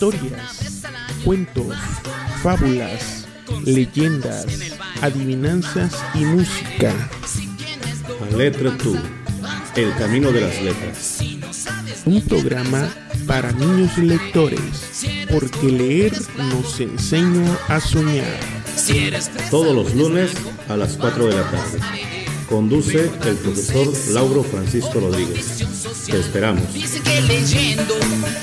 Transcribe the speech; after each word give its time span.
Historias, 0.00 0.82
cuentos, 1.26 1.76
fábulas, 2.42 3.26
leyendas, 3.66 4.46
adivinanzas 5.02 5.94
y 6.14 6.20
música. 6.20 6.94
La 8.30 8.34
letra 8.38 8.78
tú, 8.78 8.96
el 9.76 9.94
camino 9.96 10.32
de 10.32 10.40
las 10.40 10.62
letras. 10.62 11.18
Un 12.06 12.22
programa 12.22 12.88
para 13.26 13.52
niños 13.52 13.98
lectores, 13.98 15.26
porque 15.30 15.66
leer 15.66 16.18
nos 16.38 16.80
enseña 16.80 17.58
a 17.68 17.78
soñar. 17.78 18.40
Todos 19.50 19.74
los 19.74 19.94
lunes 19.94 20.30
a 20.70 20.78
las 20.78 20.96
4 20.96 21.26
de 21.26 21.36
la 21.36 21.50
tarde. 21.50 21.78
Conduce 22.48 23.04
el 23.04 23.36
profesor 23.36 23.92
Lauro 24.14 24.44
Francisco 24.44 24.98
Rodríguez. 24.98 25.69
Te 25.82 26.20
esperamos. 26.20 26.74
Dicen 26.74 27.02
que 27.02 27.22
leyendo 27.22 27.94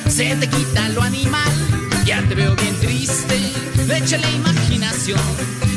se 0.10 0.36
te 0.38 0.50
quita 0.50 0.90
lo 0.90 1.04
animal. 1.04 1.52
Ya 2.04 2.28
te 2.28 2.34
veo 2.34 2.56
bien 2.56 2.76
triste, 2.80 3.38
echa 3.96 4.18
la 4.18 4.32
imaginación. 4.32 5.20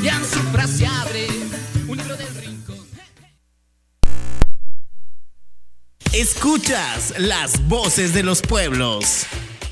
Ya 0.02 0.16
en 0.16 0.24
su 0.24 0.38
frase 0.52 0.87
abre 0.87 1.27
un 1.87 1.98
libro 1.98 2.16
del 2.16 2.34
rincón. 2.37 2.78
Escuchas 6.15 7.12
las 7.18 7.68
voces 7.68 8.15
de 8.15 8.23
los 8.23 8.40
pueblos. 8.40 9.27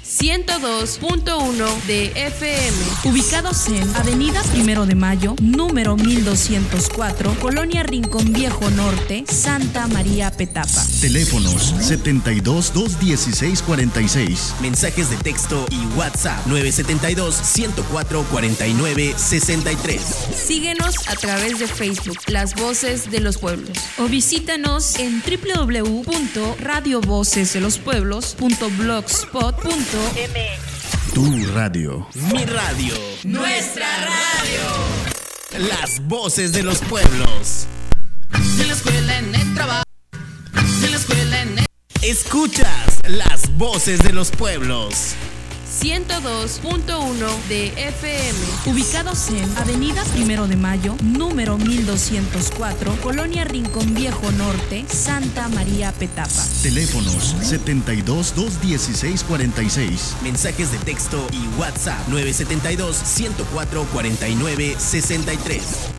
102.1 0.09 1.83
de 1.87 2.07
FM. 2.15 2.77
Ubicados 3.05 3.69
en 3.69 3.95
Avenida 3.95 4.43
Primero 4.53 4.87
de 4.87 4.95
Mayo, 4.95 5.37
número 5.43 5.97
1204, 5.97 7.39
Colonia 7.41 7.83
Rincón 7.83 8.33
Viejo 8.33 8.71
Norte, 8.71 9.25
Santa 9.29 9.87
María 9.87 10.31
Petapa. 10.31 10.83
Teléfonos 11.03 11.75
72 11.81 12.73
216 12.73 13.61
46. 13.61 14.55
Mensajes 14.63 15.11
de 15.11 15.19
texto 15.19 15.67
y 15.71 15.85
WhatsApp 15.99 16.47
972 16.47 17.35
104 17.35 18.23
49 18.31 19.15
63. 19.15 20.01
Síguenos 20.35 21.07
a 21.09 21.17
través 21.17 21.59
de 21.59 21.67
Facebook, 21.67 22.17
Las 22.29 22.55
Voces 22.55 23.11
de 23.11 23.21
los 23.21 23.37
Pueblos. 23.37 23.77
O 23.99 24.09
visítanos 24.09 24.99
en 24.99 25.21
Tu 31.13 31.47
radio. 31.55 32.07
Mi 32.33 32.45
radio. 32.45 32.95
Nuestra 33.25 33.87
radio. 33.97 35.69
Las 35.69 36.01
voces 36.07 36.53
de 36.53 36.63
los 36.63 36.79
pueblos. 36.79 37.67
En 38.33 38.69
la 38.69 38.75
escuela, 38.75 39.19
en 39.19 39.35
el 39.35 39.55
trabajo. 39.55 39.83
En 40.85 40.91
la 40.91 40.97
escuela, 40.97 41.43
en 41.43 41.59
el... 41.59 41.67
Escuchas 42.03 43.01
las 43.09 43.57
voces 43.57 44.01
de 44.03 44.13
los 44.13 44.31
pueblos. 44.31 45.15
102.1 45.81 47.49
de 47.49 47.69
FM. 47.69 48.39
Ubicados 48.67 49.29
en 49.29 49.59
Avenida 49.59 50.03
Primero 50.13 50.49
de 50.49 50.57
Mayo, 50.57 50.97
número 51.03 51.57
1204, 51.57 52.97
Colonia 53.01 53.45
Rincón 53.45 53.95
Viejo 53.95 54.33
Norte, 54.33 54.85
Santa 54.89 55.49
María 55.49 55.93
Petapa. 55.93 56.45
Teléfonos 56.63 57.37
72 57.43 58.35
216 58.35 59.23
46. 59.23 60.17
Mensajes 60.23 60.73
de 60.73 60.79
texto 60.79 61.25
y 61.33 61.47
WhatsApp 61.61 62.09
972 62.09 62.97
104 62.97 63.85
49 63.93 64.77
63. 64.79 65.98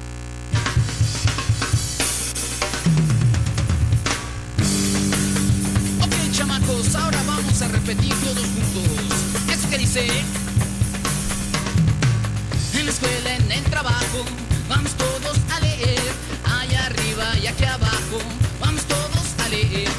En 12.74 12.86
la 12.86 12.92
escuela, 12.92 13.36
en 13.36 13.52
el 13.52 13.64
trabajo, 13.66 14.24
vamos 14.70 14.94
todos 14.94 15.38
a 15.52 15.60
leer. 15.60 16.00
Allá 16.46 16.86
arriba 16.86 17.38
y 17.38 17.48
aquí 17.48 17.66
abajo, 17.66 18.20
vamos 18.62 18.82
todos 18.86 19.36
a 19.46 19.50
leer. 19.50 19.90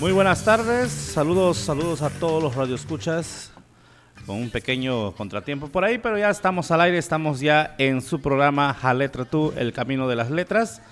Muy 0.00 0.10
buenas 0.10 0.44
tardes, 0.44 0.90
saludos, 0.90 1.58
saludos 1.58 2.02
a 2.02 2.10
todos 2.10 2.42
los 2.42 2.56
radioescuchas. 2.56 3.52
Con 4.26 4.38
un 4.38 4.50
pequeño 4.50 5.12
contratiempo 5.12 5.68
por 5.68 5.84
ahí, 5.84 5.98
pero 5.98 6.18
ya 6.18 6.30
estamos 6.30 6.72
al 6.72 6.80
aire, 6.80 6.98
estamos 6.98 7.38
ya 7.38 7.76
en 7.78 8.02
su 8.02 8.20
programa 8.20 8.74
Jaletra 8.74 9.24
Tú, 9.24 9.54
El 9.56 9.72
Camino 9.72 10.08
de 10.08 10.16
las 10.16 10.32
Letras, 10.32 10.82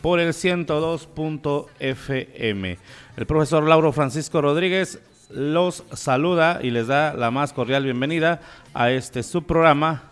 por 0.00 0.20
el 0.20 0.32
102.fm. 0.32 2.78
El 3.16 3.26
profesor 3.26 3.64
Lauro 3.68 3.92
Francisco 3.92 4.40
Rodríguez 4.40 5.00
los 5.30 5.82
saluda 5.92 6.60
y 6.62 6.70
les 6.70 6.86
da 6.86 7.12
la 7.14 7.30
más 7.30 7.52
cordial 7.52 7.84
bienvenida 7.84 8.40
a 8.74 8.90
este 8.90 9.22
subprograma 9.22 10.02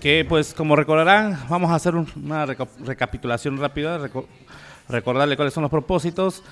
que 0.00 0.24
pues 0.26 0.54
como 0.54 0.76
recordarán 0.76 1.38
vamos 1.50 1.70
a 1.70 1.74
hacer 1.74 1.94
un- 1.94 2.08
una 2.24 2.46
reca- 2.46 2.66
recapitulación 2.84 3.58
rápida, 3.58 3.98
reco- 3.98 4.24
recordarle 4.88 5.36
cuáles 5.36 5.52
son 5.52 5.60
los 5.62 5.70
propósitos. 5.70 6.42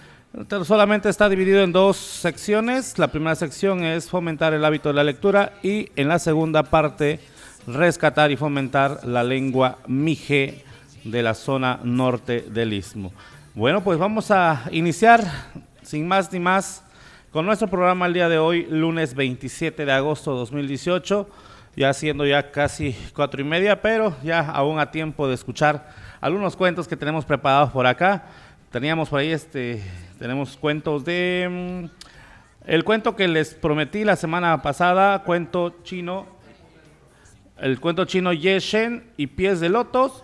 Solamente 0.64 1.08
está 1.08 1.30
dividido 1.30 1.62
en 1.62 1.72
dos 1.72 1.96
secciones. 1.96 2.98
La 2.98 3.08
primera 3.08 3.34
sección 3.34 3.82
es 3.84 4.10
fomentar 4.10 4.52
el 4.52 4.62
hábito 4.66 4.90
de 4.90 4.94
la 4.94 5.04
lectura 5.04 5.54
y 5.62 5.88
en 5.96 6.08
la 6.08 6.18
segunda 6.18 6.64
parte 6.64 7.20
rescatar 7.66 8.30
y 8.30 8.36
fomentar 8.36 9.00
la 9.06 9.24
lengua 9.24 9.78
mije 9.86 10.64
de 11.04 11.22
la 11.22 11.34
zona 11.34 11.80
norte 11.82 12.42
del 12.42 12.72
istmo. 12.72 13.12
Bueno, 13.54 13.82
pues 13.82 13.98
vamos 13.98 14.30
a 14.30 14.64
iniciar 14.70 15.24
sin 15.82 16.06
más 16.06 16.32
ni 16.32 16.38
más 16.38 16.84
con 17.30 17.44
nuestro 17.44 17.68
programa 17.68 18.06
el 18.06 18.14
día 18.14 18.28
de 18.28 18.38
hoy, 18.38 18.66
lunes 18.70 19.14
27 19.14 19.84
de 19.84 19.92
agosto 19.92 20.32
de 20.32 20.38
2018, 20.38 21.28
ya 21.76 21.92
siendo 21.92 22.24
ya 22.26 22.50
casi 22.50 22.96
cuatro 23.14 23.40
y 23.40 23.44
media, 23.44 23.82
pero 23.82 24.16
ya 24.22 24.40
aún 24.40 24.78
a 24.80 24.90
tiempo 24.90 25.28
de 25.28 25.34
escuchar 25.34 25.88
algunos 26.20 26.56
cuentos 26.56 26.88
que 26.88 26.96
tenemos 26.96 27.24
preparados 27.24 27.70
por 27.70 27.86
acá. 27.86 28.24
Teníamos 28.70 29.08
por 29.08 29.20
ahí 29.20 29.30
este, 29.30 29.82
tenemos 30.18 30.56
cuentos 30.56 31.04
de 31.04 31.48
mm, 31.50 32.08
el 32.66 32.84
cuento 32.84 33.16
que 33.16 33.28
les 33.28 33.54
prometí 33.54 34.04
la 34.04 34.16
semana 34.16 34.60
pasada, 34.60 35.22
cuento 35.22 35.76
chino, 35.84 36.26
el 37.58 37.80
cuento 37.80 38.04
chino 38.04 38.32
Yeshen 38.32 39.10
y 39.16 39.28
pies 39.28 39.60
de 39.60 39.68
lotos. 39.68 40.22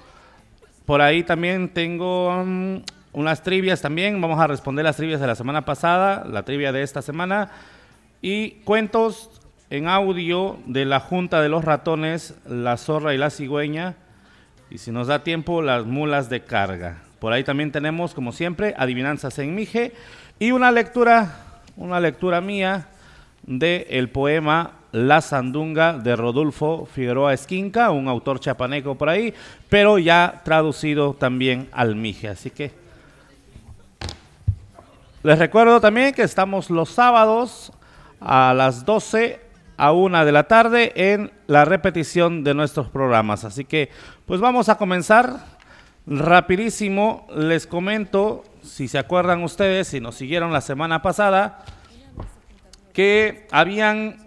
Por 0.87 1.01
ahí 1.01 1.23
también 1.23 1.71
tengo 1.71 2.45
mm, 2.45 2.77
unas 3.15 3.43
trivias 3.43 3.81
también. 3.81 4.21
Vamos 4.21 4.39
a 4.39 4.47
responder 4.47 4.85
las 4.85 4.97
trivias 4.97 5.21
de 5.21 5.27
la 5.27 5.35
semana 5.35 5.65
pasada, 5.65 6.25
la 6.25 6.43
trivia 6.43 6.73
de 6.73 6.83
esta 6.83 7.01
semana. 7.01 7.51
Y 8.21 8.53
cuentos 8.65 9.31
en 9.71 9.89
audio 9.89 10.59
de 10.67 10.85
la 10.85 11.01
Junta 11.01 11.41
de 11.41 11.49
los 11.49 11.65
Ratones, 11.65 12.35
la 12.47 12.77
zorra 12.77 13.15
y 13.15 13.19
la 13.19 13.31
cigüeña. 13.31 13.97
Y 14.71 14.79
si 14.79 14.91
nos 14.91 15.07
da 15.07 15.25
tiempo, 15.25 15.63
las 15.63 15.87
mulas 15.87 16.29
de 16.29 16.43
carga. 16.43 17.03
Por 17.19 17.33
ahí 17.33 17.45
también 17.45 17.73
tenemos, 17.73 18.13
como 18.13 18.33
siempre, 18.33 18.75
adivinanzas 18.77 19.39
en 19.39 19.55
Mije. 19.55 19.93
Y 20.39 20.51
una 20.51 20.71
lectura, 20.71 21.63
una 21.77 21.99
lectura 21.99 22.43
mía 22.43 22.89
de 23.43 23.87
el 23.89 24.11
poema 24.11 24.73
La 24.95 25.21
Sandunga 25.21 25.95
de 25.95 26.15
Rodolfo 26.15 26.87
Figueroa 26.87 27.33
Esquinca, 27.33 27.91
un 27.91 28.07
autor 28.07 28.39
chapaneco 28.39 28.95
por 28.95 29.09
ahí, 29.09 29.35
pero 29.69 29.99
ya 29.99 30.43
traducido 30.45 31.15
también 31.15 31.69
al 31.73 31.97
Mije. 31.97 32.29
Así 32.29 32.51
que 32.51 32.71
les 35.25 35.37
recuerdo 35.37 35.81
también 35.81 36.15
que 36.15 36.23
estamos 36.23 36.71
los 36.71 36.91
sábados 36.91 37.73
a 38.21 38.55
las 38.55 38.85
12 38.85 39.41
a 39.77 39.91
1 39.91 40.25
de 40.25 40.31
la 40.31 40.45
tarde 40.45 40.93
en 40.95 41.33
la 41.49 41.65
repetición 41.65 42.45
de 42.45 42.55
nuestros 42.55 42.89
programas. 42.89 43.45
Así 43.45 43.65
que 43.65 43.91
pues 44.27 44.41
vamos 44.41 44.69
a 44.69 44.79
comenzar 44.79 45.45
rapidísimo. 46.07 47.27
Les 47.35 47.67
comento, 47.67 48.45
si 48.63 48.87
se 48.87 48.99
acuerdan 48.99 49.43
ustedes, 49.43 49.89
si 49.89 49.99
nos 49.99 50.15
siguieron 50.15 50.53
la 50.53 50.61
semana 50.61 51.03
pasada, 51.03 51.65
que 52.93 53.49
habían 53.51 54.24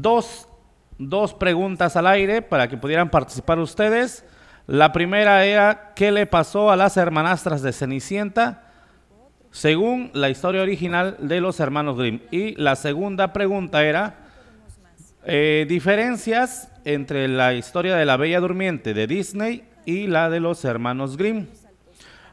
dos, 0.00 0.48
dos 0.98 1.34
preguntas 1.34 1.96
al 1.96 2.06
aire 2.06 2.42
para 2.42 2.68
que 2.68 2.76
pudieran 2.76 3.10
participar 3.10 3.58
ustedes. 3.58 4.24
La 4.66 4.92
primera 4.92 5.44
era, 5.44 5.92
¿qué 5.94 6.10
le 6.12 6.26
pasó 6.26 6.70
a 6.70 6.76
las 6.76 6.96
hermanastras 6.96 7.62
de 7.62 7.72
Cenicienta? 7.72 8.60
según 9.54 10.10
la 10.14 10.30
historia 10.30 10.62
original 10.62 11.16
de 11.20 11.40
los 11.40 11.60
hermanos 11.60 11.96
Grimm. 11.96 12.18
Y 12.32 12.60
la 12.60 12.74
segunda 12.74 13.32
pregunta 13.32 13.84
era, 13.84 14.16
eh, 15.24 15.64
diferencias 15.68 16.72
entre 16.84 17.28
la 17.28 17.54
historia 17.54 17.94
de 17.94 18.04
la 18.04 18.16
Bella 18.16 18.40
Durmiente 18.40 18.94
de 18.94 19.06
Disney 19.06 19.62
y 19.86 20.08
la 20.08 20.28
de 20.28 20.40
los 20.40 20.64
hermanos 20.64 21.16
Grimm. 21.16 21.46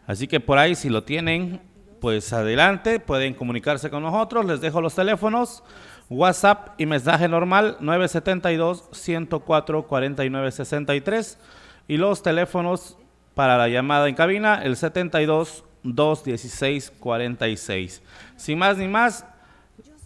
Así 0.07 0.27
que 0.27 0.39
por 0.39 0.57
ahí 0.57 0.73
si 0.73 0.89
lo 0.89 1.03
tienen, 1.03 1.61
pues 1.99 2.33
adelante, 2.33 2.99
pueden 2.99 3.35
comunicarse 3.35 3.91
con 3.91 4.01
nosotros. 4.01 4.43
Les 4.43 4.59
dejo 4.59 4.81
los 4.81 4.95
teléfonos, 4.95 5.63
WhatsApp 6.11 6.71
y 6.77 6.85
mensaje 6.85 7.29
normal 7.29 7.77
972 7.79 8.89
104 8.91 9.87
49 9.87 10.51
63 10.51 11.39
y 11.87 11.95
los 11.95 12.21
teléfonos 12.21 12.97
para 13.33 13.57
la 13.57 13.69
llamada 13.69 14.09
en 14.09 14.15
cabina 14.15 14.61
el 14.61 14.75
72 14.75 15.63
216 15.83 16.91
46. 16.99 18.03
Sin 18.35 18.59
más 18.59 18.77
ni 18.77 18.89
más, 18.89 19.25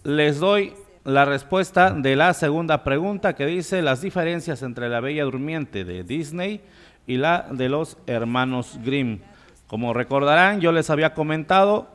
les 0.04 0.40
doy 0.40 0.75
la 1.06 1.25
respuesta 1.25 1.90
de 1.90 2.16
la 2.16 2.36
segunda 2.36 2.84
pregunta 2.84 3.34
que 3.34 3.48
dice 3.48 3.81
las 3.81 4.02
diferencias 4.02 4.62
entre 4.62 4.90
la 4.90 5.00
Bella 5.00 5.24
Durmiente 5.24 5.86
de 5.86 6.04
Disney 6.04 6.62
y 7.07 7.18
la 7.18 7.48
de 7.50 7.68
los 7.68 7.98
hermanos 8.06 8.78
Grimm. 8.84 9.22
Como 9.66 9.92
recordarán, 9.96 10.62
yo 10.62 10.72
les 10.72 10.92
había 10.92 11.16
comentado, 11.16 11.88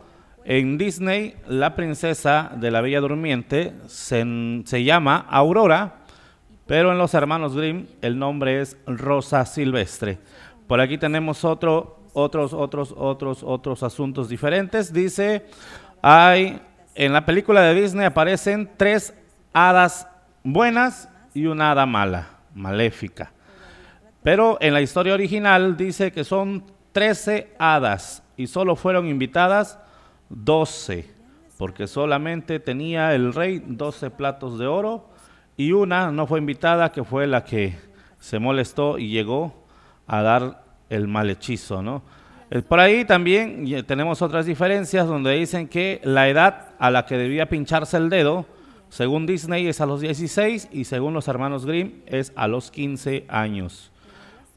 en 0.44 0.78
Disney 0.78 1.36
la 1.46 1.74
princesa 1.74 2.52
de 2.56 2.70
la 2.70 2.80
Bella 2.80 3.00
Durmiente 3.00 3.74
se, 3.86 4.24
se 4.64 4.84
llama 4.84 5.26
Aurora, 5.28 5.96
pero 6.66 6.92
en 6.92 6.98
los 6.98 7.14
hermanos 7.14 7.56
Grimm 7.56 7.86
el 8.00 8.18
nombre 8.18 8.60
es 8.60 8.76
Rosa 8.86 9.44
Silvestre. 9.44 10.18
Por 10.66 10.80
aquí 10.80 10.98
tenemos 10.98 11.44
otro, 11.44 12.00
otros, 12.12 12.52
otros, 12.52 12.94
otros, 12.96 13.42
otros 13.42 13.82
asuntos 13.82 14.28
diferentes. 14.28 14.92
Dice, 14.92 15.46
hay 16.00 16.60
en 16.94 17.12
la 17.12 17.24
película 17.24 17.62
de 17.62 17.80
Disney 17.80 18.06
aparecen 18.06 18.70
tres 18.76 19.14
hadas 19.52 20.06
buenas 20.42 21.08
y 21.34 21.46
una 21.46 21.72
hada 21.72 21.86
mala, 21.86 22.28
maléfica. 22.54 23.32
Pero 24.22 24.58
en 24.60 24.74
la 24.74 24.82
historia 24.82 25.14
original 25.14 25.76
dice 25.76 26.12
que 26.12 26.24
son 26.24 26.64
13 26.92 27.54
hadas 27.58 28.22
y 28.36 28.46
solo 28.46 28.76
fueron 28.76 29.06
invitadas 29.06 29.78
12, 30.30 31.06
porque 31.58 31.86
solamente 31.86 32.58
tenía 32.60 33.14
el 33.14 33.34
rey 33.34 33.62
12 33.64 34.10
platos 34.10 34.58
de 34.58 34.66
oro 34.66 35.10
y 35.56 35.72
una 35.72 36.10
no 36.10 36.26
fue 36.26 36.38
invitada, 36.38 36.92
que 36.92 37.04
fue 37.04 37.26
la 37.26 37.44
que 37.44 37.76
se 38.18 38.38
molestó 38.38 38.98
y 38.98 39.08
llegó 39.08 39.66
a 40.06 40.22
dar 40.22 40.64
el 40.88 41.06
mal 41.06 41.28
hechizo, 41.28 41.82
¿no? 41.82 42.02
Eh, 42.50 42.62
por 42.62 42.80
ahí 42.80 43.04
también 43.04 43.64
tenemos 43.86 44.22
otras 44.22 44.46
diferencias 44.46 45.06
donde 45.06 45.32
dicen 45.34 45.68
que 45.68 46.00
la 46.02 46.28
edad 46.28 46.70
a 46.78 46.90
la 46.90 47.06
que 47.06 47.16
debía 47.16 47.48
pincharse 47.48 47.96
el 47.96 48.10
dedo, 48.10 48.46
según 48.88 49.26
Disney 49.26 49.68
es 49.68 49.80
a 49.80 49.86
los 49.86 50.00
16 50.00 50.68
y 50.72 50.84
según 50.84 51.14
los 51.14 51.28
hermanos 51.28 51.64
Grimm 51.64 52.02
es 52.06 52.32
a 52.34 52.48
los 52.48 52.70
15 52.70 53.26
años. 53.28 53.92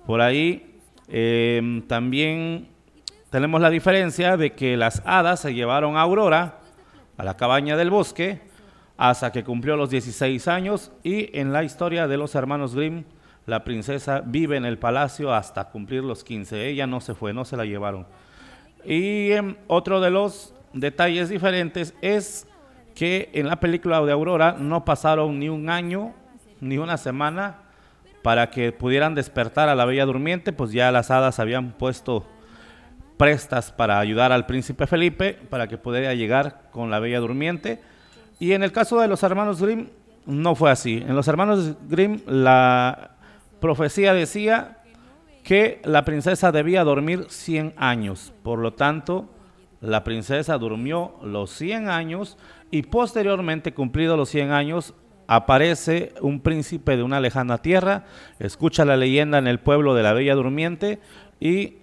Por 0.07 0.21
ahí 0.21 0.79
em, 1.07 1.83
también 1.83 2.67
tenemos 3.33 3.61
la 3.61 3.71
diferencia 3.71 4.37
de 4.37 4.53
que 4.53 4.77
las 4.77 5.01
hadas 5.05 5.39
se 5.39 5.55
llevaron 5.55 5.97
a 5.97 6.01
Aurora 6.01 6.59
a 7.17 7.23
la 7.23 7.35
cabaña 7.35 7.75
del 7.75 7.89
bosque 7.89 8.41
hasta 8.95 9.31
que 9.31 9.43
cumplió 9.43 9.75
los 9.75 9.89
16 9.89 10.47
años 10.47 10.91
y 11.01 11.35
en 11.35 11.51
la 11.51 11.63
historia 11.63 12.07
de 12.07 12.15
los 12.15 12.35
hermanos 12.35 12.75
Grimm 12.75 13.05
la 13.47 13.63
princesa 13.63 14.21
vive 14.23 14.55
en 14.55 14.65
el 14.65 14.77
palacio 14.77 15.33
hasta 15.33 15.71
cumplir 15.71 16.03
los 16.03 16.23
15. 16.23 16.67
Ella 16.67 16.85
no 16.85 17.01
se 17.01 17.15
fue, 17.15 17.33
no 17.33 17.43
se 17.43 17.57
la 17.57 17.65
llevaron. 17.65 18.05
Y 18.85 19.31
em, 19.31 19.55
otro 19.65 19.99
de 19.99 20.11
los 20.11 20.53
detalles 20.71 21.29
diferentes 21.29 21.95
es 22.03 22.47
que 22.93 23.31
en 23.33 23.47
la 23.47 23.59
película 23.59 23.99
de 24.01 24.11
Aurora 24.11 24.57
no 24.59 24.85
pasaron 24.85 25.39
ni 25.39 25.49
un 25.49 25.71
año 25.71 26.13
ni 26.61 26.77
una 26.77 26.97
semana 26.97 27.61
para 28.21 28.51
que 28.51 28.71
pudieran 28.71 29.15
despertar 29.15 29.69
a 29.69 29.75
la 29.75 29.85
Bella 29.85 30.05
Durmiente, 30.05 30.53
pues 30.53 30.71
ya 30.71 30.91
las 30.91 31.09
hadas 31.09 31.39
habían 31.39 31.71
puesto 31.71 32.27
prestas 33.17 33.71
para 33.71 33.99
ayudar 33.99 34.31
al 34.31 34.45
príncipe 34.45 34.87
Felipe 34.87 35.39
para 35.49 35.67
que 35.67 35.77
pudiera 35.77 36.13
llegar 36.13 36.69
con 36.71 36.89
la 36.89 36.99
Bella 36.99 37.19
Durmiente. 37.19 37.81
Y 38.39 38.53
en 38.53 38.63
el 38.63 38.71
caso 38.71 38.99
de 38.99 39.07
los 39.07 39.23
hermanos 39.23 39.61
Grimm 39.61 39.89
no 40.25 40.55
fue 40.55 40.71
así. 40.71 40.97
En 40.97 41.15
los 41.15 41.27
hermanos 41.27 41.75
Grimm 41.87 42.21
la 42.25 43.11
profecía 43.59 44.13
decía 44.13 44.79
que 45.43 45.81
la 45.83 46.05
princesa 46.05 46.51
debía 46.51 46.83
dormir 46.83 47.25
100 47.29 47.73
años. 47.77 48.33
Por 48.43 48.59
lo 48.59 48.73
tanto, 48.73 49.29
la 49.81 50.03
princesa 50.03 50.57
durmió 50.57 51.15
los 51.21 51.51
100 51.51 51.89
años 51.89 52.37
y 52.71 52.83
posteriormente, 52.83 53.73
cumplidos 53.73 54.17
los 54.17 54.29
100 54.29 54.51
años, 54.51 54.93
aparece 55.27 56.13
un 56.21 56.41
príncipe 56.41 56.97
de 56.97 57.03
una 57.03 57.19
lejana 57.19 57.57
tierra, 57.57 58.05
escucha 58.39 58.85
la 58.85 58.97
leyenda 58.97 59.37
en 59.37 59.47
el 59.47 59.59
pueblo 59.59 59.93
de 59.93 60.03
la 60.03 60.13
Bella 60.13 60.35
Durmiente 60.35 60.99
y 61.39 61.77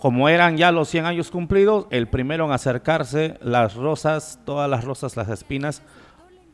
como 0.00 0.28
eran 0.28 0.56
ya 0.56 0.72
los 0.72 0.88
100 0.88 1.06
años 1.06 1.30
cumplidos, 1.30 1.86
el 1.90 2.08
primero 2.08 2.44
en 2.44 2.52
acercarse, 2.52 3.38
las 3.42 3.74
rosas, 3.74 4.40
todas 4.44 4.68
las 4.68 4.84
rosas, 4.84 5.16
las 5.16 5.28
espinas, 5.28 5.82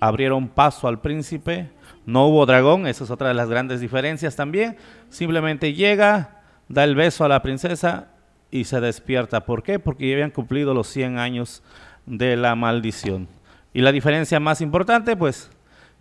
abrieron 0.00 0.48
paso 0.48 0.88
al 0.88 1.00
príncipe 1.00 1.70
no 2.06 2.26
hubo 2.26 2.44
dragón, 2.44 2.86
esa 2.86 3.04
es 3.04 3.10
otra 3.10 3.28
de 3.28 3.34
las 3.34 3.48
grandes 3.48 3.80
diferencias 3.80 4.36
también. 4.36 4.76
Simplemente 5.08 5.72
llega, 5.72 6.42
da 6.68 6.84
el 6.84 6.94
beso 6.94 7.24
a 7.24 7.28
la 7.28 7.42
princesa 7.42 8.08
y 8.50 8.64
se 8.64 8.80
despierta. 8.80 9.46
¿Por 9.46 9.62
qué? 9.62 9.78
Porque 9.78 10.08
ya 10.08 10.14
habían 10.14 10.30
cumplido 10.30 10.74
los 10.74 10.88
100 10.88 11.18
años 11.18 11.62
de 12.04 12.36
la 12.36 12.54
maldición. 12.54 13.28
Y 13.72 13.80
la 13.80 13.90
diferencia 13.90 14.38
más 14.38 14.60
importante, 14.60 15.16
pues, 15.16 15.50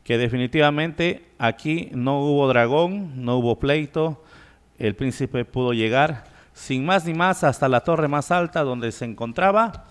que 0.03 0.17
definitivamente 0.17 1.25
aquí 1.37 1.89
no 1.93 2.19
hubo 2.19 2.47
dragón, 2.49 3.23
no 3.23 3.37
hubo 3.37 3.57
pleito, 3.57 4.21
el 4.77 4.95
príncipe 4.95 5.45
pudo 5.45 5.71
llegar 5.71 6.25
sin 6.53 6.85
más 6.85 7.05
ni 7.05 7.13
más 7.13 7.43
hasta 7.43 7.67
la 7.67 7.81
torre 7.81 8.07
más 8.07 8.31
alta 8.31 8.63
donde 8.63 8.91
se 8.91 9.05
encontraba 9.05 9.85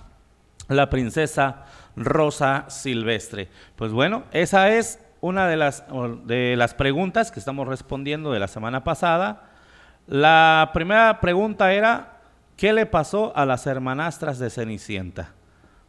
la 0.69 0.89
princesa 0.89 1.65
Rosa 1.97 2.67
Silvestre. 2.69 3.49
Pues 3.77 3.93
bueno, 3.93 4.25
esa 4.33 4.71
es 4.71 4.99
una 5.21 5.47
de 5.47 5.57
las, 5.57 5.85
de 6.25 6.57
las 6.57 6.75
preguntas 6.75 7.31
que 7.31 7.39
estamos 7.39 7.69
respondiendo 7.69 8.33
de 8.33 8.41
la 8.41 8.49
semana 8.49 8.85
pasada. 8.85 9.51
La 10.07 10.71
primera 10.73 11.21
pregunta 11.21 11.73
era, 11.73 12.21
¿qué 12.57 12.73
le 12.73 12.87
pasó 12.87 13.33
a 13.37 13.45
las 13.45 13.67
hermanastras 13.67 14.39
de 14.39 14.51
Cenicienta? 14.51 15.33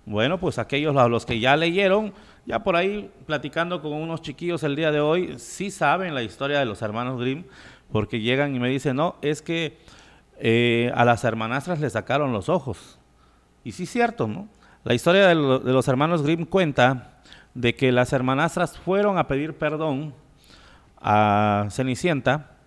Bueno, 0.05 0.37
pues 0.37 0.59
aquellos 0.59 0.95
a 0.97 1.07
los 1.07 1.25
que 1.25 1.39
ya 1.39 1.55
leyeron, 1.55 2.13
ya 2.45 2.59
por 2.59 2.75
ahí 2.75 3.09
platicando 3.25 3.81
con 3.81 3.93
unos 3.93 4.21
chiquillos 4.21 4.63
el 4.63 4.75
día 4.75 4.91
de 4.91 4.99
hoy, 4.99 5.39
sí 5.39 5.71
saben 5.71 6.13
la 6.13 6.23
historia 6.23 6.59
de 6.59 6.65
los 6.65 6.81
hermanos 6.81 7.19
Grimm, 7.19 7.45
porque 7.91 8.19
llegan 8.19 8.53
y 8.55 8.59
me 8.59 8.69
dicen, 8.69 8.97
no, 8.97 9.15
es 9.21 9.41
que 9.41 9.77
eh, 10.45 10.91
a 10.93 11.05
las 11.05 11.23
hermanastras 11.23 11.79
le 11.79 11.89
sacaron 11.89 12.33
los 12.33 12.49
ojos. 12.49 12.99
Y 13.63 13.71
sí 13.71 13.83
es 13.83 13.89
cierto, 13.89 14.27
¿no? 14.27 14.49
La 14.83 14.93
historia 14.93 15.25
de, 15.25 15.35
los 15.35 15.87
hermanos 15.87 16.21
Grimm 16.21 16.43
cuenta 16.43 17.21
de 17.53 17.75
que 17.75 17.93
las 17.93 18.11
hermanastras 18.11 18.77
fueron 18.77 19.17
a 19.17 19.25
pedir 19.29 19.57
perdón 19.57 20.13
a 20.99 21.67
Cenicienta 21.69 22.57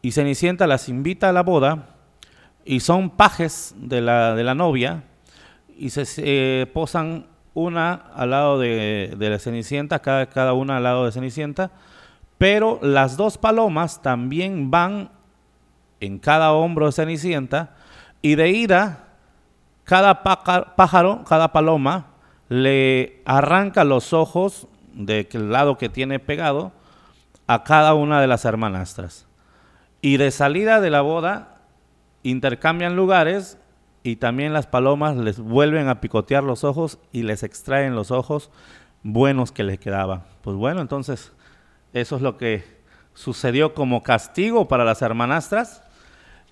y 0.00 0.12
Cenicienta 0.12 0.66
las 0.66 0.88
invita 0.88 1.28
a 1.28 1.34
la 1.34 1.42
boda 1.42 1.90
y 2.64 2.80
son 2.80 3.10
pajes 3.10 3.74
de 3.76 4.00
la, 4.00 4.34
de 4.34 4.44
la 4.44 4.54
novia 4.54 5.04
y 5.76 5.90
se 5.90 6.04
eh, 6.16 6.66
posan 6.72 7.26
una 7.52 7.92
al 8.14 8.30
lado 8.30 8.58
de, 8.58 9.14
de 9.18 9.38
Cenicienta, 9.38 9.98
cada, 9.98 10.24
cada 10.30 10.54
una 10.54 10.78
al 10.78 10.84
lado 10.84 11.04
de 11.04 11.12
Cenicienta, 11.12 11.70
pero 12.38 12.78
las 12.80 13.18
dos 13.18 13.36
palomas 13.36 14.00
también 14.00 14.70
van 14.70 15.10
en 16.04 16.18
cada 16.18 16.52
hombro 16.52 16.86
de 16.86 16.92
Cenicienta 16.92 17.76
y 18.22 18.34
de 18.36 18.50
ida 18.50 19.04
cada 19.84 20.22
pájaro, 20.22 21.24
cada 21.28 21.52
paloma 21.52 22.06
le 22.48 23.22
arranca 23.26 23.84
los 23.84 24.12
ojos 24.12 24.66
del 24.94 25.50
lado 25.50 25.76
que 25.76 25.90
tiene 25.90 26.18
pegado 26.18 26.72
a 27.46 27.64
cada 27.64 27.94
una 27.94 28.20
de 28.20 28.26
las 28.26 28.46
hermanastras. 28.46 29.26
Y 30.00 30.16
de 30.16 30.30
salida 30.30 30.80
de 30.80 30.90
la 30.90 31.02
boda 31.02 31.58
intercambian 32.22 32.96
lugares 32.96 33.58
y 34.02 34.16
también 34.16 34.52
las 34.52 34.66
palomas 34.66 35.16
les 35.16 35.38
vuelven 35.38 35.88
a 35.88 36.00
picotear 36.00 36.42
los 36.44 36.64
ojos 36.64 36.98
y 37.12 37.22
les 37.22 37.42
extraen 37.42 37.94
los 37.94 38.10
ojos 38.10 38.50
buenos 39.02 39.52
que 39.52 39.64
les 39.64 39.78
quedaban. 39.78 40.24
Pues 40.42 40.56
bueno, 40.56 40.80
entonces 40.80 41.32
eso 41.92 42.16
es 42.16 42.22
lo 42.22 42.38
que 42.38 42.64
sucedió 43.12 43.74
como 43.74 44.02
castigo 44.02 44.66
para 44.66 44.84
las 44.84 45.02
hermanastras. 45.02 45.83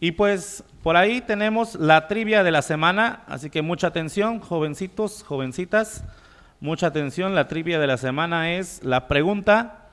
Y 0.02 0.10
pues 0.10 0.64
por 0.82 0.96
ahí 0.96 1.20
tenemos 1.20 1.76
la 1.76 2.08
trivia 2.08 2.42
de 2.42 2.50
la 2.50 2.62
semana, 2.62 3.22
así 3.28 3.50
que 3.50 3.62
mucha 3.62 3.86
atención, 3.86 4.40
jovencitos, 4.40 5.22
jovencitas, 5.22 6.02
mucha 6.58 6.88
atención. 6.88 7.36
La 7.36 7.46
trivia 7.46 7.78
de 7.78 7.86
la 7.86 7.96
semana 7.96 8.54
es 8.54 8.82
la 8.82 9.06
pregunta, 9.06 9.90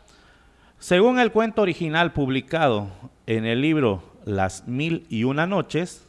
según 0.80 1.20
el 1.20 1.32
cuento 1.32 1.62
original 1.62 2.12
publicado 2.12 2.88
en 3.28 3.46
el 3.46 3.62
libro 3.62 4.02
Las 4.26 4.68
Mil 4.68 5.06
y 5.10 5.26
Una 5.26 5.46
Noches, 5.46 6.08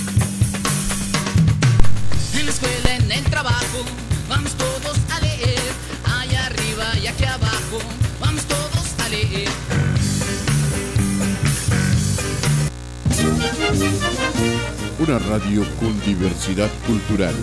Una 15.10 15.18
radio 15.18 15.66
con 15.80 16.00
diversidad 16.02 16.70
cultural. 16.86 17.34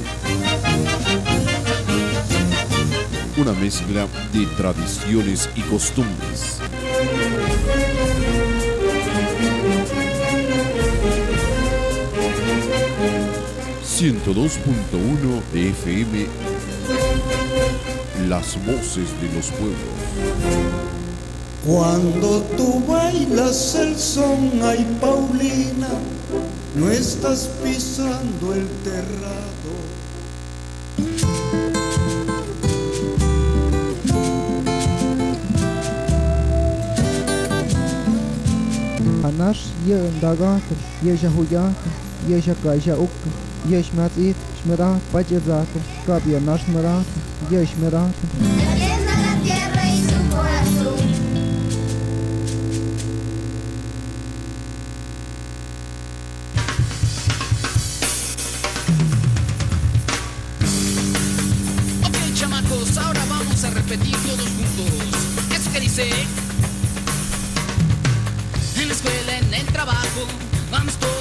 Una 3.37 3.53
mezcla 3.55 4.07
de 4.33 4.47
tradiciones 4.57 5.51
y 5.57 5.63
costumbres. 5.63 6.61
...102.1 13.99 15.43
de 15.53 15.71
FM... 15.71 16.27
Las 18.29 18.65
voces 18.65 19.09
de 19.21 19.33
los 19.35 19.47
pueblos. 19.51 19.77
Cuando 21.67 22.43
tú 22.57 22.85
bailas 22.87 23.75
el 23.75 23.97
son, 23.99 24.53
ay 24.63 24.87
Paulina, 25.01 25.89
no 26.77 26.91
estás 26.91 27.49
pisando 27.63 28.55
el 28.55 28.69
terrado. 28.85 29.73
Anash 39.25 39.65
ye 39.87 39.97
ndagater, 40.19 40.77
ye 41.03 41.17
jahuyater, 41.17 41.93
ye 42.29 42.41
jakaja 42.41 42.97
ukka, 42.97 43.31
ye 43.69 43.83
shmatzit, 43.83 44.37
shmerat, 44.61 45.01
pachezater, 45.13 45.83
kapia 46.07 46.41
nash 46.41 46.67
merater, 46.69 47.23
ye 47.51 47.67
shmerater. 47.67 48.66
Vamos 70.87 71.01
todos 71.01 71.16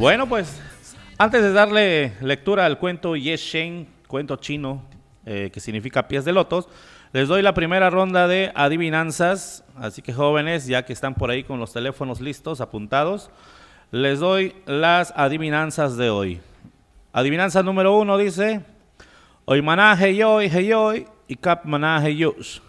Bueno, 0.00 0.26
pues 0.26 0.58
antes 1.18 1.42
de 1.42 1.52
darle 1.52 2.14
lectura 2.22 2.64
al 2.64 2.78
cuento 2.78 3.16
Yeshen, 3.16 3.86
cuento 4.06 4.36
chino 4.36 4.82
eh, 5.26 5.50
que 5.52 5.60
significa 5.60 6.08
pies 6.08 6.24
de 6.24 6.32
lotos, 6.32 6.70
les 7.12 7.28
doy 7.28 7.42
la 7.42 7.52
primera 7.52 7.90
ronda 7.90 8.26
de 8.26 8.50
adivinanzas. 8.54 9.62
Así 9.76 10.00
que 10.00 10.14
jóvenes, 10.14 10.66
ya 10.66 10.86
que 10.86 10.94
están 10.94 11.14
por 11.14 11.30
ahí 11.30 11.44
con 11.44 11.60
los 11.60 11.74
teléfonos 11.74 12.22
listos, 12.22 12.62
apuntados, 12.62 13.30
les 13.90 14.20
doy 14.20 14.54
las 14.64 15.12
adivinanzas 15.16 15.98
de 15.98 16.08
hoy. 16.08 16.40
Adivinanza 17.12 17.62
número 17.62 17.94
uno 17.98 18.16
dice: 18.16 18.62
Hoy 19.44 19.60
manaje 19.60 20.16
yo 20.16 20.40
y 20.40 20.72
hoy 20.72 21.06
y 21.28 21.36
cap 21.36 21.66
manaje 21.66 22.16
yus. 22.16 22.62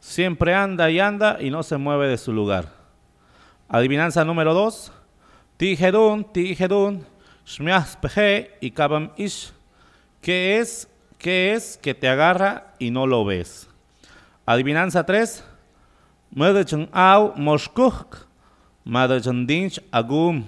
Siempre 0.00 0.52
anda 0.52 0.90
y 0.90 1.00
anda 1.00 1.38
y 1.40 1.48
no 1.48 1.62
se 1.62 1.78
mueve 1.78 2.08
de 2.08 2.18
su 2.18 2.30
lugar. 2.30 2.66
Adivinanza 3.70 4.22
número 4.22 4.52
2. 4.52 4.92
Tijedun, 5.58 6.22
tijedun, 6.22 7.04
shmias 7.44 7.98
y 8.60 8.70
kabam 8.70 9.10
ish. 9.16 9.50
¿Qué 10.22 10.60
es? 10.60 10.88
¿Qué 11.18 11.52
es 11.52 11.76
que 11.76 11.94
te 11.94 12.08
agarra 12.08 12.74
y 12.78 12.92
no 12.92 13.08
lo 13.08 13.24
ves? 13.24 13.68
Adivinanza 14.46 15.04
3. 15.04 15.44
Medechan 16.30 16.88
au 16.92 17.32
moshkuk, 17.34 18.28
madechan 18.84 19.48
dinch 19.48 19.80
agum. 19.90 20.44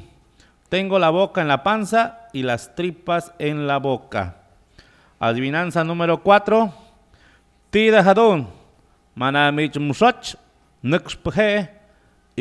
Tengo 0.69 0.97
la 1.01 1.11
boca 1.11 1.41
en 1.41 1.49
la 1.49 1.65
panza 1.65 2.29
y 2.33 2.45
las 2.45 2.77
tripas 2.77 3.33
en 3.41 3.67
la 3.67 3.79
boca. 3.79 4.37
Adivinanza 5.19 5.83
número 5.83 6.23
4. 6.23 6.73
Tidajadun, 7.71 8.47
manamich 9.17 9.77
musoch, 9.77 10.37
nexpeje 10.83 11.80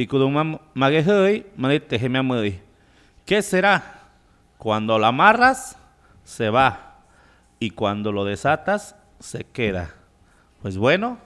y 0.02 1.46
manitejemiamui. 1.56 2.60
¿Qué 3.26 3.42
será? 3.42 4.00
Cuando 4.58 4.98
lo 4.98 5.06
amarras, 5.06 5.78
se 6.24 6.50
va. 6.50 6.98
Y 7.60 7.72
cuando 7.72 8.12
lo 8.12 8.26
desatas, 8.26 8.96
se 9.20 9.44
queda. 9.44 9.94
Pues 10.62 10.78
bueno, 10.78 11.18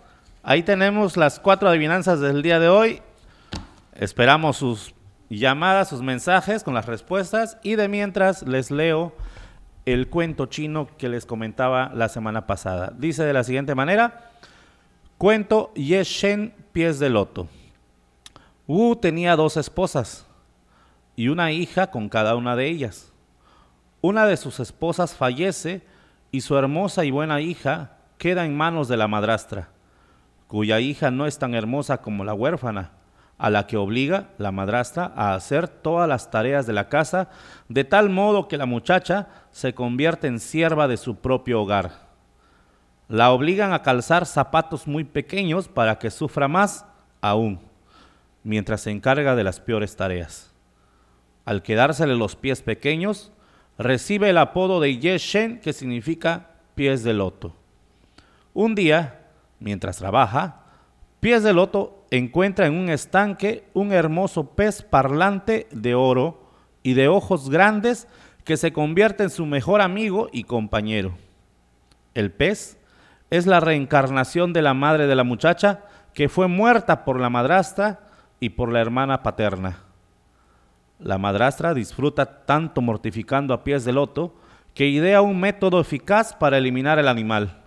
ahí 0.44 0.64
tenemos 0.64 1.18
las 1.18 1.40
cuatro 1.40 1.70
adivinanzas 1.70 2.20
del 2.20 2.42
día 2.42 2.60
de 2.60 2.70
hoy. 2.70 3.02
Esperamos 3.96 4.58
sus 4.58 4.94
llamadas, 5.30 5.90
sus 5.90 6.02
mensajes 6.02 6.64
con 6.64 6.74
las 6.74 6.86
respuestas. 6.86 7.58
Y 7.64 7.76
de 7.76 7.88
mientras 7.88 8.44
les 8.44 8.72
leo 8.72 9.16
el 9.86 10.10
cuento 10.10 10.46
chino 10.46 10.88
que 10.98 11.10
les 11.10 11.26
comentaba 11.26 11.92
la 11.94 12.10
semana 12.10 12.48
pasada. 12.48 12.94
Dice 12.98 13.24
de 13.24 13.34
la 13.34 13.44
siguiente 13.44 13.76
manera, 13.76 14.32
cuento 15.18 15.74
Yeshen 15.76 16.54
Pies 16.72 17.00
de 17.00 17.10
Loto. 17.10 17.48
Wu 18.66 18.96
tenía 18.96 19.36
dos 19.36 19.58
esposas 19.58 20.26
y 21.16 21.28
una 21.28 21.52
hija 21.52 21.92
con 21.92 22.08
cada 22.08 22.36
una 22.36 22.56
de 22.56 22.68
ellas. 22.68 23.12
Una 24.02 24.26
de 24.26 24.38
sus 24.38 24.60
esposas 24.60 25.16
fallece 25.16 25.82
y 26.32 26.42
su 26.42 26.58
hermosa 26.58 27.04
y 27.04 27.12
buena 27.12 27.42
hija 27.42 27.98
queda 28.18 28.46
en 28.46 28.56
manos 28.56 28.88
de 28.88 28.96
la 28.96 29.10
madrastra, 29.10 29.70
cuya 30.48 30.80
hija 30.80 31.12
no 31.12 31.26
es 31.26 31.38
tan 31.40 31.54
hermosa 31.56 32.02
como 32.02 32.24
la 32.24 32.34
huérfana, 32.34 32.92
a 33.38 33.50
la 33.50 33.68
que 33.68 33.76
obliga 33.76 34.30
la 34.38 34.54
madrastra 34.54 35.12
a 35.16 35.34
hacer 35.34 35.68
todas 35.68 36.08
las 36.08 36.32
tareas 36.32 36.66
de 36.66 36.72
la 36.74 36.88
casa, 36.88 37.30
de 37.68 37.84
tal 37.84 38.10
modo 38.10 38.48
que 38.48 38.58
la 38.58 38.66
muchacha 38.66 39.28
se 39.52 39.74
convierte 39.74 40.28
en 40.28 40.40
sierva 40.40 40.88
de 40.88 40.96
su 40.96 41.18
propio 41.18 41.62
hogar. 41.62 42.08
La 43.10 43.32
obligan 43.32 43.74
a 43.74 43.82
calzar 43.82 44.26
zapatos 44.26 44.88
muy 44.88 45.04
pequeños 45.04 45.68
para 45.68 46.00
que 46.00 46.10
sufra 46.10 46.48
más 46.48 46.86
aún. 47.20 47.73
Mientras 48.44 48.82
se 48.82 48.92
encarga 48.92 49.36
de 49.36 49.44
las 49.44 49.60
peores 49.60 49.96
tareas. 49.96 50.54
Al 51.46 51.62
quedársele 51.62 52.16
los 52.16 52.36
pies 52.36 52.62
pequeños, 52.62 53.32
recibe 53.78 54.30
el 54.30 54.38
apodo 54.38 54.80
de 54.80 54.98
Yeshen, 54.98 55.60
que 55.60 55.74
significa 55.74 56.52
pies 56.76 57.04
de 57.04 57.14
loto. 57.14 57.56
Un 58.54 58.76
día, 58.76 59.28
mientras 59.60 59.98
trabaja, 59.98 60.64
Pies 61.24 61.42
de 61.42 61.54
Loto 61.54 62.04
encuentra 62.12 62.68
en 62.68 62.74
un 62.74 62.90
estanque 62.90 63.64
un 63.74 63.94
hermoso 63.94 64.58
pez 64.58 64.82
parlante 64.82 65.68
de 65.72 65.96
oro 65.96 66.52
y 66.84 66.96
de 66.96 67.08
ojos 67.08 67.50
grandes 67.50 68.10
que 68.44 68.58
se 68.58 68.74
convierte 68.74 69.24
en 69.24 69.30
su 69.30 69.46
mejor 69.46 69.80
amigo 69.80 70.28
y 70.34 70.44
compañero. 70.44 71.14
El 72.14 72.34
pez 72.34 72.78
es 73.30 73.48
la 73.48 73.62
reencarnación 73.62 74.52
de 74.52 74.64
la 74.64 74.74
madre 74.74 75.08
de 75.08 75.16
la 75.16 75.24
muchacha 75.24 75.86
que 76.14 76.28
fue 76.28 76.50
muerta 76.50 77.06
por 77.06 77.22
la 77.22 77.30
madrastra 77.30 78.02
y 78.44 78.50
por 78.50 78.70
la 78.74 78.82
hermana 78.82 79.24
paterna. 79.24 79.84
La 81.00 81.18
madrastra 81.18 81.74
disfruta 81.74 82.46
tanto 82.46 82.82
mortificando 82.82 83.54
a 83.54 83.64
pies 83.64 83.86
de 83.86 83.94
loto 83.94 84.36
que 84.74 84.88
idea 84.88 85.22
un 85.22 85.40
método 85.40 85.80
eficaz 85.80 86.34
para 86.34 86.58
eliminar 86.58 87.00
el 87.00 87.08
animal. 87.08 87.62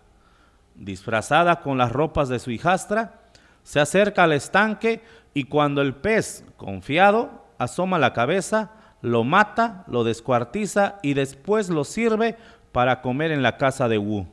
Disfrazada 0.74 1.62
con 1.62 1.78
las 1.78 1.92
ropas 1.92 2.28
de 2.28 2.38
su 2.38 2.50
hijastra, 2.50 3.22
se 3.62 3.80
acerca 3.80 4.24
al 4.24 4.32
estanque 4.32 5.02
y 5.32 5.44
cuando 5.44 5.80
el 5.80 5.94
pez, 5.94 6.44
confiado, 6.58 7.46
asoma 7.56 7.98
la 7.98 8.12
cabeza, 8.12 8.72
lo 9.00 9.24
mata, 9.24 9.82
lo 9.86 10.04
descuartiza 10.04 10.96
y 11.02 11.14
después 11.14 11.70
lo 11.70 11.84
sirve 11.84 12.36
para 12.72 13.00
comer 13.00 13.30
en 13.30 13.42
la 13.42 13.56
casa 13.56 13.88
de 13.88 13.96
Wu, 13.96 14.26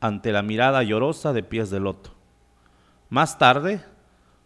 ante 0.00 0.32
la 0.32 0.42
mirada 0.42 0.82
llorosa 0.82 1.32
de 1.32 1.42
pies 1.42 1.70
de 1.70 1.80
loto. 1.80 2.10
Más 3.08 3.38
tarde, 3.38 3.80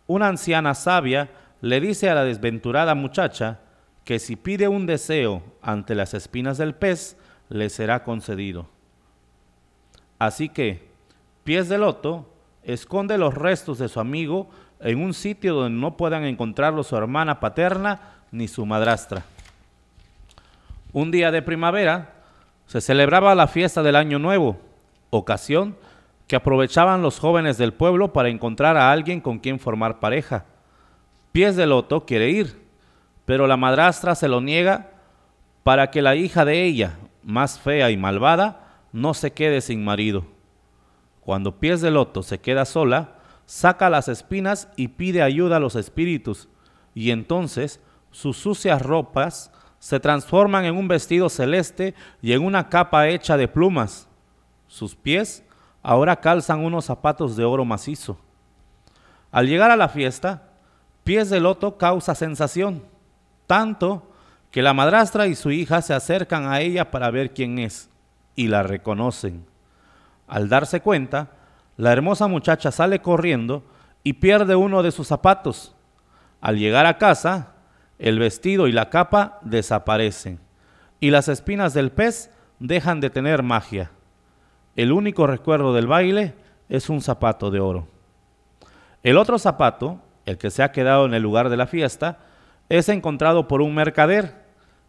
una 0.07 0.29
anciana 0.29 0.75
sabia 0.75 1.31
le 1.61 1.81
dice 1.81 2.11
a 2.11 2.15
la 2.15 2.25
desventurada 2.25 2.95
muchacha 2.95 3.61
que 4.05 4.19
si 4.19 4.37
pide 4.37 4.69
un 4.69 4.87
deseo 4.87 5.43
ante 5.63 5.95
las 5.95 6.15
espinas 6.15 6.59
del 6.59 6.75
pez, 6.75 7.17
le 7.49 7.69
será 7.71 8.05
concedido. 8.05 8.67
Así 10.19 10.49
que, 10.49 10.89
pies 11.45 11.69
de 11.69 11.79
loto, 11.79 12.29
esconde 12.63 13.19
los 13.19 13.35
restos 13.35 13.79
de 13.79 13.89
su 13.89 14.01
amigo 14.01 14.49
en 14.81 15.03
un 15.03 15.15
sitio 15.15 15.55
donde 15.55 15.81
no 15.81 15.97
puedan 15.97 16.25
encontrarlo 16.25 16.83
su 16.83 16.97
hermana 16.97 17.41
paterna 17.41 18.23
ni 18.31 18.49
su 18.49 18.65
madrastra. 18.67 19.25
Un 20.93 21.11
día 21.11 21.31
de 21.31 21.43
primavera 21.43 22.15
se 22.67 22.81
celebraba 22.81 23.35
la 23.35 23.47
fiesta 23.47 23.83
del 23.83 23.97
Año 23.97 24.19
Nuevo, 24.19 24.59
ocasión 25.11 25.77
que 26.27 26.37
aprovechaban 26.37 27.03
los 27.03 27.19
jóvenes 27.19 27.59
del 27.59 27.73
pueblo 27.73 28.13
para 28.13 28.29
encontrar 28.29 28.77
a 28.77 28.91
alguien 28.91 29.21
con 29.21 29.39
quien 29.39 29.61
formar 29.61 30.01
pareja. 30.01 30.45
Pies 31.33 31.57
de 31.57 31.67
Loto 31.67 32.05
quiere 32.05 32.31
ir, 32.31 32.61
pero 33.25 33.47
la 33.47 33.57
madrastra 33.57 34.15
se 34.15 34.29
lo 34.29 34.41
niega 34.41 34.91
para 35.63 35.91
que 35.91 36.03
la 36.03 36.17
hija 36.17 36.45
de 36.45 36.65
ella, 36.65 36.99
más 37.23 37.59
fea 37.59 37.91
y 37.91 37.97
malvada, 37.97 38.79
no 38.93 39.15
se 39.15 39.33
quede 39.33 39.61
sin 39.61 39.85
marido. 39.85 40.25
Cuando 41.21 41.59
Pies 41.59 41.81
de 41.81 41.91
Loto 41.91 42.23
se 42.23 42.39
queda 42.39 42.65
sola, 42.65 43.19
saca 43.47 43.91
las 43.91 44.09
espinas 44.09 44.69
y 44.77 44.89
pide 44.89 45.23
ayuda 45.23 45.57
a 45.57 45.61
los 45.61 45.77
espíritus, 45.77 46.49
y 46.95 47.11
entonces 47.11 47.81
sus 48.11 48.37
sucias 48.37 48.81
ropas 48.83 49.53
se 49.79 50.01
transforman 50.01 50.65
en 50.65 50.77
un 50.77 50.89
vestido 50.89 51.29
celeste 51.29 51.95
y 52.23 52.33
en 52.33 52.43
una 52.43 52.69
capa 52.69 53.09
hecha 53.09 53.37
de 53.37 53.49
plumas. 53.49 54.09
Sus 54.69 54.97
pies 54.97 55.45
ahora 55.87 56.17
calzan 56.17 56.65
unos 56.65 56.87
zapatos 56.87 57.37
de 57.37 57.45
oro 57.45 57.65
macizo. 57.65 58.19
Al 59.31 59.47
llegar 59.47 59.71
a 59.71 59.77
la 59.77 59.89
fiesta, 59.89 60.43
Pies 61.05 61.31
de 61.31 61.39
Loto 61.39 61.79
causa 61.79 62.17
sensación, 62.17 62.83
tanto 63.47 64.11
que 64.51 64.63
la 64.63 64.75
madrastra 64.75 65.29
y 65.29 65.37
su 65.37 65.53
hija 65.53 65.83
se 65.83 65.95
acercan 65.95 66.49
a 66.49 66.61
ella 66.61 66.91
para 66.91 67.13
ver 67.13 67.33
quién 67.33 67.61
es, 67.61 67.89
y 68.35 68.49
la 68.49 68.65
reconocen. 68.65 69.47
Al 70.27 70.49
darse 70.49 70.81
cuenta, 70.81 71.29
la 71.77 71.93
hermosa 71.93 72.27
muchacha 72.27 72.73
sale 72.73 73.01
corriendo 73.01 73.63
y 74.03 74.15
pierde 74.15 74.57
uno 74.57 74.83
de 74.83 74.91
sus 74.91 75.07
zapatos. 75.07 75.77
Al 76.41 76.59
llegar 76.59 76.87
a 76.87 76.99
casa, 76.99 77.53
el 78.01 78.19
vestido 78.19 78.67
y 78.67 78.73
la 78.73 78.91
capa 78.91 79.39
desaparecen 79.43 80.41
y 80.99 81.11
las 81.11 81.29
espinas 81.29 81.75
del 81.75 81.93
pez 81.93 82.33
dejan 82.59 82.99
de 83.01 83.11
tener 83.11 83.45
magia. 83.45 83.93
El 84.77 84.93
único 84.93 85.27
recuerdo 85.27 85.75
del 85.75 85.87
baile 85.87 86.35
es 86.69 86.89
un 86.91 87.01
zapato 87.01 87.51
de 87.51 87.61
oro. 87.61 87.89
El 89.03 89.17
otro 89.17 89.39
zapato, 89.39 90.01
el 90.27 90.39
que 90.39 90.51
se 90.51 90.63
ha 90.63 90.73
quedado 90.73 91.07
en 91.07 91.15
el 91.15 91.23
lugar 91.23 91.49
de 91.49 91.57
la 91.57 91.67
fiesta, 91.67 92.19
es 92.69 92.89
encontrado 92.89 93.49
por 93.49 93.63
un 93.63 93.75
mercader 93.75 94.35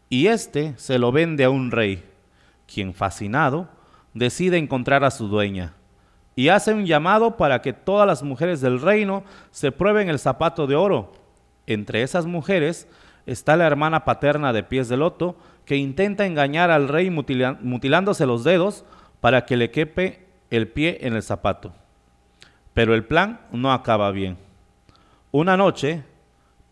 y 0.10 0.28
éste 0.28 0.73
se 0.78 1.00
lo 1.00 1.12
vende 1.12 1.43
a 1.45 1.50
un 1.50 1.71
rey, 1.71 2.04
quien 2.71 2.93
fascinado 2.93 3.69
decide 4.13 4.58
encontrar 4.58 5.04
a 5.04 5.12
su 5.12 5.28
dueña 5.28 5.73
y 6.38 6.50
hace 6.50 6.71
un 6.71 6.86
llamado 6.86 7.36
para 7.36 7.63
que 7.63 7.73
todas 7.73 8.06
las 8.06 8.21
mujeres 8.21 8.62
del 8.62 8.80
reino 8.80 9.23
se 9.50 9.71
prueben 9.71 10.08
el 10.08 10.19
zapato 10.19 10.67
de 10.67 10.76
oro. 10.76 11.12
Entre 11.65 12.04
esas 12.04 12.28
mujeres 12.28 12.88
está 13.26 13.58
la 13.58 13.65
hermana 13.65 14.06
paterna 14.06 14.54
de 14.54 14.62
pies 14.62 14.88
de 14.88 14.97
loto 14.97 15.36
que 15.65 15.78
intenta 15.78 16.28
engañar 16.28 16.69
al 16.69 16.89
rey 16.89 17.10
mutilándose 17.10 18.28
los 18.28 18.43
dedos 18.43 18.86
para 19.21 19.45
que 19.45 19.58
le 19.58 19.71
quepe 19.71 20.25
el 20.49 20.67
pie 20.67 20.99
en 21.01 21.15
el 21.15 21.23
zapato. 21.23 21.73
Pero 22.73 22.93
el 22.93 23.06
plan 23.06 23.41
no 23.51 23.71
acaba 23.71 24.12
bien. 24.12 24.38
Una 25.32 25.58
noche, 25.58 26.03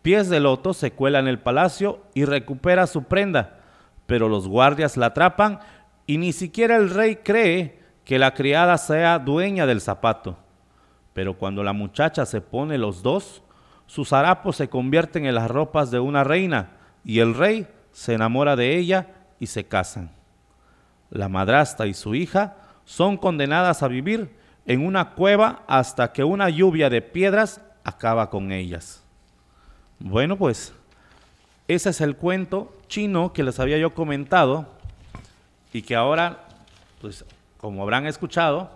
Pies 0.02 0.28
de 0.28 0.38
Loto 0.38 0.72
se 0.72 0.92
cuela 0.92 1.18
en 1.18 1.26
el 1.26 1.40
palacio 1.40 2.00
y 2.14 2.24
recupera 2.24 2.86
su 2.86 3.02
prenda, 3.02 3.58
pero 4.06 4.28
los 4.28 4.46
guardias 4.46 4.96
la 4.96 5.06
atrapan 5.06 5.58
y 6.06 6.18
ni 6.18 6.32
siquiera 6.32 6.76
el 6.76 6.90
rey 6.90 7.16
cree 7.16 7.80
que 8.04 8.20
la 8.20 8.32
criada 8.34 8.78
sea 8.78 9.18
dueña 9.18 9.66
del 9.66 9.80
zapato. 9.80 10.38
Pero 11.12 11.34
cuando 11.34 11.64
la 11.64 11.72
muchacha 11.72 12.24
se 12.24 12.40
pone 12.40 12.78
los 12.78 13.02
dos, 13.02 13.42
sus 13.86 14.12
harapos 14.12 14.56
se 14.56 14.68
convierten 14.68 15.26
en 15.26 15.34
las 15.34 15.50
ropas 15.50 15.90
de 15.90 15.98
una 15.98 16.22
reina 16.22 16.70
y 17.04 17.18
el 17.18 17.34
rey 17.34 17.66
se 17.90 18.14
enamora 18.14 18.54
de 18.54 18.76
ella 18.76 19.08
y 19.40 19.48
se 19.48 19.64
casan. 19.64 20.15
La 21.10 21.28
madrastra 21.28 21.86
y 21.86 21.94
su 21.94 22.14
hija 22.14 22.56
son 22.84 23.16
condenadas 23.16 23.82
a 23.82 23.88
vivir 23.88 24.30
en 24.66 24.84
una 24.84 25.10
cueva 25.10 25.62
hasta 25.66 26.12
que 26.12 26.24
una 26.24 26.48
lluvia 26.50 26.90
de 26.90 27.02
piedras 27.02 27.60
acaba 27.84 28.30
con 28.30 28.52
ellas. 28.52 29.02
Bueno, 29.98 30.36
pues 30.36 30.72
ese 31.68 31.90
es 31.90 32.00
el 32.00 32.16
cuento 32.16 32.72
chino 32.88 33.32
que 33.32 33.42
les 33.42 33.58
había 33.58 33.78
yo 33.78 33.94
comentado 33.94 34.68
y 35.72 35.82
que 35.82 35.94
ahora, 35.94 36.46
pues 37.00 37.24
como 37.58 37.82
habrán 37.82 38.06
escuchado, 38.06 38.70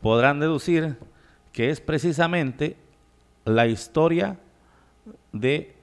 podrán 0.00 0.40
deducir 0.40 0.96
que 1.52 1.70
es 1.70 1.80
precisamente 1.80 2.76
la 3.44 3.66
historia 3.66 4.36
de 5.32 5.74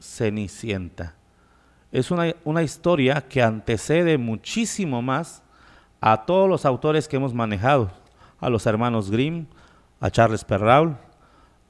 Cenicienta. 0.00 1.14
Es 1.94 2.10
una, 2.10 2.34
una 2.42 2.64
historia 2.64 3.20
que 3.20 3.40
antecede 3.40 4.18
muchísimo 4.18 5.00
más 5.00 5.44
a 6.00 6.26
todos 6.26 6.48
los 6.48 6.64
autores 6.64 7.06
que 7.06 7.14
hemos 7.14 7.32
manejado, 7.32 7.88
a 8.40 8.50
los 8.50 8.66
hermanos 8.66 9.12
Grimm, 9.12 9.46
a 10.00 10.10
Charles 10.10 10.42
Perrault 10.44 10.98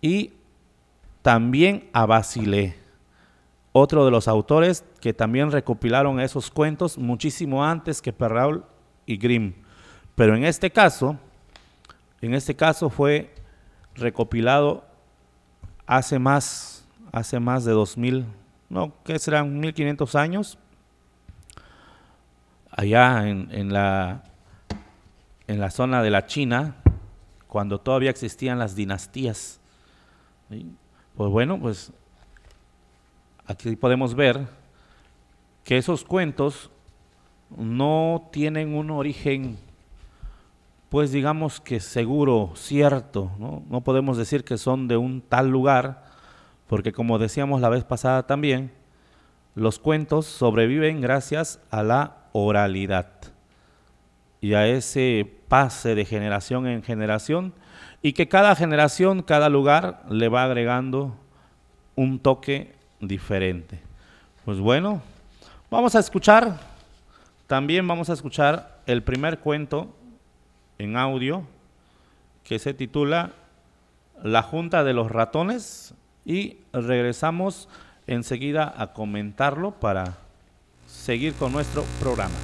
y 0.01 0.33
también 1.21 1.91
a 1.93 2.07
Basile, 2.07 2.75
otro 3.73 4.07
de 4.07 4.11
los 4.11 4.27
autores 4.27 4.83
que 4.99 5.13
también 5.13 5.51
recopilaron 5.51 6.19
esos 6.19 6.51
cuentos 6.51 6.97
muchísimo 6.97 7.63
antes 7.63 8.01
que 8.01 8.15
Perrault 8.15 8.65
y 9.05 9.19
Grimm. 9.19 9.53
Pero 10.15 10.35
en 10.35 10.47
este 10.47 10.71
caso, 10.71 11.19
en 12.23 12.33
este 12.33 12.57
caso 12.57 12.89
fue 12.89 13.35
recopilado 13.95 14.87
hace 15.87 16.19
más, 16.19 16.89
hace 17.13 17.39
más 17.41 17.67
de 17.67 17.73
2000, 17.73 18.25
no, 18.69 18.93
¿qué 19.05 19.19
serán? 19.19 19.61
1500 19.61 20.15
años, 20.15 20.59
allá 22.71 23.29
en, 23.29 23.49
en 23.53 23.73
la, 23.73 24.25
en 25.47 25.61
la 25.61 25.71
zona 25.71 26.03
de 26.03 26.11
la 26.11 26.27
China, 26.27 26.77
cuando 27.49 27.81
todavía 27.81 28.11
existían 28.11 28.59
las 28.59 28.75
dinastías. 28.75 29.61
Pues 31.17 31.31
bueno, 31.31 31.61
pues 31.61 31.93
aquí 33.47 33.77
podemos 33.77 34.15
ver 34.15 34.47
que 35.63 35.79
esos 35.79 36.05
cuentos 36.05 36.71
no 37.57 38.29
tienen 38.33 38.75
un 38.75 38.91
origen, 38.91 39.59
pues 40.89 41.13
digamos 41.13 41.61
que 41.61 41.81
seguro, 41.81 42.53
cierto, 42.57 43.31
¿no? 43.39 43.63
No 43.69 43.83
podemos 43.83 44.17
decir 44.17 44.45
que 44.45 44.59
son 44.59 44.89
de 44.89 44.97
un 44.97 45.21
tal 45.21 45.49
lugar, 45.49 46.04
porque 46.69 46.93
como 46.93 47.19
decíamos 47.19 47.61
la 47.61 47.69
vez 47.69 47.85
pasada 47.85 48.27
también, 48.27 48.73
los 49.55 49.79
cuentos 49.79 50.27
sobreviven 50.27 51.01
gracias 51.01 51.61
a 51.71 51.83
la 51.83 52.17
oralidad 52.33 53.09
y 54.41 54.55
a 54.55 54.67
ese 54.67 55.31
pase 55.49 55.95
de 55.95 56.05
generación 56.05 56.67
en 56.67 56.83
generación 56.83 57.55
y 58.03 58.13
que 58.13 58.29
cada 58.29 58.55
generación, 58.57 59.23
cada 59.23 59.49
lugar 59.49 60.03
le 60.11 60.29
va 60.29 60.45
agregando 60.45 61.17
un 61.95 62.19
toque 62.19 62.75
diferente. 63.01 63.81
Pues 64.45 64.59
bueno, 64.59 65.01
vamos 65.71 65.95
a 65.95 66.01
escuchar, 66.01 66.61
también 67.47 67.87
vamos 67.87 68.11
a 68.11 68.13
escuchar 68.13 68.81
el 68.87 69.03
primer 69.03 69.39
cuento 69.39 69.95
en 70.79 70.97
audio 70.97 71.45
que 72.43 72.59
se 72.59 72.75
titula 72.75 73.33
La 74.23 74.43
Junta 74.43 74.85
de 74.85 74.93
los 74.93 75.11
Ratones 75.11 75.95
y 76.25 76.59
regresamos 76.73 77.69
enseguida 78.07 78.73
a 78.77 78.93
comentarlo 78.93 79.73
para 79.73 80.17
seguir 80.87 81.35
con 81.35 81.53
nuestro 81.53 81.85
programa. 82.01 82.35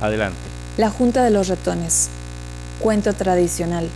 Adelante. 0.00 0.38
La 0.76 0.90
Junta 0.90 1.24
de 1.24 1.30
los 1.30 1.48
Ratones. 1.48 2.08
Cuento 2.80 3.12
tradicional. 3.12 3.88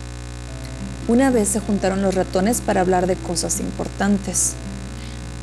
Una 1.06 1.30
vez 1.30 1.48
se 1.48 1.60
juntaron 1.60 2.00
los 2.00 2.14
ratones 2.14 2.62
para 2.62 2.80
hablar 2.80 3.06
de 3.06 3.16
cosas 3.16 3.60
importantes. 3.60 4.54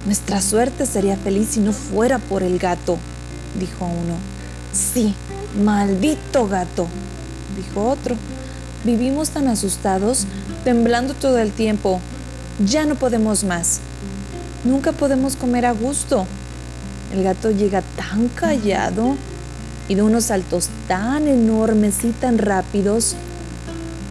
Nuestra 0.06 0.42
suerte 0.42 0.88
sería 0.88 1.16
feliz 1.18 1.50
si 1.50 1.60
no 1.60 1.72
fuera 1.72 2.18
por 2.18 2.42
el 2.42 2.58
gato, 2.58 2.98
dijo 3.60 3.86
uno. 3.86 4.16
Sí, 4.74 5.14
maldito 5.64 6.48
gato, 6.48 6.88
dijo 7.56 7.90
otro. 7.90 8.16
Vivimos 8.84 9.30
tan 9.30 9.48
asustados, 9.48 10.26
temblando 10.64 11.14
todo 11.14 11.38
el 11.38 11.52
tiempo. 11.52 12.02
Ya 12.60 12.86
no 12.86 12.96
podemos 12.96 13.44
más. 13.44 13.80
Nunca 14.64 14.92
podemos 14.92 15.36
comer 15.36 15.66
a 15.66 15.72
gusto. 15.72 16.26
El 17.14 17.24
gato 17.24 17.52
llega 17.52 17.82
tan 17.82 18.28
callado 18.30 19.16
y 19.88 19.96
de 19.96 20.02
unos 20.02 20.26
saltos 20.26 20.70
tan 20.88 21.28
enormes 21.28 22.04
y 22.04 22.12
tan 22.12 22.38
rápidos. 22.38 23.16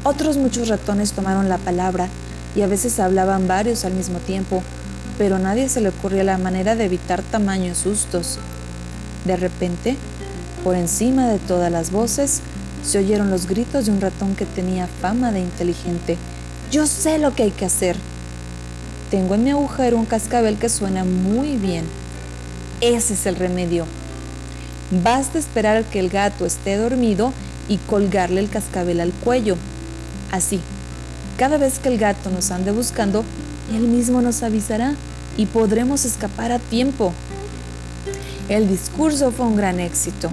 Otros 0.03 0.37
muchos 0.37 0.69
ratones 0.69 1.13
tomaron 1.13 1.49
la 1.49 1.59
palabra 1.59 2.09
y 2.57 2.63
a 2.63 2.67
veces 2.67 2.99
hablaban 2.99 3.47
varios 3.47 3.85
al 3.85 3.93
mismo 3.93 4.19
tiempo, 4.19 4.63
pero 5.19 5.37
a 5.37 5.39
nadie 5.39 5.69
se 5.69 5.81
le 5.81 5.91
ocurrió 5.91 6.25
la 6.25 6.39
manera 6.39 6.75
de 6.75 6.85
evitar 6.85 7.23
tamaños 7.23 7.79
sustos. 7.79 8.39
De 9.25 9.37
repente, 9.37 9.97
por 10.65 10.77
encima 10.77 11.29
de 11.29 11.39
todas 11.39 11.71
las 11.71 11.91
voces, 11.91 12.41
se 12.83 12.99
oyeron 12.99 13.31
los 13.31 13.47
gritos 13.47 13.87
de 13.87 13.93
un 13.93 14.01
ratón 14.01 14.35
que 14.35 14.47
tenía 14.47 14.89
fama 15.01 15.33
de 15.33 15.41
inteligente. 15.41 16.17
Yo 16.71 16.87
sé 16.87 17.19
lo 17.19 17.35
que 17.35 17.45
hay 17.45 17.51
que 17.51 17.67
hacer. 17.67 17.97
Tengo 19.11 19.35
en 19.35 19.43
mi 19.43 19.51
agujero 19.51 19.97
un 19.97 20.07
cascabel 20.07 20.57
que 20.57 20.69
suena 20.69 21.05
muy 21.05 21.57
bien. 21.57 21.85
Ese 22.81 23.15
es 23.15 23.27
el 23.27 23.35
remedio. 23.35 23.85
Basta 25.03 25.37
esperar 25.37 25.83
que 25.83 25.99
el 25.99 26.11
gato 26.11 26.47
esté 26.47 26.77
dormido 26.77 27.33
y 27.69 27.79
colgarle 27.79 28.41
el 28.41 28.49
cascabel 28.49 29.01
al 29.01 29.13
cuello. 29.13 29.57
Así, 30.31 30.61
cada 31.37 31.59
vez 31.59 31.81
que 31.81 31.89
el 31.89 31.99
gato 31.99 32.31
nos 32.31 32.53
ande 32.53 32.71
buscando, 32.71 33.25
él 33.75 33.83
mismo 33.83 34.23
nos 34.23 34.45
avisará 34.45 34.95
y 35.37 35.47
podremos 35.47 36.05
escapar 36.05 36.53
a 36.53 36.61
tiempo. 36.61 37.13
El 38.49 38.69
discurso 38.69 39.33
fue 39.33 39.47
un 39.47 39.57
gran 39.57 39.81
éxito. 39.81 40.31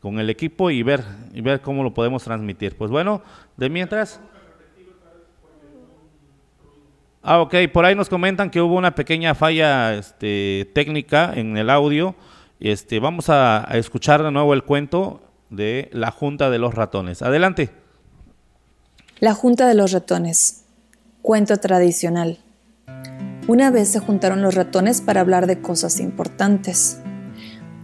con 0.00 0.18
el 0.20 0.30
equipo 0.30 0.70
y 0.70 0.82
ver 0.82 1.02
y 1.32 1.40
ver 1.40 1.60
cómo 1.60 1.82
lo 1.82 1.94
podemos 1.94 2.24
transmitir. 2.24 2.76
Pues 2.76 2.90
bueno, 2.90 3.22
de 3.56 3.70
mientras 3.70 4.20
Ah, 7.22 7.40
ok, 7.40 7.54
por 7.72 7.84
ahí 7.84 7.94
nos 7.94 8.08
comentan 8.08 8.50
que 8.50 8.60
hubo 8.60 8.74
una 8.74 8.94
pequeña 8.94 9.34
falla 9.34 9.94
este, 9.94 10.70
técnica 10.74 11.32
en 11.34 11.56
el 11.56 11.70
audio. 11.70 12.16
Este, 12.58 12.98
vamos 12.98 13.28
a, 13.28 13.70
a 13.70 13.76
escuchar 13.76 14.22
de 14.22 14.30
nuevo 14.30 14.54
el 14.54 14.64
cuento 14.64 15.20
de 15.50 15.88
la 15.92 16.10
Junta 16.10 16.50
de 16.50 16.58
los 16.58 16.74
Ratones. 16.74 17.22
Adelante. 17.22 17.70
La 19.20 19.34
Junta 19.34 19.68
de 19.68 19.74
los 19.74 19.92
Ratones. 19.92 20.64
Cuento 21.22 21.56
tradicional. 21.58 22.38
Una 23.48 23.70
vez 23.70 23.88
se 23.88 23.98
juntaron 23.98 24.40
los 24.40 24.54
ratones 24.54 25.00
para 25.00 25.20
hablar 25.20 25.48
de 25.48 25.60
cosas 25.60 25.98
importantes. 25.98 27.00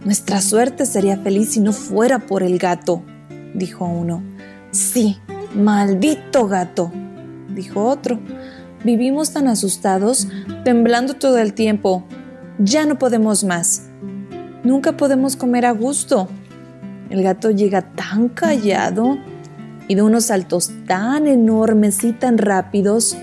Nuestra 0.05 0.39
suerte 0.39 0.85
sería 0.85 1.17
feliz 1.17 1.51
si 1.51 1.59
no 1.59 1.73
fuera 1.73 2.19
por 2.19 2.43
el 2.43 2.57
gato, 2.57 3.03
dijo 3.53 3.85
uno. 3.85 4.23
Sí, 4.71 5.17
maldito 5.53 6.47
gato, 6.47 6.91
dijo 7.49 7.83
otro. 7.83 8.19
Vivimos 8.83 9.33
tan 9.33 9.49
asustados, 9.49 10.29
temblando 10.63 11.15
todo 11.15 11.37
el 11.39 11.53
tiempo. 11.53 12.05
Ya 12.59 12.85
no 12.85 12.97
podemos 12.97 13.43
más. 13.43 13.89
Nunca 14.63 14.95
podemos 14.95 15.35
comer 15.35 15.65
a 15.65 15.71
gusto. 15.71 16.29
El 17.09 17.23
gato 17.23 17.51
llega 17.51 17.81
tan 17.81 18.29
callado 18.29 19.17
y 19.89 19.95
de 19.95 20.01
unos 20.01 20.25
saltos 20.25 20.71
tan 20.87 21.27
enormes 21.27 22.03
y 22.05 22.13
tan 22.13 22.37
rápidos. 22.37 23.17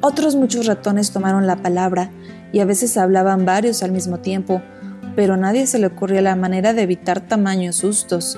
Otros 0.00 0.34
muchos 0.34 0.66
ratones 0.66 1.12
tomaron 1.12 1.46
la 1.46 1.56
palabra 1.56 2.10
y 2.52 2.58
a 2.58 2.64
veces 2.64 2.96
hablaban 2.96 3.44
varios 3.44 3.84
al 3.84 3.92
mismo 3.92 4.18
tiempo, 4.18 4.62
pero 5.14 5.34
a 5.34 5.36
nadie 5.36 5.66
se 5.66 5.78
le 5.78 5.86
ocurrió 5.86 6.20
la 6.22 6.34
manera 6.34 6.72
de 6.72 6.82
evitar 6.82 7.20
tamaños 7.20 7.76
sustos. 7.76 8.36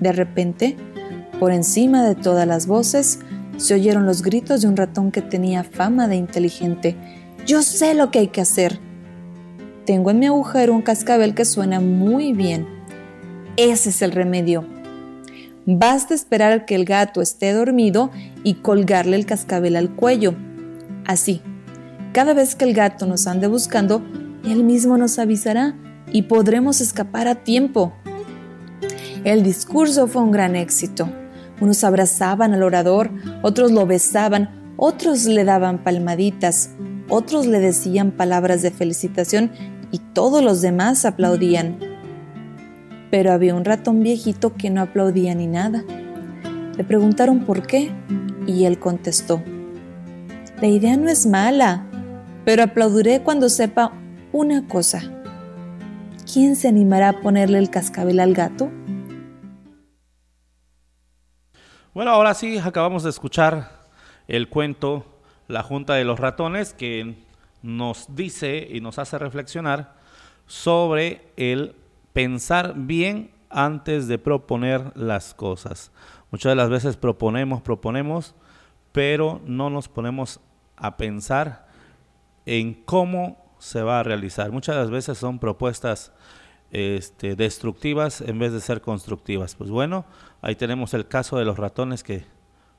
De 0.00 0.12
repente, 0.12 0.76
por 1.38 1.52
encima 1.52 2.02
de 2.02 2.14
todas 2.14 2.46
las 2.46 2.66
voces, 2.66 3.18
se 3.56 3.74
oyeron 3.74 4.06
los 4.06 4.22
gritos 4.22 4.62
de 4.62 4.68
un 4.68 4.76
ratón 4.76 5.10
que 5.10 5.22
tenía 5.22 5.64
fama 5.64 6.08
de 6.08 6.16
inteligente. 6.16 6.96
Yo 7.46 7.62
sé 7.62 7.94
lo 7.94 8.10
que 8.10 8.20
hay 8.20 8.28
que 8.28 8.40
hacer. 8.40 8.78
Tengo 9.84 10.10
en 10.10 10.18
mi 10.18 10.26
agujero 10.26 10.74
un 10.74 10.82
cascabel 10.82 11.34
que 11.34 11.44
suena 11.44 11.80
muy 11.80 12.32
bien. 12.32 12.66
Ese 13.56 13.90
es 13.90 14.02
el 14.02 14.12
remedio. 14.12 14.66
Basta 15.66 16.14
esperar 16.14 16.66
que 16.66 16.74
el 16.74 16.84
gato 16.84 17.22
esté 17.22 17.52
dormido 17.52 18.10
y 18.42 18.54
colgarle 18.54 19.16
el 19.16 19.26
cascabel 19.26 19.76
al 19.76 19.94
cuello. 19.94 20.34
Así, 21.06 21.42
cada 22.12 22.34
vez 22.34 22.54
que 22.54 22.64
el 22.64 22.74
gato 22.74 23.06
nos 23.06 23.26
ande 23.26 23.46
buscando, 23.46 24.02
él 24.44 24.64
mismo 24.64 24.98
nos 24.98 25.18
avisará 25.18 25.74
y 26.12 26.22
podremos 26.22 26.80
escapar 26.80 27.28
a 27.28 27.36
tiempo. 27.36 27.94
El 29.24 29.42
discurso 29.42 30.06
fue 30.06 30.22
un 30.22 30.30
gran 30.30 30.54
éxito. 30.54 31.08
Unos 31.60 31.84
abrazaban 31.84 32.52
al 32.54 32.62
orador, 32.62 33.10
otros 33.42 33.70
lo 33.70 33.86
besaban, 33.86 34.48
otros 34.76 35.26
le 35.26 35.44
daban 35.44 35.84
palmaditas, 35.84 36.70
otros 37.08 37.46
le 37.46 37.60
decían 37.60 38.10
palabras 38.10 38.62
de 38.62 38.70
felicitación 38.70 39.50
y 39.90 39.98
todos 39.98 40.42
los 40.42 40.60
demás 40.60 41.04
aplaudían. 41.04 41.78
Pero 43.10 43.32
había 43.32 43.54
un 43.54 43.64
ratón 43.64 44.02
viejito 44.02 44.54
que 44.54 44.70
no 44.70 44.82
aplaudía 44.82 45.34
ni 45.34 45.46
nada. 45.46 45.84
Le 46.76 46.82
preguntaron 46.82 47.44
por 47.44 47.66
qué 47.66 47.92
y 48.46 48.64
él 48.64 48.78
contestó, 48.78 49.42
la 50.60 50.68
idea 50.68 50.96
no 50.96 51.08
es 51.08 51.26
mala, 51.26 51.84
pero 52.44 52.62
aplaudiré 52.62 53.20
cuando 53.22 53.48
sepa 53.48 53.92
una 54.32 54.66
cosa. 54.66 55.02
¿Quién 56.32 56.56
se 56.56 56.68
animará 56.68 57.10
a 57.10 57.20
ponerle 57.20 57.58
el 57.58 57.70
cascabel 57.70 58.18
al 58.20 58.34
gato? 58.34 58.70
Bueno, 61.94 62.10
ahora 62.10 62.34
sí, 62.34 62.58
acabamos 62.58 63.04
de 63.04 63.10
escuchar 63.10 63.70
el 64.26 64.48
cuento 64.48 65.06
La 65.46 65.62
Junta 65.62 65.94
de 65.94 66.04
los 66.04 66.18
Ratones 66.18 66.72
que 66.72 67.14
nos 67.62 68.16
dice 68.16 68.66
y 68.68 68.80
nos 68.80 68.98
hace 68.98 69.16
reflexionar 69.16 69.94
sobre 70.48 71.30
el 71.36 71.76
pensar 72.12 72.74
bien 72.74 73.30
antes 73.48 74.08
de 74.08 74.18
proponer 74.18 74.90
las 74.96 75.34
cosas. 75.34 75.92
Muchas 76.32 76.50
de 76.50 76.56
las 76.56 76.68
veces 76.68 76.96
proponemos, 76.96 77.62
proponemos, 77.62 78.34
pero 78.90 79.40
no 79.46 79.70
nos 79.70 79.86
ponemos 79.86 80.40
a 80.74 80.96
pensar 80.96 81.68
en 82.44 82.74
cómo 82.74 83.54
se 83.60 83.82
va 83.82 84.00
a 84.00 84.02
realizar. 84.02 84.50
Muchas 84.50 84.74
de 84.74 84.80
las 84.80 84.90
veces 84.90 85.16
son 85.16 85.38
propuestas 85.38 86.12
este, 86.74 87.36
destructivas 87.36 88.20
en 88.20 88.40
vez 88.40 88.52
de 88.52 88.60
ser 88.60 88.80
constructivas. 88.80 89.54
Pues 89.54 89.70
bueno, 89.70 90.04
ahí 90.44 90.54
tenemos 90.56 90.92
el 90.92 91.08
caso 91.08 91.38
de 91.38 91.46
los 91.46 91.58
ratones 91.58 92.02
que, 92.02 92.26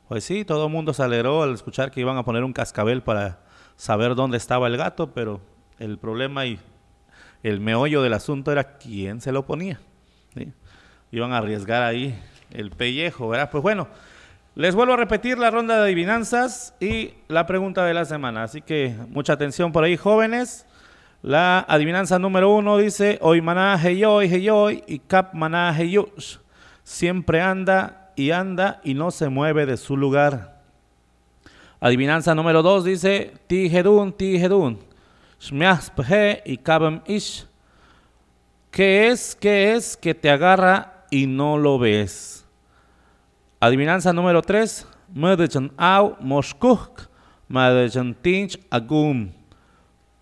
pues 0.08 0.24
sí, 0.24 0.46
todo 0.46 0.68
el 0.68 0.72
mundo 0.72 0.94
se 0.94 1.02
alegró 1.02 1.42
al 1.42 1.56
escuchar 1.56 1.90
que 1.90 2.00
iban 2.00 2.16
a 2.16 2.24
poner 2.24 2.44
un 2.44 2.54
cascabel 2.54 3.02
para 3.02 3.40
saber 3.76 4.14
dónde 4.14 4.38
estaba 4.38 4.68
el 4.68 4.78
gato, 4.78 5.14
pero 5.14 5.42
el 5.80 5.98
problema 5.98 6.46
y 6.46 6.60
el 7.42 7.60
meollo 7.60 8.04
del 8.04 8.14
asunto 8.14 8.52
era 8.52 8.78
quién 8.78 9.20
se 9.20 9.32
lo 9.32 9.48
ponía. 9.48 9.80
Iban 11.12 11.34
a 11.34 11.40
arriesgar 11.40 11.82
ahí 11.82 12.16
el 12.52 12.70
pellejo, 12.70 13.30
¿verdad? 13.30 13.50
Pues 13.50 13.64
bueno, 13.64 13.88
les 14.54 14.76
vuelvo 14.76 14.94
a 14.94 14.98
repetir 14.98 15.40
la 15.40 15.50
ronda 15.50 15.78
de 15.78 15.86
adivinanzas 15.86 16.76
y 16.80 17.16
la 17.28 17.48
pregunta 17.48 17.84
de 17.84 17.96
la 17.96 18.06
semana. 18.06 18.44
Así 18.44 18.62
que 18.62 18.96
mucha 19.10 19.34
atención 19.34 19.72
por 19.72 19.84
ahí, 19.84 19.98
jóvenes. 19.98 20.68
La 21.24 21.66
adivinanza 21.68 22.20
número 22.20 22.54
uno 22.54 22.78
dice, 22.78 23.18
hoy 23.24 23.42
maná 23.42 23.76
heyoy 23.84 24.28
heyoy 24.32 24.84
y 24.86 25.00
cap 25.00 25.34
maná 25.34 25.76
heyush. 25.76 26.45
Siempre 26.86 27.42
anda 27.42 28.14
y 28.16 28.30
anda 28.30 28.80
y 28.84 28.94
no 28.94 29.10
se 29.10 29.28
mueve 29.28 29.66
de 29.66 29.76
su 29.76 29.98
lugar. 29.98 30.62
Adivinanza 31.82 32.34
número 32.34 32.62
dos 32.62 32.86
dice, 32.86 33.34
ti 33.48 33.66
hedun, 33.66 34.14
ti 34.14 34.38
hedun. 34.38 34.80
Shmias 35.42 35.90
pehe 35.90 36.42
y 36.46 36.58
kabem 36.58 37.02
ish. 37.08 37.46
¿Qué 38.70 39.08
es, 39.08 39.36
qué 39.36 39.74
es 39.74 39.98
que 39.98 40.14
te 40.14 40.30
agarra 40.30 41.06
y 41.10 41.26
no 41.26 41.58
lo 41.58 41.80
ves? 41.80 42.46
Adivinanza 43.60 44.14
número 44.14 44.42
3. 44.42 44.88
Medechan 45.14 45.72
au 45.78 46.16
moshkuk, 46.20 47.10
medechan 47.48 48.14
tinch 48.14 48.60
agum. 48.70 49.32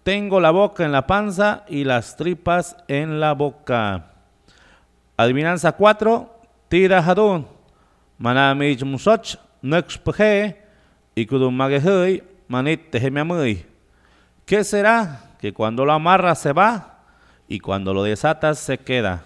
Tengo 0.04 0.39
la 0.39 0.52
boca 0.52 0.86
en 0.86 0.91
la 0.91 1.08
panza 1.08 1.65
y 1.67 1.84
las 1.84 2.15
tripas 2.15 2.78
en 2.88 3.19
la 3.19 3.34
boca. 3.34 4.12
Adivinanza 5.17 5.73
4. 5.73 6.33
Tira 6.73 7.05
y 11.15 11.27
manit. 12.47 12.95
¿Qué 14.43 14.63
será? 14.63 15.36
Que 15.39 15.53
cuando 15.53 15.86
lo 15.86 15.93
amarras 15.93 16.39
se 16.39 16.51
va 16.51 17.03
y 17.47 17.59
cuando 17.59 17.93
lo 17.93 18.01
desatas 18.01 18.57
se 18.57 18.79
queda. 18.79 19.21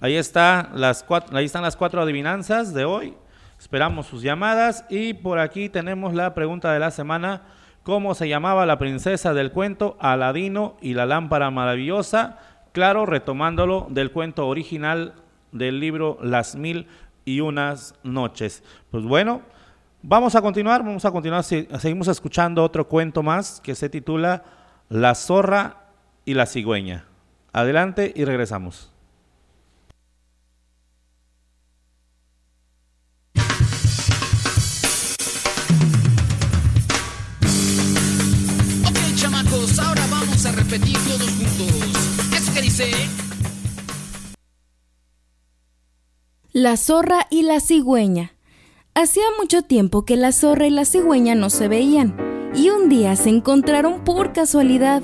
Ahí, 0.00 0.16
está 0.16 0.70
las 0.74 1.04
cuatro, 1.04 1.36
ahí 1.36 1.44
están 1.44 1.62
las 1.62 1.76
cuatro 1.76 2.02
adivinanzas 2.02 2.74
de 2.74 2.84
hoy. 2.84 3.14
Esperamos 3.60 4.06
sus 4.06 4.22
llamadas 4.22 4.84
y 4.90 5.14
por 5.14 5.38
aquí 5.38 5.68
tenemos 5.68 6.14
la 6.14 6.34
pregunta 6.34 6.72
de 6.72 6.80
la 6.80 6.90
semana. 6.90 7.42
¿Cómo 7.84 8.16
se 8.16 8.28
llamaba 8.28 8.66
la 8.66 8.80
princesa 8.80 9.34
del 9.34 9.52
cuento 9.52 9.96
Aladino 10.00 10.76
y 10.80 10.94
la 10.94 11.06
lámpara 11.06 11.52
maravillosa? 11.52 12.40
Claro, 12.72 13.06
retomándolo 13.06 13.86
del 13.88 14.10
cuento 14.10 14.48
original 14.48 15.14
del 15.52 15.80
libro 15.80 16.18
Las 16.22 16.56
mil 16.56 16.86
y 17.24 17.40
unas 17.40 17.94
noches. 18.02 18.62
Pues 18.90 19.04
bueno, 19.04 19.42
vamos 20.02 20.34
a 20.34 20.42
continuar, 20.42 20.82
vamos 20.82 21.04
a 21.04 21.10
continuar, 21.10 21.44
seguimos 21.44 22.08
escuchando 22.08 22.62
otro 22.62 22.88
cuento 22.88 23.22
más 23.22 23.60
que 23.60 23.74
se 23.74 23.88
titula 23.88 24.44
La 24.88 25.14
zorra 25.14 25.88
y 26.24 26.34
la 26.34 26.46
cigüeña. 26.46 27.04
Adelante 27.52 28.12
y 28.14 28.24
regresamos. 28.24 28.92
La 46.60 46.76
zorra 46.76 47.28
y 47.30 47.42
la 47.42 47.60
cigüeña. 47.60 48.32
Hacía 48.92 49.22
mucho 49.38 49.62
tiempo 49.62 50.04
que 50.04 50.16
la 50.16 50.32
zorra 50.32 50.66
y 50.66 50.70
la 50.70 50.84
cigüeña 50.84 51.36
no 51.36 51.50
se 51.50 51.68
veían, 51.68 52.16
y 52.52 52.70
un 52.70 52.88
día 52.88 53.14
se 53.14 53.28
encontraron 53.28 54.02
por 54.02 54.32
casualidad. 54.32 55.00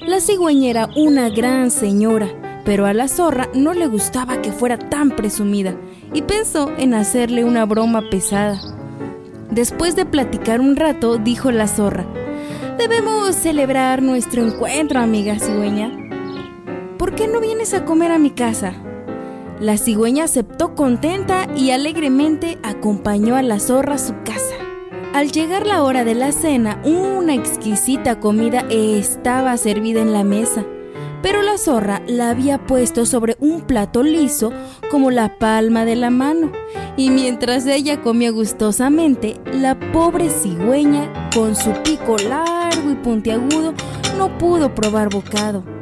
La 0.00 0.20
cigüeña 0.20 0.70
era 0.70 0.88
una 0.96 1.28
gran 1.28 1.70
señora, 1.70 2.62
pero 2.64 2.86
a 2.86 2.94
la 2.94 3.08
zorra 3.08 3.50
no 3.52 3.74
le 3.74 3.88
gustaba 3.88 4.40
que 4.40 4.52
fuera 4.52 4.78
tan 4.78 5.10
presumida, 5.10 5.76
y 6.14 6.22
pensó 6.22 6.72
en 6.78 6.94
hacerle 6.94 7.44
una 7.44 7.66
broma 7.66 8.08
pesada. 8.08 8.58
Después 9.50 9.96
de 9.96 10.06
platicar 10.06 10.62
un 10.62 10.76
rato, 10.76 11.18
dijo 11.18 11.50
la 11.50 11.68
zorra, 11.68 12.06
Debemos 12.78 13.36
celebrar 13.36 14.00
nuestro 14.00 14.46
encuentro, 14.46 14.98
amiga 14.98 15.38
cigüeña. 15.38 15.92
¿Por 16.96 17.14
qué 17.14 17.28
no 17.28 17.40
vienes 17.40 17.74
a 17.74 17.84
comer 17.84 18.12
a 18.12 18.18
mi 18.18 18.30
casa? 18.30 18.82
La 19.60 19.78
cigüeña 19.78 20.24
aceptó 20.24 20.74
contenta 20.74 21.48
y 21.56 21.70
alegremente 21.70 22.58
acompañó 22.62 23.36
a 23.36 23.42
la 23.42 23.58
zorra 23.58 23.94
a 23.94 23.98
su 23.98 24.12
casa. 24.22 24.54
Al 25.14 25.32
llegar 25.32 25.66
la 25.66 25.82
hora 25.82 26.04
de 26.04 26.14
la 26.14 26.30
cena, 26.32 26.78
una 26.84 27.32
exquisita 27.32 28.20
comida 28.20 28.66
estaba 28.68 29.56
servida 29.56 30.02
en 30.02 30.12
la 30.12 30.24
mesa, 30.24 30.66
pero 31.22 31.40
la 31.40 31.56
zorra 31.56 32.02
la 32.06 32.28
había 32.28 32.66
puesto 32.66 33.06
sobre 33.06 33.38
un 33.40 33.62
plato 33.62 34.02
liso 34.02 34.52
como 34.90 35.10
la 35.10 35.38
palma 35.38 35.86
de 35.86 35.96
la 35.96 36.10
mano, 36.10 36.52
y 36.98 37.08
mientras 37.08 37.66
ella 37.66 38.02
comía 38.02 38.30
gustosamente, 38.32 39.40
la 39.54 39.80
pobre 39.90 40.28
cigüeña, 40.28 41.30
con 41.34 41.56
su 41.56 41.72
pico 41.82 42.18
largo 42.18 42.90
y 42.90 42.94
puntiagudo, 42.96 43.72
no 44.18 44.36
pudo 44.36 44.74
probar 44.74 45.08
bocado. 45.08 45.75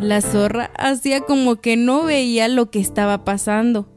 La 0.00 0.20
zorra 0.20 0.70
hacía 0.78 1.22
como 1.22 1.56
que 1.56 1.76
no 1.76 2.04
veía 2.04 2.46
lo 2.46 2.70
que 2.70 2.78
estaba 2.78 3.24
pasando. 3.24 3.88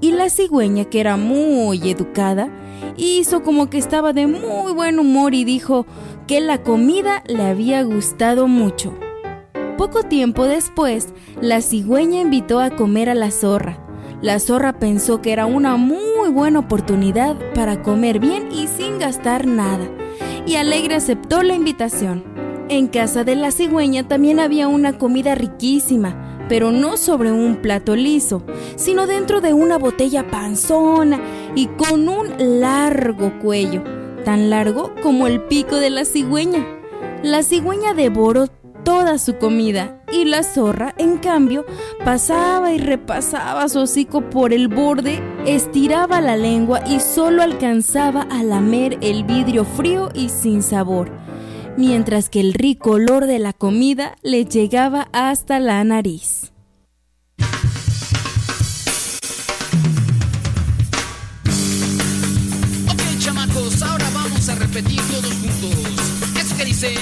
Y 0.00 0.12
la 0.12 0.30
cigüeña, 0.30 0.86
que 0.86 1.00
era 1.00 1.18
muy 1.18 1.90
educada, 1.90 2.50
hizo 2.96 3.42
como 3.42 3.68
que 3.68 3.76
estaba 3.76 4.14
de 4.14 4.26
muy 4.26 4.72
buen 4.72 4.98
humor 4.98 5.34
y 5.34 5.44
dijo 5.44 5.86
que 6.26 6.40
la 6.40 6.62
comida 6.62 7.22
le 7.26 7.42
había 7.42 7.82
gustado 7.82 8.48
mucho. 8.48 8.98
Poco 9.76 10.04
tiempo 10.04 10.44
después, 10.44 11.08
la 11.42 11.60
cigüeña 11.60 12.22
invitó 12.22 12.60
a 12.60 12.70
comer 12.70 13.10
a 13.10 13.14
la 13.14 13.30
zorra. 13.30 13.78
La 14.22 14.40
zorra 14.40 14.78
pensó 14.78 15.20
que 15.20 15.32
era 15.32 15.44
una 15.44 15.76
muy 15.76 16.30
buena 16.30 16.60
oportunidad 16.60 17.36
para 17.54 17.82
comer 17.82 18.18
bien 18.18 18.50
y 18.50 18.66
sin 18.68 18.98
gastar 18.98 19.46
nada, 19.46 19.86
y 20.46 20.54
alegre 20.54 20.94
aceptó 20.94 21.42
la 21.42 21.54
invitación. 21.54 22.33
En 22.70 22.86
casa 22.88 23.24
de 23.24 23.34
la 23.36 23.50
cigüeña 23.50 24.08
también 24.08 24.40
había 24.40 24.68
una 24.68 24.96
comida 24.96 25.34
riquísima, 25.34 26.38
pero 26.48 26.72
no 26.72 26.96
sobre 26.96 27.30
un 27.30 27.56
plato 27.56 27.94
liso, 27.94 28.42
sino 28.76 29.06
dentro 29.06 29.42
de 29.42 29.52
una 29.52 29.76
botella 29.76 30.30
panzona 30.30 31.20
y 31.54 31.66
con 31.66 32.08
un 32.08 32.60
largo 32.60 33.38
cuello, 33.40 33.82
tan 34.24 34.48
largo 34.48 34.94
como 35.02 35.26
el 35.26 35.42
pico 35.42 35.76
de 35.76 35.90
la 35.90 36.06
cigüeña. 36.06 36.64
La 37.22 37.42
cigüeña 37.42 37.92
devoró 37.92 38.46
toda 38.82 39.18
su 39.18 39.36
comida 39.36 40.02
y 40.10 40.24
la 40.24 40.42
zorra, 40.42 40.94
en 40.96 41.18
cambio, 41.18 41.66
pasaba 42.02 42.72
y 42.72 42.78
repasaba 42.78 43.68
su 43.68 43.80
hocico 43.80 44.22
por 44.30 44.54
el 44.54 44.68
borde, 44.68 45.22
estiraba 45.44 46.22
la 46.22 46.36
lengua 46.36 46.80
y 46.86 47.00
solo 47.00 47.42
alcanzaba 47.42 48.22
a 48.22 48.42
lamer 48.42 48.96
el 49.02 49.24
vidrio 49.24 49.66
frío 49.66 50.08
y 50.14 50.30
sin 50.30 50.62
sabor 50.62 51.23
mientras 51.76 52.28
que 52.28 52.40
el 52.40 52.54
rico 52.54 52.92
olor 52.92 53.26
de 53.26 53.38
la 53.38 53.52
comida 53.52 54.16
le 54.22 54.44
llegaba 54.44 55.08
hasta 55.12 55.58
la 55.60 55.82
nariz. 55.84 56.52
Ok, 62.88 63.18
chamacos, 63.18 63.82
ahora 63.82 64.06
vamos 64.14 64.48
a 64.48 64.54
repetir 64.56 65.00
todos 65.10 65.32
juntos. 65.34 66.36
¿Eso 66.36 66.64
dice? 66.64 66.94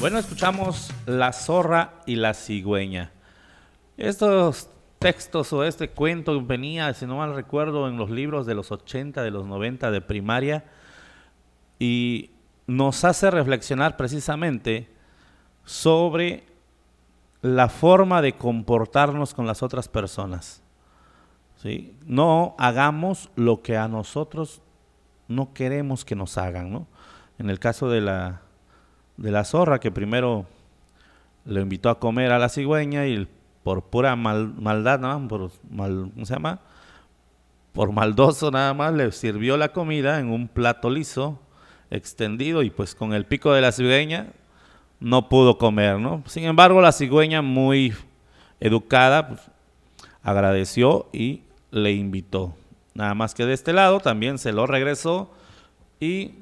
Bueno, 0.00 0.18
escuchamos 0.18 0.90
La 1.06 1.32
zorra 1.32 2.02
y 2.06 2.16
la 2.16 2.34
cigüeña. 2.34 3.12
Estos 3.96 4.68
textos 4.98 5.52
o 5.52 5.64
este 5.64 5.88
cuento 5.90 6.44
venía, 6.44 6.92
si 6.94 7.06
no 7.06 7.16
mal 7.16 7.34
recuerdo, 7.34 7.88
en 7.88 7.96
los 7.96 8.10
libros 8.10 8.46
de 8.46 8.54
los 8.54 8.72
80, 8.72 9.22
de 9.22 9.30
los 9.30 9.46
90 9.46 9.90
de 9.90 10.00
primaria. 10.00 10.64
Y 11.78 12.30
nos 12.66 13.04
hace 13.04 13.30
reflexionar 13.30 13.96
precisamente 13.96 14.88
sobre 15.64 16.44
la 17.42 17.68
forma 17.68 18.22
de 18.22 18.34
comportarnos 18.34 19.34
con 19.34 19.46
las 19.46 19.62
otras 19.62 19.88
personas. 19.88 20.62
¿sí? 21.56 21.94
No 22.06 22.54
hagamos 22.58 23.30
lo 23.36 23.62
que 23.62 23.76
a 23.76 23.88
nosotros 23.88 24.62
no 25.28 25.52
queremos 25.52 26.04
que 26.04 26.16
nos 26.16 26.38
hagan. 26.38 26.72
¿no? 26.72 26.86
En 27.38 27.50
el 27.50 27.58
caso 27.58 27.88
de 27.90 28.00
la, 28.00 28.40
de 29.16 29.30
la 29.30 29.44
zorra, 29.44 29.80
que 29.80 29.90
primero 29.90 30.46
le 31.44 31.60
invitó 31.60 31.90
a 31.90 31.98
comer 31.98 32.32
a 32.32 32.38
la 32.38 32.48
cigüeña 32.48 33.06
y 33.06 33.28
por 33.62 33.82
pura 33.84 34.16
mal- 34.16 34.54
maldad, 34.54 35.00
¿no? 35.00 35.28
por 35.28 35.50
mal, 35.70 36.10
¿cómo 36.14 36.24
se 36.26 36.34
llama? 36.34 36.60
Por 37.72 37.92
maldoso 37.92 38.50
nada 38.50 38.72
más 38.72 38.94
le 38.94 39.10
sirvió 39.12 39.56
la 39.56 39.70
comida 39.70 40.20
en 40.20 40.30
un 40.30 40.48
plato 40.48 40.88
liso, 40.88 41.40
extendido 41.96 42.62
y 42.62 42.70
pues 42.70 42.94
con 42.94 43.12
el 43.12 43.24
pico 43.24 43.52
de 43.52 43.60
la 43.60 43.72
cigüeña 43.72 44.28
no 45.00 45.28
pudo 45.28 45.58
comer, 45.58 45.98
¿no? 45.98 46.22
Sin 46.26 46.44
embargo, 46.44 46.80
la 46.80 46.92
cigüeña 46.92 47.42
muy 47.42 47.94
educada 48.60 49.28
pues, 49.28 49.40
agradeció 50.22 51.08
y 51.12 51.42
le 51.70 51.92
invitó. 51.92 52.54
Nada 52.94 53.14
más 53.14 53.34
que 53.34 53.44
de 53.44 53.54
este 53.54 53.72
lado 53.72 54.00
también 54.00 54.38
se 54.38 54.52
lo 54.52 54.66
regresó 54.66 55.30
y 56.00 56.32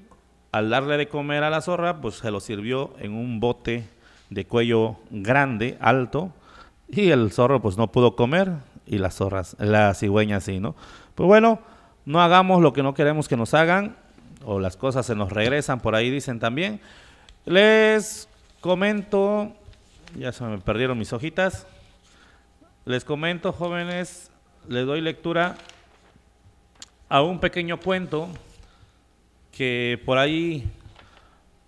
al 0.53 0.69
darle 0.69 0.97
de 0.99 1.09
comer 1.09 1.45
a 1.45 1.51
la 1.51 1.63
zorra, 1.63 2.01
pues 2.01 2.17
se 2.17 2.31
lo 2.31 2.41
sirvió 2.41 2.95
en 2.99 3.15
un 3.15 3.41
bote 3.41 3.89
de 4.29 4.45
cuello 4.45 4.97
grande, 5.11 5.79
alto, 5.81 6.33
y 6.89 7.11
el 7.11 7.33
zorro 7.33 7.63
pues 7.63 7.79
no 7.79 7.91
pudo 7.91 8.17
comer 8.17 8.53
y 8.87 8.99
las 8.99 9.15
zorras, 9.15 9.57
la 9.59 9.95
cigüeña 9.95 10.41
sí, 10.41 10.61
¿no? 10.61 10.75
Pues 11.15 11.27
bueno, 11.27 11.61
no 12.05 12.21
hagamos 12.21 12.61
lo 12.61 12.73
que 12.73 12.83
no 12.83 12.95
queremos 12.95 13.29
que 13.29 13.37
nos 13.37 13.55
hagan 13.55 13.97
o 14.45 14.61
las 14.61 14.77
cosas 14.77 15.07
se 15.07 15.15
nos 15.15 15.33
regresan, 15.33 15.81
por 15.81 15.95
ahí 15.95 16.11
dicen 16.11 16.39
también. 16.39 16.81
Les 17.45 18.29
comento, 18.61 19.53
ya 20.17 20.33
se 20.33 20.45
me 20.45 20.59
perdieron 20.59 20.99
mis 20.99 21.13
hojitas. 21.13 21.67
Les 22.85 23.05
comento, 23.05 23.53
jóvenes, 23.53 24.31
les 24.69 24.87
doy 24.87 25.01
lectura 25.01 25.57
a 27.09 27.23
un 27.23 27.41
pequeño 27.41 27.79
cuento 27.79 28.29
que 29.53 30.01
por 30.07 30.19
ahí 30.19 30.71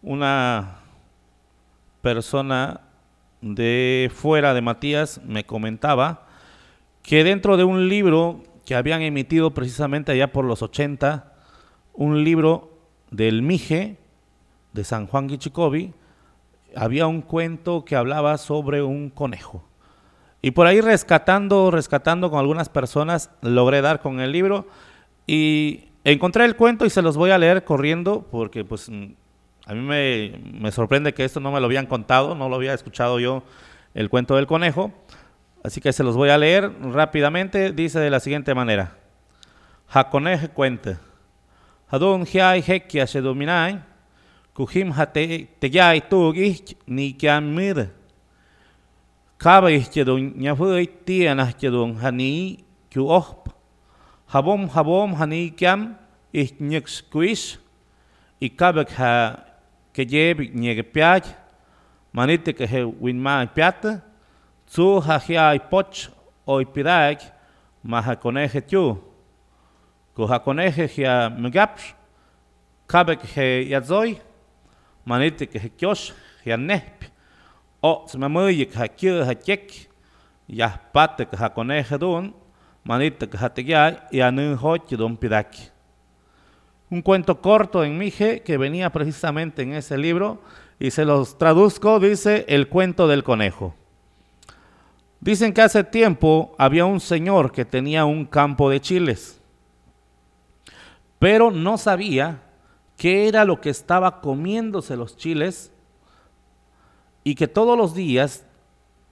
una 0.02 0.78
persona 2.00 2.80
de 3.40 4.10
fuera 4.14 4.54
de 4.54 4.62
Matías 4.62 5.20
me 5.24 5.44
comentaba 5.44 6.26
que 7.02 7.24
dentro 7.24 7.56
de 7.56 7.64
un 7.64 7.88
libro 7.88 8.42
que 8.64 8.74
habían 8.74 9.02
emitido 9.02 9.52
precisamente 9.52 10.12
allá 10.12 10.32
por 10.32 10.46
los 10.46 10.62
80, 10.62 11.33
un 11.94 12.22
libro 12.24 12.70
del 13.10 13.42
Mije 13.42 13.96
de 14.72 14.84
San 14.84 15.06
Juan 15.06 15.28
Guichicobi, 15.28 15.94
había 16.76 17.06
un 17.06 17.22
cuento 17.22 17.84
que 17.84 17.96
hablaba 17.96 18.36
sobre 18.36 18.82
un 18.82 19.08
conejo. 19.08 19.64
Y 20.42 20.50
por 20.50 20.66
ahí 20.66 20.80
rescatando, 20.80 21.70
rescatando 21.70 22.30
con 22.30 22.38
algunas 22.38 22.68
personas, 22.68 23.30
logré 23.40 23.80
dar 23.80 24.00
con 24.00 24.20
el 24.20 24.32
libro 24.32 24.66
y 25.26 25.88
encontré 26.02 26.44
el 26.44 26.56
cuento 26.56 26.84
y 26.84 26.90
se 26.90 27.00
los 27.00 27.16
voy 27.16 27.30
a 27.30 27.38
leer 27.38 27.64
corriendo 27.64 28.26
porque 28.30 28.64
pues 28.64 28.88
a 28.88 29.74
mí 29.74 29.80
me, 29.80 30.38
me 30.52 30.70
sorprende 30.70 31.14
que 31.14 31.24
esto 31.24 31.40
no 31.40 31.50
me 31.50 31.60
lo 31.60 31.66
habían 31.66 31.86
contado, 31.86 32.34
no 32.34 32.48
lo 32.48 32.56
había 32.56 32.74
escuchado 32.74 33.18
yo 33.20 33.42
el 33.94 34.10
cuento 34.10 34.36
del 34.36 34.46
conejo. 34.46 34.92
Así 35.62 35.80
que 35.80 35.94
se 35.94 36.02
los 36.02 36.14
voy 36.14 36.28
a 36.28 36.36
leer 36.36 36.70
rápidamente. 36.92 37.72
Dice 37.72 37.98
de 37.98 38.10
la 38.10 38.20
siguiente 38.20 38.54
manera. 38.54 38.98
Hakoneje 39.88 40.48
cuenta. 40.50 41.00
Hadun 41.94 42.26
hiai 42.26 42.60
hekia 42.60 43.06
se 43.06 43.20
dominai. 43.22 43.78
Kuhim 44.52 44.90
hate 44.90 45.46
te 45.60 45.68
yai 45.68 46.00
tu 46.00 46.32
ich 46.34 46.74
ni 46.88 47.12
kian 47.12 47.54
mir. 47.54 47.88
Kaba 49.38 49.70
ich 49.70 50.04
don 50.04 50.32
nyafui 50.34 50.88
tiana 51.06 51.46
don 51.60 51.94
hani 51.94 52.64
ku 52.92 53.06
ohp. 53.06 53.48
Habom 54.32 54.68
habom 54.70 55.14
hani 55.14 55.54
kiam 55.56 55.94
ich 56.32 56.58
nyek 56.58 56.88
squish. 56.88 57.58
Y 58.40 58.48
kabek 58.48 58.90
ha 58.98 59.44
que 59.92 60.04
lleve 60.04 60.50
nyek 60.52 60.92
piach. 60.92 61.28
Manite 62.12 62.56
que 62.56 62.66
he 62.66 62.82
winma 62.82 63.46
piata. 63.54 64.02
Tsu 64.66 65.00
hajiai 65.00 65.60
poch 65.70 66.10
oi 66.48 66.64
pidaik 66.64 67.20
mahakoneje 67.84 68.60
tyu. 70.14 70.26
Kuhakoneje 70.26 70.86
hia 70.86 71.30
mgaps. 71.30 71.94
Kabek 72.86 73.22
he 73.34 73.68
yazoi. 73.70 74.20
Manite 75.06 75.48
he 75.52 75.68
kyosh 75.68 76.12
hia 76.44 76.56
nehp. 76.56 77.04
O 77.82 78.04
smamuyik 78.06 78.74
ha 78.74 78.88
kyu 78.88 79.24
ha 79.24 79.34
chek. 79.34 79.88
Yah 80.48 80.78
pate 80.92 81.24
que 81.26 81.36
hakoneje 81.36 81.98
dun. 81.98 82.32
Manite 82.84 83.28
que 83.28 83.38
hategiai 83.38 83.96
y 84.12 84.20
anu 84.20 84.56
hoch 84.56 84.94
pidak. 85.20 85.54
Un 86.90 87.02
cuento 87.02 87.40
corto 87.40 87.82
en 87.82 87.98
Mije 87.98 88.42
que 88.42 88.58
venía 88.58 88.90
precisamente 88.90 89.62
en 89.62 89.72
ese 89.72 89.96
libro 89.96 90.42
y 90.78 90.90
se 90.90 91.04
los 91.04 91.38
traduzco, 91.38 91.98
dice 91.98 92.44
El 92.46 92.68
cuento 92.68 93.08
del 93.08 93.24
conejo. 93.24 93.74
Dicen 95.20 95.54
que 95.54 95.62
hace 95.62 95.82
tiempo 95.82 96.54
había 96.58 96.84
un 96.84 97.00
señor 97.00 97.50
que 97.50 97.64
tenía 97.64 98.04
un 98.04 98.26
campo 98.26 98.68
de 98.68 98.80
chiles, 98.80 99.40
pero 101.24 101.50
no 101.50 101.78
sabía 101.78 102.42
qué 102.98 103.28
era 103.28 103.46
lo 103.46 103.62
que 103.62 103.70
estaba 103.70 104.20
comiéndose 104.20 104.94
los 104.94 105.16
chiles 105.16 105.72
y 107.22 107.34
que 107.34 107.48
todos 107.48 107.78
los 107.78 107.94
días, 107.94 108.44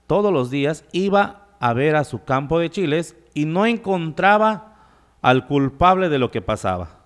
todos 0.05 0.31
los 0.31 0.51
días 0.51 0.85
iba 0.91 1.47
a 1.59 1.73
ver 1.73 1.95
a 1.95 2.03
su 2.03 2.23
campo 2.23 2.59
de 2.59 2.69
chiles 2.69 3.15
y 3.33 3.45
no 3.45 3.65
encontraba 3.65 4.75
al 5.23 5.47
culpable 5.47 6.07
de 6.07 6.19
lo 6.19 6.29
que 6.29 6.43
pasaba. 6.43 6.99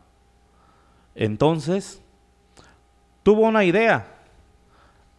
Entonces, 1.15 2.01
tuvo 3.23 3.43
una 3.43 3.63
idea. 3.63 4.13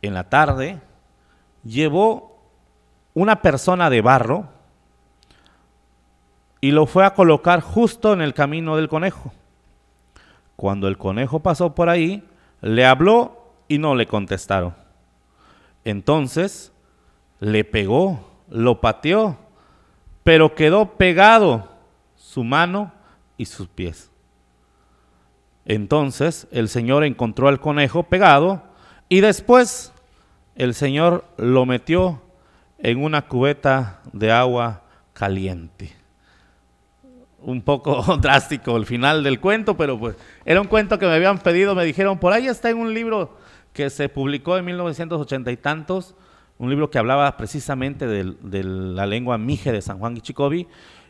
En 0.03 0.13
la 0.13 0.29
tarde, 0.29 0.83
llevó 1.65 2.43
una 3.15 3.41
persona 3.41 3.89
de 3.89 4.03
barro 4.03 4.49
y 6.61 6.73
lo 6.73 6.85
fue 6.85 7.07
a 7.07 7.15
colocar 7.15 7.63
justo 7.63 8.13
en 8.13 8.21
el 8.21 8.35
camino 8.35 8.77
del 8.77 8.91
conejo. 8.91 9.33
Cuando 10.59 10.89
el 10.89 10.99
conejo 10.99 11.39
pasó 11.39 11.73
por 11.73 11.89
ahí, 11.89 12.25
le 12.63 12.85
habló 12.85 13.55
y 13.69 13.79
no 13.79 13.95
le 13.95 14.09
contestaron. 14.09 14.75
Entonces 15.85 16.73
le 17.39 17.63
pegó, 17.63 18.29
lo 18.51 18.81
pateó, 18.81 19.37
pero 20.25 20.57
quedó 20.57 20.97
pegado 20.97 21.69
su 22.17 22.43
mano 22.43 22.91
y 23.37 23.45
sus 23.45 23.69
pies. 23.69 24.11
Entonces 25.65 26.49
el 26.51 26.69
Señor 26.69 27.05
encontró 27.05 27.47
al 27.47 27.61
conejo 27.61 28.03
pegado 28.03 28.65
y 29.09 29.21
después 29.21 29.93
el 30.57 30.75
Señor 30.75 31.25
lo 31.37 31.67
metió 31.67 32.21
en 32.79 33.05
una 33.05 33.29
cubeta 33.29 34.01
de 34.13 34.33
agua 34.33 34.83
caliente. 35.13 35.98
Un 37.49 37.63
poco 37.63 38.03
drástico 38.21 38.77
el 38.77 38.85
final 38.85 39.23
del 39.25 39.41
cuento, 39.41 39.75
pero 39.75 39.99
pues 39.99 40.17
era 40.45 40.61
un 40.61 40.67
cuento 40.67 40.99
que 40.99 41.07
me 41.07 41.15
habían 41.15 41.39
pedido, 41.39 41.75
me 41.75 41.83
dijeron, 41.87 42.19
por 42.19 42.35
ahí 42.35 42.47
está 42.47 42.69
en 42.69 42.77
un 42.77 42.93
libro 42.93 43.39
que 43.73 43.89
se 43.89 44.11
publicó 44.11 44.59
en 44.59 44.67
1980 44.67 45.51
y 45.51 45.57
tantos, 45.57 46.15
un 46.59 46.69
libro 46.69 46.91
que 46.91 46.99
hablaba 46.99 47.39
precisamente 47.39 48.07
del- 48.07 48.37
de, 48.43 48.65
la 48.65 49.07
lengua 49.07 49.39
mije 49.39 49.73
de 49.73 49.81
San 49.81 49.99
Juan 49.99 50.15
Guichicobi, 50.15 50.67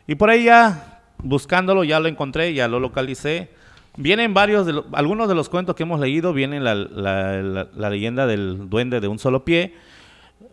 y 0.07 0.15
por 0.15 0.29
ahí 0.29 0.45
ya 0.45 1.01
buscándolo 1.21 1.83
ya 1.83 1.99
lo 1.99 2.07
encontré, 2.07 2.53
ya 2.53 2.69
lo 2.69 2.79
localicé. 2.79 3.49
Vienen 3.97 4.33
varios, 4.33 4.65
de 4.65 4.71
lo- 4.73 4.85
algunos 4.93 5.27
de 5.27 5.35
los 5.35 5.49
cuentos 5.49 5.75
que 5.75 5.83
hemos 5.83 5.99
leído, 5.99 6.31
vienen 6.31 6.63
la, 6.63 6.73
la- 6.73 7.41
la- 7.41 7.67
la 7.75 7.89
leyenda 7.89 8.27
del 8.27 8.69
duende 8.69 9.01
de 9.01 9.09
un 9.09 9.19
solo 9.19 9.43
pie, 9.43 9.73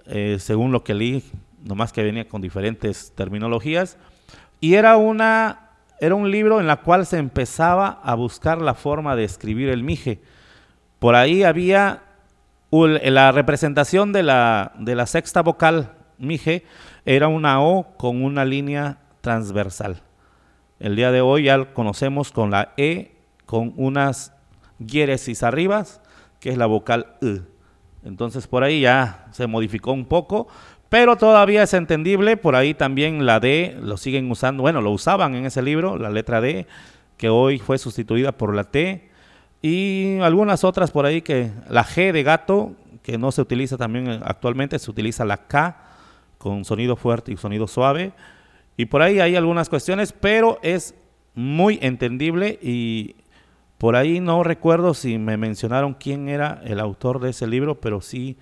eh, 0.07 0.39
según 0.41 0.73
lo 0.73 0.83
que 0.83 0.95
leí, 0.95 1.23
nomás 1.63 1.93
que 1.93 2.03
venía 2.03 2.27
con 2.27 2.43
diferentes 2.43 3.13
terminologías. 3.15 3.99
Y 4.61 4.75
era, 4.75 4.97
una, 4.97 5.66
era 6.01 6.15
un 6.15 6.31
libro 6.31 6.61
en 6.61 6.67
la 6.67 6.77
cual 6.77 7.07
se 7.07 7.19
empezaba 7.19 8.01
a 8.03 8.15
buscar 8.15 8.61
la 8.61 8.75
forma 8.75 9.17
de 9.17 9.25
escribir 9.25 9.69
el 9.69 9.83
mije. 9.83 10.21
Por 10.99 11.15
ahí 11.15 11.43
había 11.43 12.03
la 12.71 13.33
representación 13.33 14.13
de 14.13 14.23
la, 14.23 14.73
de 14.79 14.95
la 14.95 15.07
sexta 15.07 15.43
vocal 15.43 15.93
mije, 16.19 16.65
era 17.05 17.29
una 17.29 17.63
O 17.63 17.97
con 17.97 18.23
una 18.23 18.45
línea 18.45 18.99
transversal. 19.21 20.03
El 20.79 20.97
día 20.97 21.11
de 21.11 21.21
hoy 21.21 21.45
ya 21.45 21.73
conocemos 21.73 22.33
con 22.33 22.51
la 22.51 22.73
E 22.77 23.13
con 23.47 23.73
unas 23.77 24.33
Guieresis 24.79 25.43
arribas, 25.43 26.01
que 26.41 26.51
es 26.51 26.59
la 26.59 26.67
vocal 26.67 27.15
E. 27.23 27.41
Entonces 28.05 28.47
por 28.47 28.63
ahí 28.63 28.81
ya 28.81 29.27
se 29.31 29.47
modificó 29.47 29.93
un 29.93 30.05
poco, 30.05 30.49
pero 30.97 31.17
todavía 31.17 31.63
es 31.63 31.75
entendible. 31.75 32.39
Por 32.39 32.57
ahí 32.57 32.73
también 32.73 33.27
la 33.27 33.39
D 33.39 33.77
lo 33.83 33.99
siguen 33.99 34.31
usando, 34.31 34.63
bueno, 34.63 34.81
lo 34.81 34.93
usaban 34.93 35.35
en 35.35 35.45
ese 35.45 35.61
libro, 35.61 35.99
la 35.99 36.09
letra 36.09 36.41
D, 36.41 36.67
que 37.19 37.29
hoy 37.29 37.59
fue 37.59 37.77
sustituida 37.77 38.33
por 38.33 38.55
la 38.55 38.65
T. 38.65 39.11
Y 39.61 40.19
algunas 40.21 40.65
otras 40.65 40.91
por 40.91 41.05
ahí 41.05 41.21
que 41.21 41.51
la 41.69 41.85
G 41.85 42.13
de 42.13 42.23
gato, 42.23 42.73
que 43.03 43.19
no 43.19 43.31
se 43.31 43.43
utiliza 43.43 43.77
también 43.77 44.11
eh, 44.11 44.21
actualmente, 44.25 44.79
se 44.79 44.91
utiliza 44.91 45.27
la 45.27 45.37
K 45.37 45.77
con 46.39 46.65
sonido 46.65 46.97
fuerte 46.97 47.31
y 47.31 47.37
sonido 47.37 47.67
suave. 47.67 48.15
Y 48.79 48.87
por 48.87 49.03
ahí 49.03 49.21
hay 49.21 49.37
algunas 49.37 49.69
cuestiones, 49.69 50.15
pero 50.15 50.59
es 50.63 50.95
muy 51.35 51.79
entendible 51.83 52.59
y 52.63 53.17
por 53.77 53.97
ahí 53.97 54.21
no 54.21 54.43
recuerdo 54.43 54.95
si 54.95 55.19
me 55.19 55.37
mencionaron 55.37 55.93
quién 55.93 56.31
era 56.31 56.63
el 56.65 56.81
autor 56.81 57.21
de 57.21 57.29
ese 57.29 57.47
libro, 57.47 57.83
pero 57.83 58.01
sí 58.01 58.39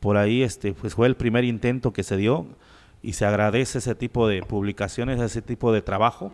por 0.00 0.16
ahí 0.16 0.42
este 0.42 0.72
pues 0.72 0.94
fue 0.94 1.06
el 1.06 1.16
primer 1.16 1.44
intento 1.44 1.92
que 1.92 2.02
se 2.02 2.16
dio 2.16 2.46
y 3.02 3.12
se 3.12 3.24
agradece 3.24 3.78
ese 3.78 3.94
tipo 3.94 4.26
de 4.28 4.42
publicaciones, 4.42 5.20
ese 5.20 5.42
tipo 5.42 5.72
de 5.72 5.82
trabajo. 5.82 6.32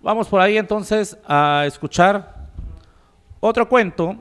Vamos 0.00 0.28
por 0.28 0.40
ahí 0.40 0.56
entonces 0.58 1.16
a 1.26 1.64
escuchar 1.66 2.48
otro 3.40 3.68
cuento, 3.68 4.16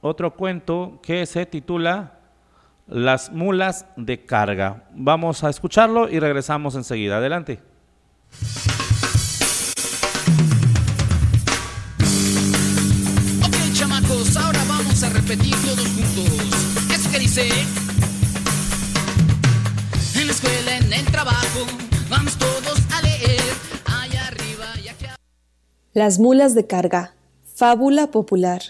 otro 0.00 0.34
cuento 0.34 1.00
que 1.02 1.24
se 1.26 1.46
titula 1.46 2.20
Las 2.86 3.30
mulas 3.32 3.86
de 3.96 4.24
carga. 4.24 4.84
Vamos 4.92 5.44
a 5.44 5.50
escucharlo 5.50 6.08
y 6.08 6.20
regresamos 6.20 6.74
enseguida. 6.74 7.16
Adelante. 7.16 7.60
Las 25.96 26.18
mulas 26.18 26.54
de 26.54 26.66
carga. 26.66 27.14
Fábula 27.54 28.10
popular. 28.10 28.60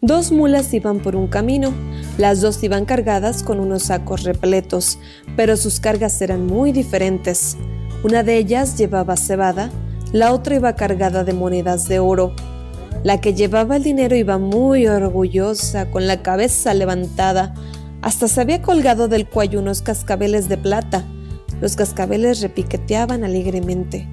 Dos 0.00 0.32
mulas 0.32 0.74
iban 0.74 0.98
por 0.98 1.14
un 1.14 1.28
camino. 1.28 1.72
Las 2.16 2.40
dos 2.40 2.60
iban 2.64 2.84
cargadas 2.84 3.44
con 3.44 3.60
unos 3.60 3.84
sacos 3.84 4.24
repletos, 4.24 4.98
pero 5.36 5.56
sus 5.56 5.78
cargas 5.78 6.20
eran 6.20 6.48
muy 6.48 6.72
diferentes. 6.72 7.56
Una 8.02 8.24
de 8.24 8.38
ellas 8.38 8.76
llevaba 8.76 9.16
cebada, 9.16 9.70
la 10.10 10.32
otra 10.32 10.56
iba 10.56 10.74
cargada 10.74 11.22
de 11.22 11.32
monedas 11.32 11.86
de 11.86 12.00
oro. 12.00 12.34
La 13.04 13.20
que 13.20 13.34
llevaba 13.34 13.76
el 13.76 13.84
dinero 13.84 14.16
iba 14.16 14.38
muy 14.38 14.88
orgullosa, 14.88 15.92
con 15.92 16.08
la 16.08 16.24
cabeza 16.24 16.74
levantada. 16.74 17.54
Hasta 18.02 18.26
se 18.26 18.40
había 18.40 18.62
colgado 18.62 19.06
del 19.06 19.28
cuello 19.28 19.60
unos 19.60 19.80
cascabeles 19.80 20.48
de 20.48 20.58
plata. 20.58 21.04
Los 21.60 21.76
cascabeles 21.76 22.40
repiqueteaban 22.40 23.22
alegremente. 23.22 24.08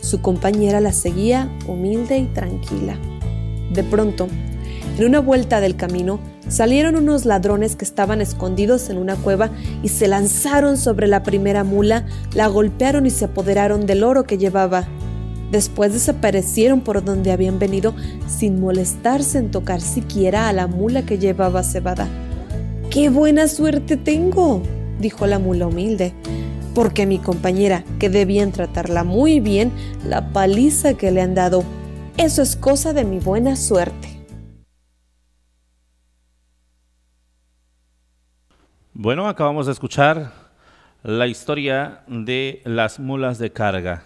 Su 0.00 0.20
compañera 0.20 0.80
la 0.80 0.92
seguía 0.92 1.50
humilde 1.66 2.18
y 2.18 2.26
tranquila. 2.26 2.96
De 3.72 3.84
pronto, 3.84 4.28
en 4.98 5.04
una 5.04 5.20
vuelta 5.20 5.60
del 5.60 5.76
camino, 5.76 6.18
salieron 6.48 6.96
unos 6.96 7.24
ladrones 7.24 7.76
que 7.76 7.84
estaban 7.84 8.20
escondidos 8.20 8.90
en 8.90 8.98
una 8.98 9.16
cueva 9.16 9.50
y 9.82 9.88
se 9.88 10.08
lanzaron 10.08 10.76
sobre 10.76 11.06
la 11.06 11.22
primera 11.22 11.62
mula, 11.62 12.06
la 12.34 12.48
golpearon 12.48 13.06
y 13.06 13.10
se 13.10 13.26
apoderaron 13.26 13.86
del 13.86 14.02
oro 14.02 14.24
que 14.24 14.38
llevaba. 14.38 14.88
Después 15.52 15.92
desaparecieron 15.92 16.80
por 16.80 17.04
donde 17.04 17.32
habían 17.32 17.58
venido 17.58 17.94
sin 18.26 18.60
molestarse 18.60 19.38
en 19.38 19.50
tocar 19.50 19.80
siquiera 19.80 20.48
a 20.48 20.52
la 20.52 20.66
mula 20.66 21.06
que 21.06 21.18
llevaba 21.18 21.62
cebada. 21.62 22.08
¡Qué 22.90 23.08
buena 23.08 23.48
suerte 23.48 23.96
tengo! 23.96 24.62
dijo 24.98 25.26
la 25.26 25.38
mula 25.38 25.68
humilde, 25.68 26.12
porque 26.78 27.06
mi 27.06 27.18
compañera, 27.18 27.82
que 27.98 28.08
debían 28.08 28.52
tratarla 28.52 29.02
muy 29.02 29.40
bien, 29.40 29.72
la 30.04 30.32
paliza 30.32 30.94
que 30.94 31.10
le 31.10 31.20
han 31.20 31.34
dado, 31.34 31.64
eso 32.16 32.40
es 32.40 32.54
cosa 32.54 32.92
de 32.92 33.02
mi 33.02 33.18
buena 33.18 33.56
suerte. 33.56 34.24
Bueno, 38.94 39.26
acabamos 39.26 39.66
de 39.66 39.72
escuchar 39.72 40.32
la 41.02 41.26
historia 41.26 42.04
de 42.06 42.62
las 42.64 43.00
mulas 43.00 43.40
de 43.40 43.50
carga. 43.50 44.04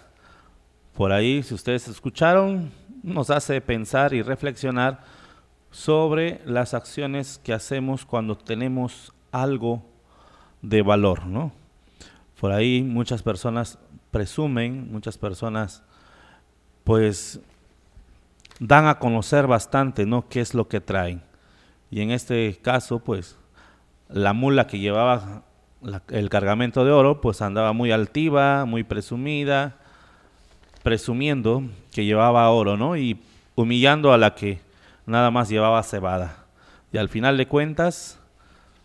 Por 0.95 1.13
ahí, 1.13 1.43
si 1.43 1.53
ustedes 1.53 1.89
escucharon, 1.89 2.73
nos 3.03 3.29
hace 3.29 3.61
pensar 3.61 4.15
y 4.15 4.23
reflexionar 4.23 5.05
sobre 5.71 6.41
las 6.47 6.73
acciones 6.73 7.39
que 7.45 7.53
hacemos 7.53 8.07
cuando 8.07 8.35
tenemos 8.35 9.13
algo 9.31 9.83
de 10.63 10.81
valor, 10.81 11.27
¿no? 11.27 11.61
Por 12.43 12.51
ahí 12.51 12.83
muchas 12.83 13.23
personas 13.23 13.79
presumen, 14.11 14.91
muchas 14.91 15.17
personas 15.17 15.85
pues 16.83 17.39
dan 18.59 18.89
a 18.89 18.99
conocer 18.99 19.47
bastante, 19.47 20.07
¿no? 20.07 20.29
qué 20.29 20.41
es 20.41 20.53
lo 20.53 20.67
que 20.67 20.81
traen. 20.81 21.23
Y 21.89 22.01
en 22.01 22.11
este 22.11 22.59
caso, 22.61 22.99
pues 22.99 23.39
la 24.09 24.33
mula 24.33 24.67
que 24.67 24.81
llevaba 24.81 25.45
el 26.09 26.29
cargamento 26.31 26.85
de 26.85 26.91
oro, 26.91 27.21
pues 27.21 27.43
andaba 27.43 27.73
muy 27.73 27.93
altiva, 27.93 28.65
muy 28.65 28.83
presumida, 28.83 29.77
presumiendo 30.83 31.63
que 31.93 32.05
llevaba 32.05 32.51
oro, 32.51 32.77
¿no? 32.77 32.97
Y 32.97 33.21
humillando 33.55 34.13
a 34.13 34.19
la 34.19 34.35
que 34.35 34.59
nada 35.07 35.31
más 35.31 35.49
llevaba 35.49 35.81
cebada. 35.85 36.39
Y 36.93 36.99
al 36.99 37.09
final 37.09 37.37
de 37.37 37.47
cuentas, 37.47 38.19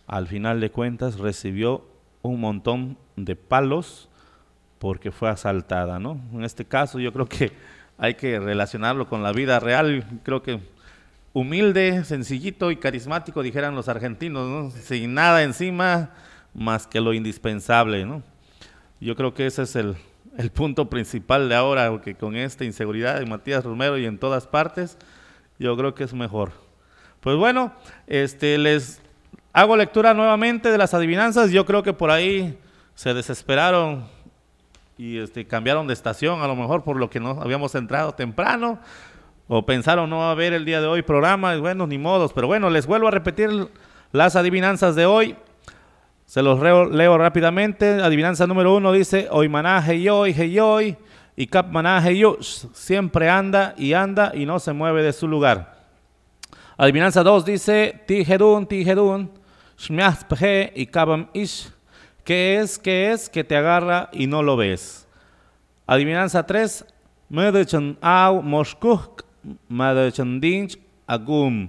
al 0.06 0.28
final 0.28 0.60
de 0.60 0.70
cuentas 0.70 1.18
recibió 1.18 1.87
un 2.22 2.40
montón 2.40 2.98
de 3.16 3.36
palos 3.36 4.08
porque 4.78 5.10
fue 5.10 5.28
asaltada, 5.28 5.98
¿no? 5.98 6.20
En 6.32 6.44
este 6.44 6.64
caso 6.64 6.98
yo 6.98 7.12
creo 7.12 7.26
que 7.26 7.52
hay 7.98 8.14
que 8.14 8.38
relacionarlo 8.38 9.08
con 9.08 9.22
la 9.22 9.32
vida 9.32 9.58
real, 9.60 10.04
creo 10.22 10.42
que 10.42 10.60
humilde, 11.32 12.04
sencillito 12.04 12.70
y 12.70 12.76
carismático, 12.76 13.42
dijeran 13.42 13.74
los 13.74 13.88
argentinos, 13.88 14.48
¿no? 14.48 14.70
Sin 14.70 15.14
nada 15.14 15.42
encima 15.42 16.10
más 16.54 16.86
que 16.86 17.00
lo 17.00 17.12
indispensable, 17.12 18.04
¿no? 18.04 18.22
Yo 19.00 19.14
creo 19.14 19.34
que 19.34 19.46
ese 19.46 19.62
es 19.62 19.76
el, 19.76 19.96
el 20.36 20.50
punto 20.50 20.88
principal 20.88 21.48
de 21.48 21.54
ahora, 21.54 21.90
porque 21.90 22.14
con 22.14 22.36
esta 22.36 22.64
inseguridad 22.64 23.18
de 23.18 23.26
Matías 23.26 23.64
Romero 23.64 23.98
y 23.98 24.06
en 24.06 24.18
todas 24.18 24.46
partes, 24.46 24.96
yo 25.58 25.76
creo 25.76 25.94
que 25.94 26.04
es 26.04 26.14
mejor. 26.14 26.52
Pues 27.20 27.36
bueno, 27.36 27.72
este 28.06 28.58
les 28.58 29.02
hago 29.58 29.76
lectura 29.76 30.14
nuevamente 30.14 30.70
de 30.70 30.78
las 30.78 30.94
adivinanzas. 30.94 31.50
Yo 31.50 31.66
creo 31.66 31.82
que 31.82 31.92
por 31.92 32.12
ahí 32.12 32.56
se 32.94 33.12
desesperaron 33.12 34.06
y 34.96 35.18
este, 35.18 35.46
cambiaron 35.46 35.88
de 35.88 35.94
estación, 35.94 36.42
a 36.42 36.46
lo 36.46 36.54
mejor 36.54 36.84
por 36.84 36.96
lo 36.96 37.10
que 37.10 37.18
no 37.18 37.40
habíamos 37.42 37.74
entrado 37.74 38.12
temprano, 38.12 38.78
o 39.48 39.66
pensaron 39.66 40.10
no 40.10 40.28
haber 40.28 40.52
el 40.52 40.64
día 40.64 40.80
de 40.80 40.86
hoy 40.86 41.02
programa, 41.02 41.56
y 41.56 41.60
bueno, 41.60 41.86
ni 41.86 41.98
modos, 41.98 42.32
pero 42.32 42.46
bueno, 42.46 42.70
les 42.70 42.86
vuelvo 42.86 43.08
a 43.08 43.10
repetir 43.10 43.68
las 44.12 44.36
adivinanzas 44.36 44.94
de 44.94 45.06
hoy. 45.06 45.36
Se 46.26 46.42
los 46.42 46.60
leo, 46.60 47.16
rápidamente. 47.16 48.02
Adivinanza 48.02 48.46
número 48.46 48.76
uno 48.76 48.92
dice, 48.92 49.28
hoy 49.30 49.48
manaje 49.48 50.00
yoy, 50.00 50.34
yoy, 50.52 50.96
y 51.34 51.46
cap 51.46 51.66
manaje 51.70 52.16
yo, 52.16 52.36
siempre 52.40 53.30
anda 53.30 53.74
y 53.76 53.92
anda 53.94 54.32
y 54.34 54.44
no 54.46 54.58
se 54.60 54.72
mueve 54.72 55.02
de 55.02 55.12
su 55.12 55.26
lugar. 55.26 55.78
Adivinanza 56.76 57.24
2 57.24 57.44
dice, 57.44 58.04
tijedun, 58.06 58.66
tijedun, 58.66 59.37
y 60.74 60.86
kabam 60.86 61.28
ish, 61.32 61.70
que 62.24 62.58
es, 62.58 62.78
que 62.78 63.12
es, 63.12 63.28
que 63.28 63.44
te 63.44 63.56
agarra 63.56 64.08
y 64.12 64.26
no 64.26 64.42
lo 64.42 64.56
ves. 64.56 65.06
Adivinanza 65.86 66.44
3, 66.44 66.84
medechan 67.28 67.96
au 68.00 68.42
moshkuh, 68.42 69.22
medechan 69.68 70.40
dinch 70.40 70.78
agum. 71.06 71.68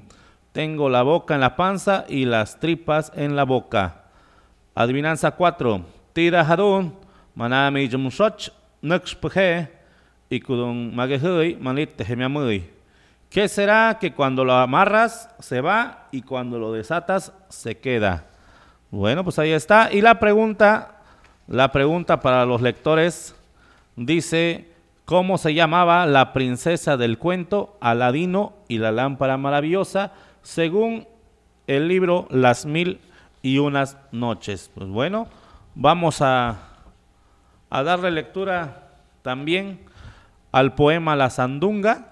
Tengo 0.52 0.90
la 0.90 1.04
boca 1.04 1.36
en 1.36 1.42
la 1.42 1.56
panza 1.56 2.06
y 2.10 2.26
las 2.26 2.60
tripas 2.60 3.12
en 3.16 3.36
la 3.36 3.46
boca. 3.46 4.04
Adivinanza 4.76 5.32
4, 5.32 5.86
tira 6.14 6.42
hadun, 6.42 6.94
manami 7.36 7.88
jumshoch, 7.88 8.50
nexpeje, 8.82 9.70
y 10.30 10.40
kudun 10.40 10.96
magehui, 10.96 11.56
manit 11.60 11.96
tejemiamui. 11.98 12.79
¿Qué 13.30 13.48
será 13.48 14.00
que 14.02 14.12
cuando 14.12 14.44
lo 14.44 14.54
amarras 14.54 15.30
se 15.38 15.62
va 15.62 16.08
y 16.12 16.24
cuando 16.24 16.58
lo 16.58 16.74
desatas 16.74 17.32
se 17.48 17.78
queda? 17.78 18.26
Bueno, 18.90 19.24
pues 19.24 19.38
ahí 19.38 19.52
está. 19.52 19.94
Y 19.94 20.02
la 20.02 20.20
pregunta, 20.20 20.96
la 21.48 21.72
pregunta 21.72 22.22
para 22.22 22.44
los 22.46 22.60
lectores 22.64 23.36
dice, 23.96 24.74
¿cómo 25.06 25.38
se 25.38 25.54
llamaba 25.54 26.08
la 26.08 26.34
princesa 26.34 26.98
del 26.98 27.20
cuento 27.20 27.78
Aladino 27.82 28.54
y 28.68 28.80
la 28.80 28.92
lámpara 28.92 29.38
maravillosa 29.38 30.12
según 30.42 31.08
el 31.68 31.88
libro 31.88 32.28
Las 32.32 32.66
mil 32.66 33.00
y 33.44 33.60
unas 33.60 33.98
noches? 34.12 34.72
Pues 34.74 34.90
bueno, 34.90 35.28
vamos 35.76 36.24
a, 36.24 36.58
a 37.70 37.84
darle 37.84 38.10
lectura 38.10 38.88
también 39.22 39.82
al 40.52 40.74
poema 40.74 41.16
La 41.16 41.30
Sandunga 41.30 42.09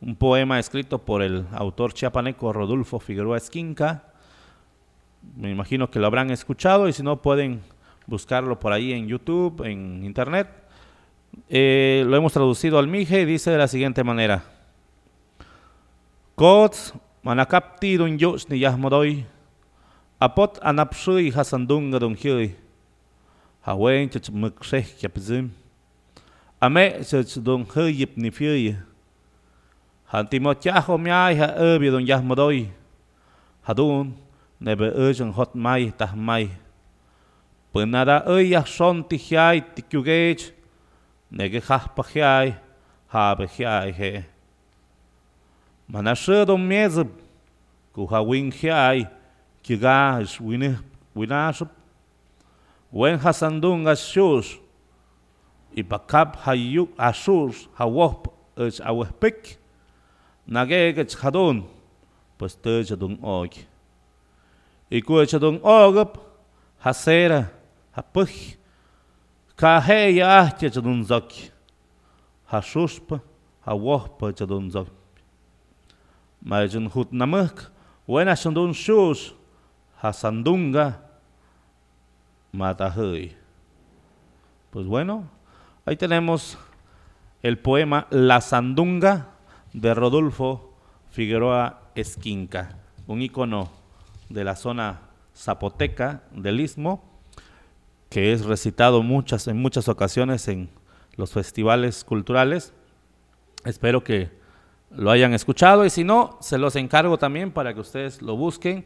un 0.00 0.14
poema 0.14 0.58
escrito 0.58 0.98
por 0.98 1.22
el 1.22 1.46
autor 1.52 1.92
chiapaneco 1.92 2.52
Rodolfo 2.52 3.00
Figueroa 3.00 3.36
Esquinca. 3.36 4.04
Me 5.36 5.50
imagino 5.50 5.90
que 5.90 5.98
lo 5.98 6.06
habrán 6.06 6.30
escuchado 6.30 6.88
y 6.88 6.92
si 6.92 7.02
no 7.02 7.20
pueden 7.20 7.60
buscarlo 8.06 8.58
por 8.58 8.72
ahí 8.72 8.92
en 8.92 9.08
YouTube, 9.08 9.64
en 9.64 10.04
internet. 10.04 10.48
Eh, 11.48 12.04
lo 12.06 12.16
hemos 12.16 12.32
traducido 12.32 12.78
al 12.78 12.86
mije 12.86 13.20
y 13.20 13.24
dice 13.24 13.50
de 13.50 13.58
la 13.58 13.68
siguiente 13.68 14.04
manera. 14.04 14.44
Kots 16.34 16.94
manakapti 17.22 17.96
dun 17.96 18.16
ni 18.48 18.58
yahmodoy. 18.58 19.26
Apot 20.20 20.58
anapsui 20.62 21.32
hasandunga 21.32 21.98
dun 21.98 22.14
hyui. 22.14 22.54
Hawen 23.62 24.08
chach 24.10 24.30
muksheh 24.30 24.86
kyapzim. 25.00 25.50
Ame 26.60 27.02
chach 27.02 27.36
dun 27.42 27.66
hyip 27.66 28.16
ni 28.16 28.30
fyui. 28.30 28.76
Hantimo 30.12 30.54
chajo 30.54 30.98
miai 30.98 31.36
ha 31.36 31.54
öbi 31.58 31.90
don 31.90 32.06
yah 32.06 32.22
modoi. 32.22 32.70
Hadun 33.66 34.14
nebe 34.60 34.90
öjön 34.96 35.32
hot 35.32 35.54
mai 35.54 35.92
tah 35.98 36.14
mai. 36.16 36.48
Pönada 37.74 38.24
öjah 38.26 38.66
son 38.66 39.04
tihjai 39.04 39.60
tikjugej. 39.74 40.52
Nege 41.30 41.60
hahpa 41.60 42.02
hjai 42.02 42.56
habe 43.08 43.46
hjai 43.46 43.92
he. 43.92 44.24
Manashe 45.92 46.46
don 46.46 46.60
miezib. 46.60 47.08
Kuha 47.94 48.24
win 48.26 48.50
hjai. 48.50 49.10
Kiga 49.62 50.20
is 50.22 50.38
winih 50.38 50.78
winashub. 51.14 51.68
Wen 52.90 53.18
hasandunga 53.18 53.94
shush. 53.94 54.56
Ipakap 55.76 56.36
hayuk 56.48 56.88
ashus 56.96 57.68
hawop 57.76 58.32
öj 58.56 58.80
awehpek. 58.80 59.36
Ipakap 59.36 59.67
hadun, 60.48 61.64
pues 62.38 62.56
tejadung 62.56 63.18
og. 63.22 63.52
Iku 64.90 65.20
echadung 65.20 65.60
ogap, 65.62 66.16
hasera, 66.80 67.50
hapuch, 67.92 68.56
ka 69.56 69.80
he 69.80 70.16
ya 70.16 70.48
te 70.50 70.70
jadun 70.70 71.04
zak, 71.04 71.30
ha 72.46 72.60
shuspa, 72.60 73.20
ha 73.66 73.74
wahpa 73.74 74.32
jadun 74.32 74.70
zak. 74.70 74.88
Ma 76.42 76.66
jun 76.66 76.88
hut 76.88 77.12
wena 78.06 78.32
shandun 78.32 78.72
shus, 78.72 79.34
ha 80.00 80.12
sandunga, 80.12 80.96
mata 82.52 82.88
hey. 82.90 83.36
Pues 84.70 84.86
bueno, 84.86 85.28
ahí 85.84 85.96
tenemos 85.96 86.56
el 87.42 87.58
poema 87.58 88.06
La 88.10 88.40
Sandunga 88.40 89.37
de 89.80 89.94
Rodolfo 89.94 90.74
Figueroa 91.10 91.82
Esquinca, 91.94 92.78
un 93.06 93.22
icono 93.22 93.70
de 94.28 94.42
la 94.42 94.56
zona 94.56 95.02
zapoteca 95.36 96.24
del 96.32 96.60
Istmo, 96.60 97.04
que 98.10 98.32
es 98.32 98.44
recitado 98.44 99.02
muchas, 99.02 99.46
en 99.46 99.62
muchas 99.62 99.88
ocasiones 99.88 100.48
en 100.48 100.68
los 101.14 101.32
festivales 101.32 102.02
culturales. 102.02 102.72
Espero 103.64 104.02
que 104.02 104.30
lo 104.90 105.12
hayan 105.12 105.32
escuchado 105.32 105.84
y 105.84 105.90
si 105.90 106.02
no, 106.02 106.38
se 106.40 106.58
los 106.58 106.74
encargo 106.74 107.16
también 107.16 107.52
para 107.52 107.72
que 107.72 107.80
ustedes 107.80 108.20
lo 108.20 108.36
busquen 108.36 108.84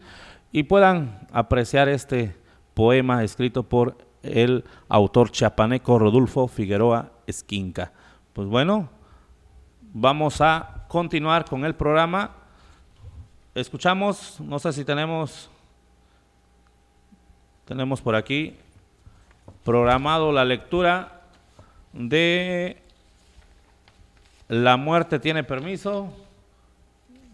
y 0.51 0.65
puedan 0.65 1.27
apreciar 1.33 1.89
este 1.89 2.37
poema 2.75 3.25
escrito 3.25 3.63
por 3.63 3.97
el 4.23 4.65
autor 4.89 5.31
chiapaneco 5.31 5.99
Rodolfo 5.99 6.49
Figueroa 6.49 7.13
Esquinca. 7.27 7.93
Pues 8.35 8.47
bueno, 8.47 8.91
vamos 9.93 10.41
a 10.41 10.82
continuar 10.93 11.47
con 11.47 11.65
el 11.65 11.75
programa. 11.75 12.33
Escuchamos, 13.55 14.39
no 14.41 14.59
sé 14.59 14.75
si 14.75 14.85
tenemos 14.85 15.49
tenemos 17.65 18.03
por 18.03 18.15
aquí 18.15 18.59
programado 19.65 20.33
la 20.33 20.45
lectura 20.45 21.23
de 21.95 22.77
La 24.49 24.77
muerte 24.77 25.19
tiene 25.19 25.43
permiso. 25.43 26.13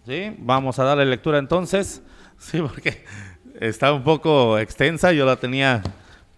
¿Sí? 0.06 0.36
Vamos 0.38 0.78
a 0.78 0.84
darle 0.84 1.04
lectura 1.04 1.38
entonces. 1.38 2.00
Sí, 2.38 2.62
porque 2.62 3.04
está 3.59 3.92
un 3.92 4.04
poco 4.04 4.56
extensa. 4.61 5.11
Yo 5.11 5.26
la 5.26 5.34
tenía 5.34 5.82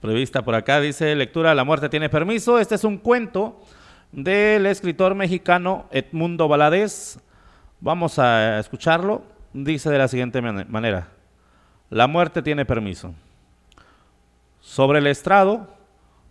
prevista 0.01 0.41
por 0.41 0.55
acá. 0.55 0.81
Dice 0.81 1.15
lectura 1.15 1.55
La 1.55 1.65
muerte 1.65 1.91
tiene 1.91 2.09
permiso. 2.09 2.59
Este 2.59 2.77
es 2.77 2.85
un 2.85 2.97
cuento 2.97 3.61
del 4.13 4.67
escritor 4.67 5.15
mexicano 5.15 5.87
Edmundo 5.91 6.49
Valadez. 6.49 7.21
Vamos 7.81 8.19
a 8.19 8.59
escucharlo. 8.59 9.23
Dice 9.53 9.91
de 9.91 9.99
la 9.99 10.09
siguiente 10.09 10.41
manera. 10.41 11.09
La 11.89 12.07
muerte 12.07 12.43
tiene 12.43 12.65
permiso. 12.65 13.15
Sobre 14.61 14.99
el 14.99 15.07
estrado, 15.07 15.75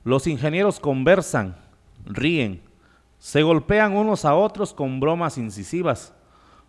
los 0.04 0.28
ingenieros 0.28 0.80
conversan, 0.80 1.56
ríen, 2.06 2.62
se 3.18 3.42
golpean 3.42 3.98
unos 3.98 4.24
a 4.24 4.36
otros 4.36 4.74
con 4.74 5.00
bromas 5.00 5.38
incisivas, 5.38 6.14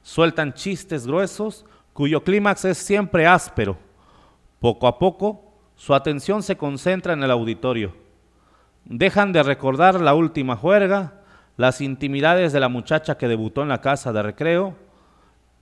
sueltan 0.02 0.54
chistes 0.54 1.06
gruesos 1.06 1.64
cuyo 1.92 2.24
clímax 2.24 2.64
es 2.64 2.78
siempre 2.78 3.26
áspero. 3.26 3.76
Poco 4.58 4.88
a 4.88 4.98
poco, 4.98 5.54
su 5.76 5.94
atención 5.94 6.42
se 6.42 6.56
concentra 6.56 7.12
en 7.12 7.22
el 7.22 7.30
auditorio. 7.30 7.94
Dejan 8.91 9.32
de 9.32 9.45
recordar 9.45 10.01
la 10.01 10.14
última 10.14 10.57
juerga, 10.57 11.12
las 11.57 11.80
intimidades 11.80 12.53
de 12.53 12.59
la 12.59 12.68
muchacha 12.68 13.16
que 13.16 13.28
debutó 13.28 13.62
en 13.62 13.68
la 13.68 13.80
casa 13.80 14.12
de 14.12 14.20
recreo. 14.20 14.74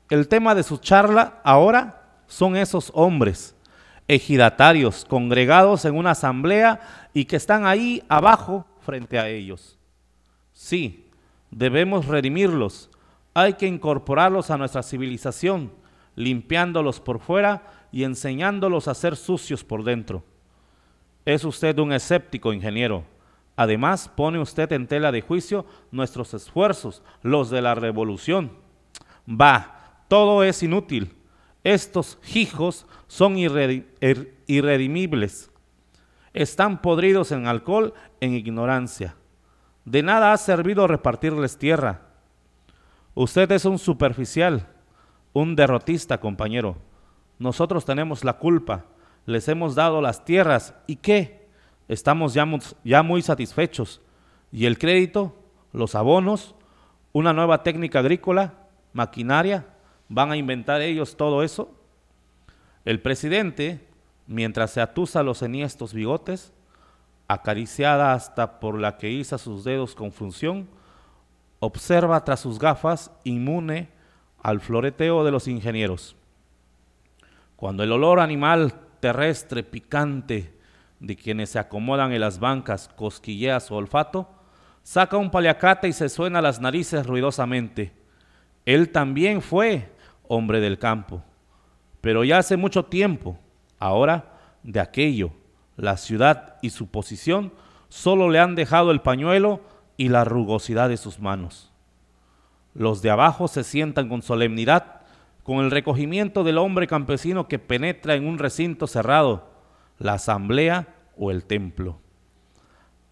El 0.09 0.29
tema 0.29 0.55
de 0.55 0.63
su 0.63 0.79
charla 0.79 1.39
ahora 1.45 2.23
son 2.27 2.57
esos 2.57 2.91
hombres 2.95 3.55
ejidatarios 4.09 5.05
congregados 5.05 5.85
en 5.85 5.95
una 5.95 6.13
asamblea 6.13 6.81
y 7.13 7.27
que 7.27 7.37
están 7.37 7.67
ahí 7.67 8.03
abajo 8.09 8.65
frente 8.81 9.19
a 9.19 9.29
ellos. 9.29 9.77
Sí, 10.55 11.11
debemos 11.51 12.07
redimirlos, 12.07 12.89
hay 13.35 13.53
que 13.53 13.67
incorporarlos 13.67 14.51
a 14.51 14.57
nuestra 14.57 14.83
civilización, 14.83 15.71
limpiándolos 16.17 16.99
por 16.99 17.21
fuera 17.21 17.63
y 17.93 18.05
enseñándolos 18.05 18.89
a 18.89 18.95
ser 18.95 19.17
sucios 19.17 19.63
por 19.65 19.85
dentro. 19.85 20.25
Es 21.27 21.45
usted 21.45 21.79
un 21.79 21.93
escéptico, 21.93 22.55
ingeniero. 22.55 23.18
Además, 23.59 24.09
pone 24.09 24.39
usted 24.39 24.71
en 24.71 24.87
tela 24.87 25.11
de 25.11 25.21
juicio 25.21 25.67
nuestros 25.91 26.33
esfuerzos, 26.33 27.03
los 27.23 27.51
de 27.51 27.61
la 27.61 27.75
revolución. 27.75 28.53
Va, 29.29 30.05
todo 30.07 30.45
es 30.45 30.63
inútil. 30.63 31.17
Estos 31.65 32.21
hijos 32.37 32.87
son 33.09 33.37
irredimibles. 33.37 35.51
Están 36.33 36.81
podridos 36.81 37.33
en 37.33 37.49
alcohol, 37.49 37.95
en 38.21 38.35
ignorancia. 38.35 39.17
De 39.85 40.05
nada 40.05 40.33
ha 40.33 40.37
servido 40.37 40.87
repartirles 40.87 41.59
tierra. 41.59 42.03
Usted 43.17 43.51
es 43.51 43.65
un 43.65 43.81
superficial, 43.81 44.69
un 45.33 45.57
derrotista, 45.57 46.21
compañero. 46.21 46.77
Nosotros 47.41 47.85
tenemos 47.85 48.23
la 48.23 48.35
culpa. 48.35 48.85
Les 49.27 49.49
hemos 49.49 49.75
dado 49.75 50.01
las 50.01 50.25
tierras. 50.25 50.75
¿Y 50.87 50.95
qué? 50.95 51.38
Estamos 51.89 52.35
ya, 52.35 52.47
ya 52.85 53.03
muy 53.03 53.23
satisfechos. 53.23 54.01
¿Y 54.53 54.67
el 54.67 54.79
crédito? 54.79 55.35
¿Los 55.73 55.95
abonos? 55.95 56.55
¿Una 57.13 57.33
nueva 57.33 57.63
técnica 57.63 58.01
agrícola? 58.01 58.55
¿Maquinaria? 58.93 59.67
¿Van 60.09 60.31
a 60.31 60.37
inventar 60.37 60.83
ellos 60.83 61.17
todo 61.17 61.43
eso? 61.43 61.75
El 62.85 63.01
presidente, 63.01 63.87
mientras 64.27 64.71
se 64.71 64.81
atusa 64.81 65.23
los 65.23 65.43
enhiestos 65.43 65.93
bigotes, 65.93 66.53
acariciada 67.27 68.13
hasta 68.13 68.61
por 68.61 68.79
la 68.79 68.97
que 68.97 69.11
iza 69.11 69.37
sus 69.37 69.65
dedos 69.65 69.95
con 69.95 70.13
función, 70.13 70.69
observa 71.61 72.25
tras 72.25 72.41
sus 72.41 72.59
gafas 72.59 73.11
inmune 73.25 73.89
al 74.43 74.61
floreteo 74.61 75.25
de 75.25 75.31
los 75.31 75.49
ingenieros. 75.49 76.17
Cuando 77.57 77.83
el 77.83 77.93
olor 77.93 78.21
animal 78.21 78.75
terrestre 79.01 79.63
picante 79.63 80.58
de 81.01 81.17
quienes 81.17 81.51
se 81.51 81.59
acomodan 81.59 82.13
en 82.13 82.21
las 82.21 82.39
bancas 82.39 82.89
cosquillea 82.89 83.61
su 83.61 83.75
olfato, 83.75 84.29
saca 84.83 85.17
un 85.17 85.31
paliacate 85.31 85.89
y 85.89 85.93
se 85.93 86.09
suena 86.09 86.41
las 86.41 86.61
narices 86.61 87.07
ruidosamente. 87.07 87.93
Él 88.65 88.91
también 88.91 89.43
fue 89.43 89.93
hombre 90.27 90.61
del 90.61 90.79
campo, 90.79 91.23
pero 92.01 92.25
ya 92.25 92.39
hace 92.39 92.57
mucho 92.57 92.85
tiempo, 92.85 93.39
ahora 93.79 94.33
de 94.63 94.81
aquello, 94.81 95.31
la 95.77 95.97
ciudad 95.97 96.57
y 96.63 96.71
su 96.71 96.89
posición 96.89 97.53
solo 97.89 98.29
le 98.29 98.41
han 98.41 98.55
dejado 98.55 98.91
el 98.91 99.01
pañuelo 99.01 99.61
y 99.97 100.09
la 100.09 100.25
rugosidad 100.25 100.89
de 100.89 100.97
sus 100.97 101.19
manos. 101.21 101.73
Los 102.75 103.03
de 103.03 103.11
abajo 103.11 103.49
se 103.49 103.65
sientan 103.65 104.09
con 104.09 104.23
solemnidad, 104.23 105.03
con 105.43 105.59
el 105.59 105.71
recogimiento 105.71 106.45
del 106.45 106.59
hombre 106.59 106.87
campesino 106.87 107.49
que 107.49 107.59
penetra 107.59 108.15
en 108.15 108.27
un 108.27 108.39
recinto 108.39 108.87
cerrado, 108.87 109.48
la 109.99 110.15
asamblea 110.15 110.95
o 111.17 111.31
el 111.31 111.45
templo. 111.45 111.99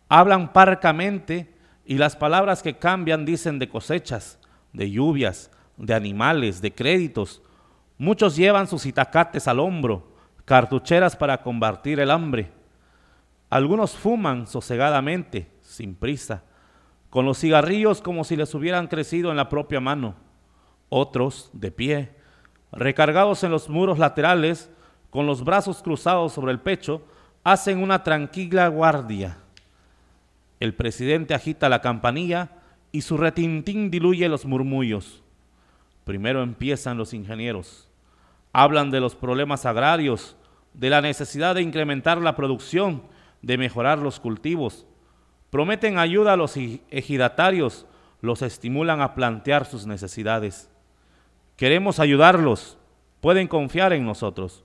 Hablan 0.08 0.52
parcamente 0.52 1.52
y 1.84 1.98
las 1.98 2.16
palabras 2.16 2.62
que 2.62 2.78
cambian 2.78 3.24
dicen 3.24 3.58
de 3.58 3.68
cosechas, 3.68 4.38
de 4.72 4.90
lluvias, 4.90 5.50
de 5.76 5.94
animales, 5.94 6.60
de 6.60 6.72
créditos. 6.72 7.42
Muchos 7.98 8.36
llevan 8.36 8.66
sus 8.66 8.86
itacates 8.86 9.48
al 9.48 9.60
hombro, 9.60 10.12
cartucheras 10.44 11.16
para 11.16 11.42
combatir 11.42 12.00
el 12.00 12.10
hambre. 12.10 12.50
Algunos 13.50 13.96
fuman 13.96 14.46
sosegadamente, 14.46 15.50
sin 15.60 15.94
prisa, 15.94 16.42
con 17.10 17.24
los 17.24 17.38
cigarrillos 17.38 18.00
como 18.00 18.24
si 18.24 18.36
les 18.36 18.54
hubieran 18.54 18.88
crecido 18.88 19.30
en 19.30 19.36
la 19.36 19.48
propia 19.48 19.80
mano. 19.80 20.14
Otros, 20.88 21.50
de 21.52 21.70
pie, 21.70 22.14
recargados 22.72 23.42
en 23.44 23.50
los 23.50 23.68
muros 23.68 23.98
laterales, 23.98 24.70
con 25.10 25.26
los 25.26 25.44
brazos 25.44 25.82
cruzados 25.82 26.32
sobre 26.32 26.52
el 26.52 26.60
pecho, 26.60 27.02
hacen 27.44 27.82
una 27.82 28.02
tranquila 28.02 28.68
guardia. 28.68 29.38
El 30.58 30.74
presidente 30.74 31.34
agita 31.34 31.68
la 31.68 31.80
campanilla 31.80 32.50
y 32.92 33.02
su 33.02 33.16
retintín 33.16 33.90
diluye 33.90 34.28
los 34.28 34.46
murmullos. 34.46 35.22
Primero 36.04 36.42
empiezan 36.42 36.96
los 36.98 37.12
ingenieros. 37.12 37.88
Hablan 38.52 38.90
de 38.90 39.00
los 39.00 39.14
problemas 39.14 39.66
agrarios, 39.66 40.36
de 40.72 40.90
la 40.90 41.00
necesidad 41.00 41.54
de 41.54 41.62
incrementar 41.62 42.18
la 42.18 42.36
producción, 42.36 43.02
de 43.42 43.58
mejorar 43.58 43.98
los 43.98 44.20
cultivos. 44.20 44.86
Prometen 45.50 45.98
ayuda 45.98 46.32
a 46.34 46.36
los 46.36 46.56
ejidatarios, 46.56 47.86
los 48.20 48.42
estimulan 48.42 49.00
a 49.00 49.14
plantear 49.14 49.66
sus 49.66 49.86
necesidades. 49.86 50.70
Queremos 51.56 52.00
ayudarlos, 52.00 52.76
pueden 53.20 53.48
confiar 53.48 53.92
en 53.92 54.04
nosotros. 54.04 54.64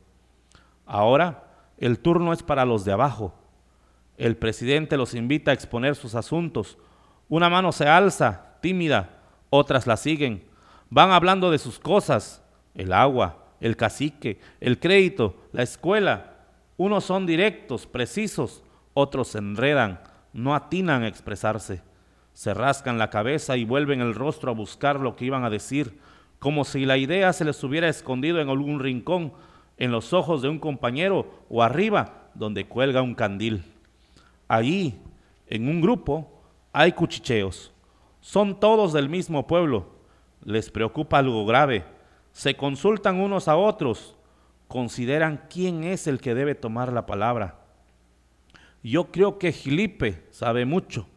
Ahora 0.93 1.45
el 1.77 1.99
turno 1.99 2.33
es 2.33 2.43
para 2.43 2.65
los 2.65 2.83
de 2.83 2.91
abajo. 2.91 3.33
El 4.17 4.35
presidente 4.35 4.97
los 4.97 5.13
invita 5.13 5.51
a 5.51 5.53
exponer 5.53 5.95
sus 5.95 6.15
asuntos. 6.15 6.77
Una 7.29 7.49
mano 7.49 7.71
se 7.71 7.87
alza, 7.87 8.57
tímida, 8.59 9.21
otras 9.49 9.87
la 9.87 9.95
siguen. 9.95 10.43
Van 10.89 11.11
hablando 11.11 11.49
de 11.49 11.59
sus 11.59 11.79
cosas, 11.79 12.43
el 12.75 12.91
agua, 12.91 13.37
el 13.61 13.77
cacique, 13.77 14.41
el 14.59 14.81
crédito, 14.81 15.37
la 15.53 15.63
escuela. 15.63 16.33
Unos 16.75 17.05
son 17.05 17.25
directos, 17.25 17.87
precisos, 17.87 18.61
otros 18.93 19.29
se 19.29 19.37
enredan, 19.37 20.01
no 20.33 20.53
atinan 20.55 21.03
a 21.03 21.07
expresarse. 21.07 21.83
Se 22.33 22.53
rascan 22.53 22.97
la 22.97 23.09
cabeza 23.09 23.55
y 23.55 23.63
vuelven 23.63 24.01
el 24.01 24.13
rostro 24.13 24.51
a 24.51 24.55
buscar 24.55 24.99
lo 24.99 25.15
que 25.15 25.23
iban 25.23 25.45
a 25.45 25.49
decir, 25.49 25.97
como 26.37 26.65
si 26.65 26.85
la 26.85 26.97
idea 26.97 27.31
se 27.31 27.45
les 27.45 27.63
hubiera 27.63 27.87
escondido 27.87 28.41
en 28.41 28.49
algún 28.49 28.81
rincón, 28.81 29.31
en 29.77 29.91
los 29.91 30.13
ojos 30.13 30.41
de 30.41 30.49
un 30.49 30.59
compañero 30.59 31.27
o 31.49 31.63
arriba, 31.63 32.29
donde 32.33 32.67
cuelga 32.67 33.01
un 33.01 33.15
candil. 33.15 33.63
Allí, 34.47 34.99
en 35.47 35.67
un 35.67 35.81
grupo, 35.81 36.41
hay 36.73 36.91
cuchicheos. 36.91 37.71
Son 38.21 38.59
todos 38.59 38.93
del 38.93 39.09
mismo 39.09 39.47
pueblo. 39.47 39.87
Les 40.43 40.69
preocupa 40.69 41.17
algo 41.17 41.45
grave. 41.45 41.83
Se 42.31 42.55
consultan 42.55 43.19
unos 43.19 43.47
a 43.47 43.57
otros. 43.57 44.15
Consideran 44.67 45.47
quién 45.49 45.83
es 45.83 46.07
el 46.07 46.21
que 46.21 46.35
debe 46.35 46.55
tomar 46.55 46.93
la 46.93 47.05
palabra. 47.05 47.59
Yo 48.83 49.11
creo 49.11 49.37
que 49.37 49.51
Filipe 49.51 50.25
sabe 50.31 50.65
mucho. 50.65 51.07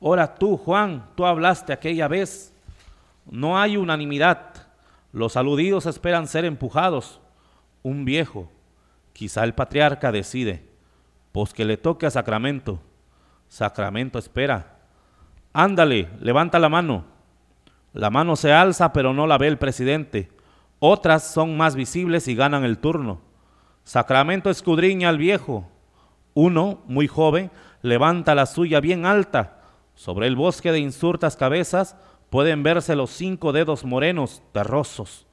Ahora 0.00 0.34
tú, 0.34 0.56
Juan, 0.56 1.08
tú 1.14 1.24
hablaste 1.24 1.72
aquella 1.72 2.08
vez. 2.08 2.54
No 3.30 3.58
hay 3.58 3.76
unanimidad. 3.76 4.68
Los 5.12 5.36
aludidos 5.36 5.86
esperan 5.86 6.26
ser 6.26 6.44
empujados. 6.44 7.20
Un 7.84 8.06
viejo, 8.06 8.50
quizá 9.12 9.44
el 9.44 9.54
patriarca 9.54 10.10
decide, 10.10 10.66
pues 11.32 11.52
que 11.52 11.66
le 11.66 11.76
toque 11.76 12.06
a 12.06 12.10
Sacramento. 12.10 12.80
Sacramento 13.46 14.18
espera. 14.18 14.78
Ándale, 15.52 16.08
levanta 16.18 16.58
la 16.58 16.70
mano. 16.70 17.04
La 17.92 18.08
mano 18.08 18.36
se 18.36 18.54
alza, 18.54 18.94
pero 18.94 19.12
no 19.12 19.26
la 19.26 19.36
ve 19.36 19.48
el 19.48 19.58
presidente. 19.58 20.32
Otras 20.78 21.30
son 21.30 21.58
más 21.58 21.76
visibles 21.76 22.26
y 22.26 22.34
ganan 22.34 22.64
el 22.64 22.78
turno. 22.78 23.20
Sacramento 23.84 24.48
escudriña 24.48 25.10
al 25.10 25.18
viejo. 25.18 25.68
Uno, 26.32 26.80
muy 26.86 27.06
joven, 27.06 27.50
levanta 27.82 28.34
la 28.34 28.46
suya 28.46 28.80
bien 28.80 29.04
alta. 29.04 29.60
Sobre 29.94 30.26
el 30.26 30.36
bosque 30.36 30.72
de 30.72 30.78
insurtas 30.78 31.36
cabezas 31.36 31.98
pueden 32.30 32.62
verse 32.62 32.96
los 32.96 33.10
cinco 33.10 33.52
dedos 33.52 33.84
morenos, 33.84 34.42
terrosos. 34.52 35.26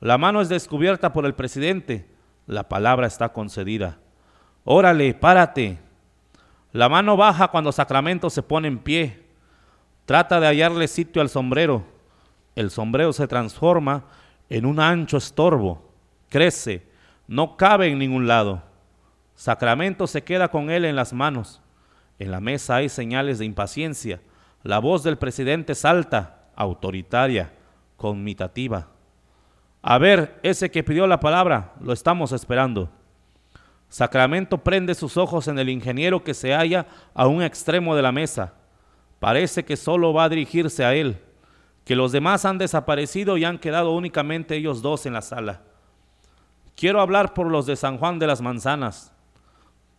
La 0.00 0.16
mano 0.16 0.40
es 0.40 0.48
descubierta 0.48 1.12
por 1.12 1.26
el 1.26 1.34
presidente. 1.34 2.08
La 2.46 2.68
palabra 2.68 3.06
está 3.06 3.32
concedida. 3.32 3.98
Órale, 4.64 5.12
párate. 5.14 5.78
La 6.72 6.88
mano 6.88 7.16
baja 7.16 7.48
cuando 7.48 7.70
Sacramento 7.70 8.30
se 8.30 8.42
pone 8.42 8.68
en 8.68 8.78
pie. 8.78 9.26
Trata 10.06 10.40
de 10.40 10.46
hallarle 10.46 10.88
sitio 10.88 11.20
al 11.20 11.28
sombrero. 11.28 11.84
El 12.56 12.70
sombrero 12.70 13.12
se 13.12 13.28
transforma 13.28 14.04
en 14.48 14.64
un 14.64 14.80
ancho 14.80 15.18
estorbo. 15.18 15.92
Crece. 16.28 16.88
No 17.28 17.56
cabe 17.56 17.88
en 17.88 17.98
ningún 17.98 18.26
lado. 18.26 18.62
Sacramento 19.34 20.06
se 20.06 20.24
queda 20.24 20.48
con 20.48 20.70
él 20.70 20.84
en 20.84 20.96
las 20.96 21.12
manos. 21.12 21.60
En 22.18 22.30
la 22.30 22.40
mesa 22.40 22.76
hay 22.76 22.88
señales 22.88 23.38
de 23.38 23.44
impaciencia. 23.44 24.20
La 24.62 24.78
voz 24.78 25.02
del 25.02 25.18
presidente 25.18 25.74
salta, 25.74 26.48
autoritaria, 26.56 27.52
conmitativa. 27.96 28.88
A 29.82 29.98
ver, 29.98 30.38
ese 30.42 30.70
que 30.70 30.84
pidió 30.84 31.06
la 31.06 31.20
palabra, 31.20 31.72
lo 31.80 31.92
estamos 31.92 32.32
esperando. 32.32 32.90
Sacramento 33.88 34.58
prende 34.58 34.94
sus 34.94 35.16
ojos 35.16 35.48
en 35.48 35.58
el 35.58 35.68
ingeniero 35.68 36.22
que 36.22 36.34
se 36.34 36.54
halla 36.54 36.86
a 37.14 37.26
un 37.26 37.42
extremo 37.42 37.96
de 37.96 38.02
la 38.02 38.12
mesa. 38.12 38.54
Parece 39.18 39.64
que 39.64 39.76
solo 39.76 40.12
va 40.12 40.24
a 40.24 40.28
dirigirse 40.28 40.84
a 40.84 40.94
él, 40.94 41.18
que 41.84 41.96
los 41.96 42.12
demás 42.12 42.44
han 42.44 42.58
desaparecido 42.58 43.36
y 43.36 43.44
han 43.44 43.58
quedado 43.58 43.92
únicamente 43.92 44.54
ellos 44.54 44.80
dos 44.82 45.06
en 45.06 45.14
la 45.14 45.22
sala. 45.22 45.62
Quiero 46.76 47.00
hablar 47.00 47.34
por 47.34 47.48
los 47.48 47.66
de 47.66 47.76
San 47.76 47.98
Juan 47.98 48.18
de 48.18 48.26
las 48.26 48.40
Manzanas. 48.40 49.12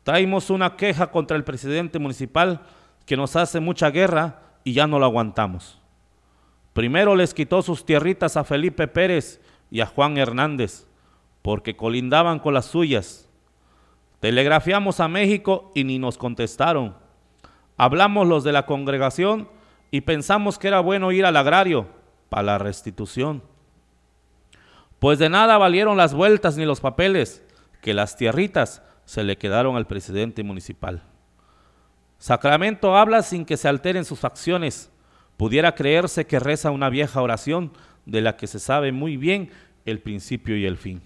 Traímos 0.03 0.49
una 0.49 0.75
queja 0.77 1.07
contra 1.11 1.37
el 1.37 1.43
presidente 1.43 1.99
municipal 1.99 2.61
que 3.05 3.17
nos 3.17 3.35
hace 3.35 3.59
mucha 3.59 3.89
guerra 3.89 4.41
y 4.63 4.73
ya 4.73 4.87
no 4.87 4.99
lo 4.99 5.05
aguantamos. 5.05 5.79
Primero 6.73 7.15
les 7.15 7.33
quitó 7.33 7.61
sus 7.61 7.85
tierritas 7.85 8.37
a 8.37 8.43
Felipe 8.43 8.87
Pérez 8.87 9.41
y 9.71 9.79
a 9.79 9.87
Juan 9.87 10.17
Hernández, 10.17 10.85
porque 11.41 11.75
colindaban 11.75 12.37
con 12.37 12.53
las 12.53 12.65
suyas. 12.65 13.27
Telegrafiamos 14.19 14.99
a 14.99 15.07
México 15.07 15.71
y 15.73 15.85
ni 15.85 15.97
nos 15.97 16.17
contestaron. 16.17 16.95
Hablamos 17.77 18.27
los 18.27 18.43
de 18.43 18.51
la 18.51 18.67
congregación 18.67 19.49
y 19.89 20.01
pensamos 20.01 20.59
que 20.59 20.67
era 20.67 20.81
bueno 20.81 21.11
ir 21.11 21.25
al 21.25 21.37
agrario 21.37 21.87
para 22.29 22.43
la 22.43 22.57
restitución. 22.59 23.41
Pues 24.99 25.17
de 25.17 25.29
nada 25.29 25.57
valieron 25.57 25.97
las 25.97 26.13
vueltas 26.13 26.57
ni 26.57 26.65
los 26.65 26.79
papeles, 26.79 27.43
que 27.81 27.95
las 27.95 28.15
tierritas 28.17 28.83
se 29.05 29.23
le 29.23 29.37
quedaron 29.37 29.75
al 29.75 29.87
presidente 29.87 30.43
municipal. 30.43 31.01
Sacramento 32.19 32.95
habla 32.95 33.23
sin 33.23 33.45
que 33.45 33.57
se 33.57 33.67
alteren 33.67 34.05
sus 34.05 34.19
facciones. 34.19 34.91
Pudiera 35.37 35.73
creerse 35.73 36.27
que 36.27 36.39
reza 36.39 36.69
una 36.69 36.89
vieja 36.89 37.19
oración 37.19 37.71
de 38.05 38.21
la 38.21 38.37
que 38.37 38.47
se 38.47 38.59
sabe 38.59 38.91
muy 38.91 39.17
bien 39.17 39.51
el 39.85 39.99
principio 39.99 40.57
y 40.57 40.65
el 40.65 40.77
fin. 40.77 41.01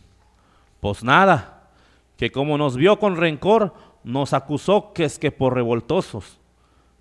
Pues 0.80 1.04
nada, 1.04 1.70
que 2.18 2.32
como 2.32 2.58
nos 2.58 2.78
vio 2.78 3.00
con 3.00 3.18
rencor, 3.18 3.74
nos 4.04 4.34
acusó 4.34 4.93
que 4.93 5.06
es 5.06 5.20
que 5.20 5.32
por 5.32 5.54
revoltosos, 5.54 6.39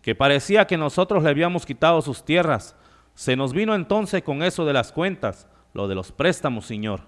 que 0.03 0.15
parecía 0.15 0.67
que 0.67 0.77
nosotros 0.77 1.23
le 1.23 1.31
habíamos 1.31 1.67
quitado 1.67 2.01
sus 2.03 2.25
tierras. 2.25 2.77
Se 3.15 3.37
nos 3.37 3.53
vino 3.53 3.75
entonces 3.75 4.23
con 4.23 4.43
eso 4.43 4.65
de 4.65 4.73
las 4.73 4.93
cuentas, 4.93 5.49
lo 5.73 5.89
de 5.89 5.95
los 5.95 6.13
préstamos, 6.13 6.67
señor, 6.67 7.03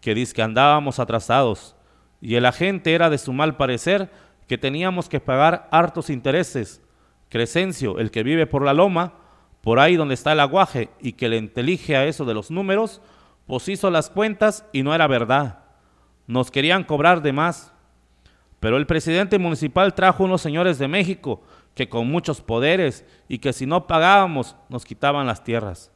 que 0.00 0.14
dice 0.14 0.34
que 0.34 0.42
andábamos 0.42 0.98
atrasados 0.98 1.76
y 2.20 2.36
el 2.36 2.46
agente 2.46 2.94
era 2.94 3.10
de 3.10 3.18
su 3.18 3.32
mal 3.32 3.56
parecer 3.56 4.10
que 4.46 4.56
teníamos 4.58 5.08
que 5.08 5.20
pagar 5.20 5.68
hartos 5.72 6.08
intereses. 6.08 6.80
Crescencio, 7.28 7.98
el 7.98 8.10
que 8.10 8.22
vive 8.22 8.46
por 8.46 8.64
la 8.64 8.74
loma, 8.74 9.14
por 9.62 9.78
ahí 9.78 9.96
donde 9.96 10.14
está 10.14 10.32
el 10.32 10.40
aguaje 10.40 10.90
y 11.00 11.12
que 11.12 11.28
le 11.28 11.38
intelige 11.38 11.96
a 11.96 12.04
eso 12.04 12.24
de 12.24 12.34
los 12.34 12.50
números, 12.50 13.00
pues 13.46 13.68
hizo 13.68 13.90
las 13.90 14.10
cuentas 14.10 14.66
y 14.72 14.82
no 14.82 14.94
era 14.94 15.06
verdad. 15.06 15.60
Nos 16.26 16.50
querían 16.50 16.84
cobrar 16.84 17.22
de 17.22 17.32
más. 17.32 17.72
Pero 18.60 18.76
el 18.76 18.86
presidente 18.86 19.38
municipal 19.38 19.94
trajo 19.94 20.24
unos 20.24 20.40
señores 20.40 20.78
de 20.78 20.88
México 20.88 21.42
que 21.74 21.88
con 21.88 22.08
muchos 22.08 22.40
poderes 22.40 23.04
y 23.28 23.38
que 23.38 23.52
si 23.52 23.66
no 23.66 23.86
pagábamos 23.86 24.56
nos 24.68 24.84
quitaban 24.84 25.26
las 25.26 25.42
tierras. 25.42 25.90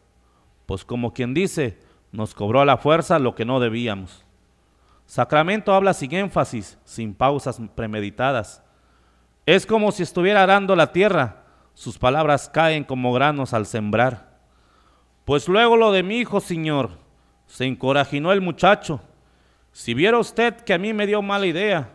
Pues 0.66 0.84
como 0.84 1.12
quien 1.12 1.34
dice, 1.34 1.78
nos 2.12 2.34
cobró 2.34 2.60
a 2.60 2.64
la 2.64 2.76
fuerza 2.76 3.18
lo 3.18 3.34
que 3.34 3.44
no 3.44 3.60
debíamos. 3.60 4.24
Sacramento 5.06 5.72
habla 5.72 5.94
sin 5.94 6.12
énfasis, 6.14 6.78
sin 6.84 7.14
pausas 7.14 7.60
premeditadas. 7.74 8.62
Es 9.44 9.64
como 9.64 9.92
si 9.92 10.02
estuviera 10.02 10.42
arando 10.42 10.74
la 10.74 10.92
tierra. 10.92 11.44
Sus 11.76 11.98
palabras 11.98 12.48
caen 12.48 12.84
como 12.84 13.12
granos 13.12 13.52
al 13.52 13.66
sembrar. 13.66 14.38
Pues 15.26 15.46
luego 15.46 15.76
lo 15.76 15.92
de 15.92 16.02
mi 16.02 16.16
hijo, 16.16 16.40
señor, 16.40 16.92
se 17.46 17.66
encorajinó 17.66 18.32
el 18.32 18.40
muchacho. 18.40 19.02
Si 19.72 19.92
viera 19.92 20.16
usted 20.16 20.56
que 20.56 20.72
a 20.72 20.78
mí 20.78 20.94
me 20.94 21.06
dio 21.06 21.20
mala 21.20 21.44
idea, 21.44 21.90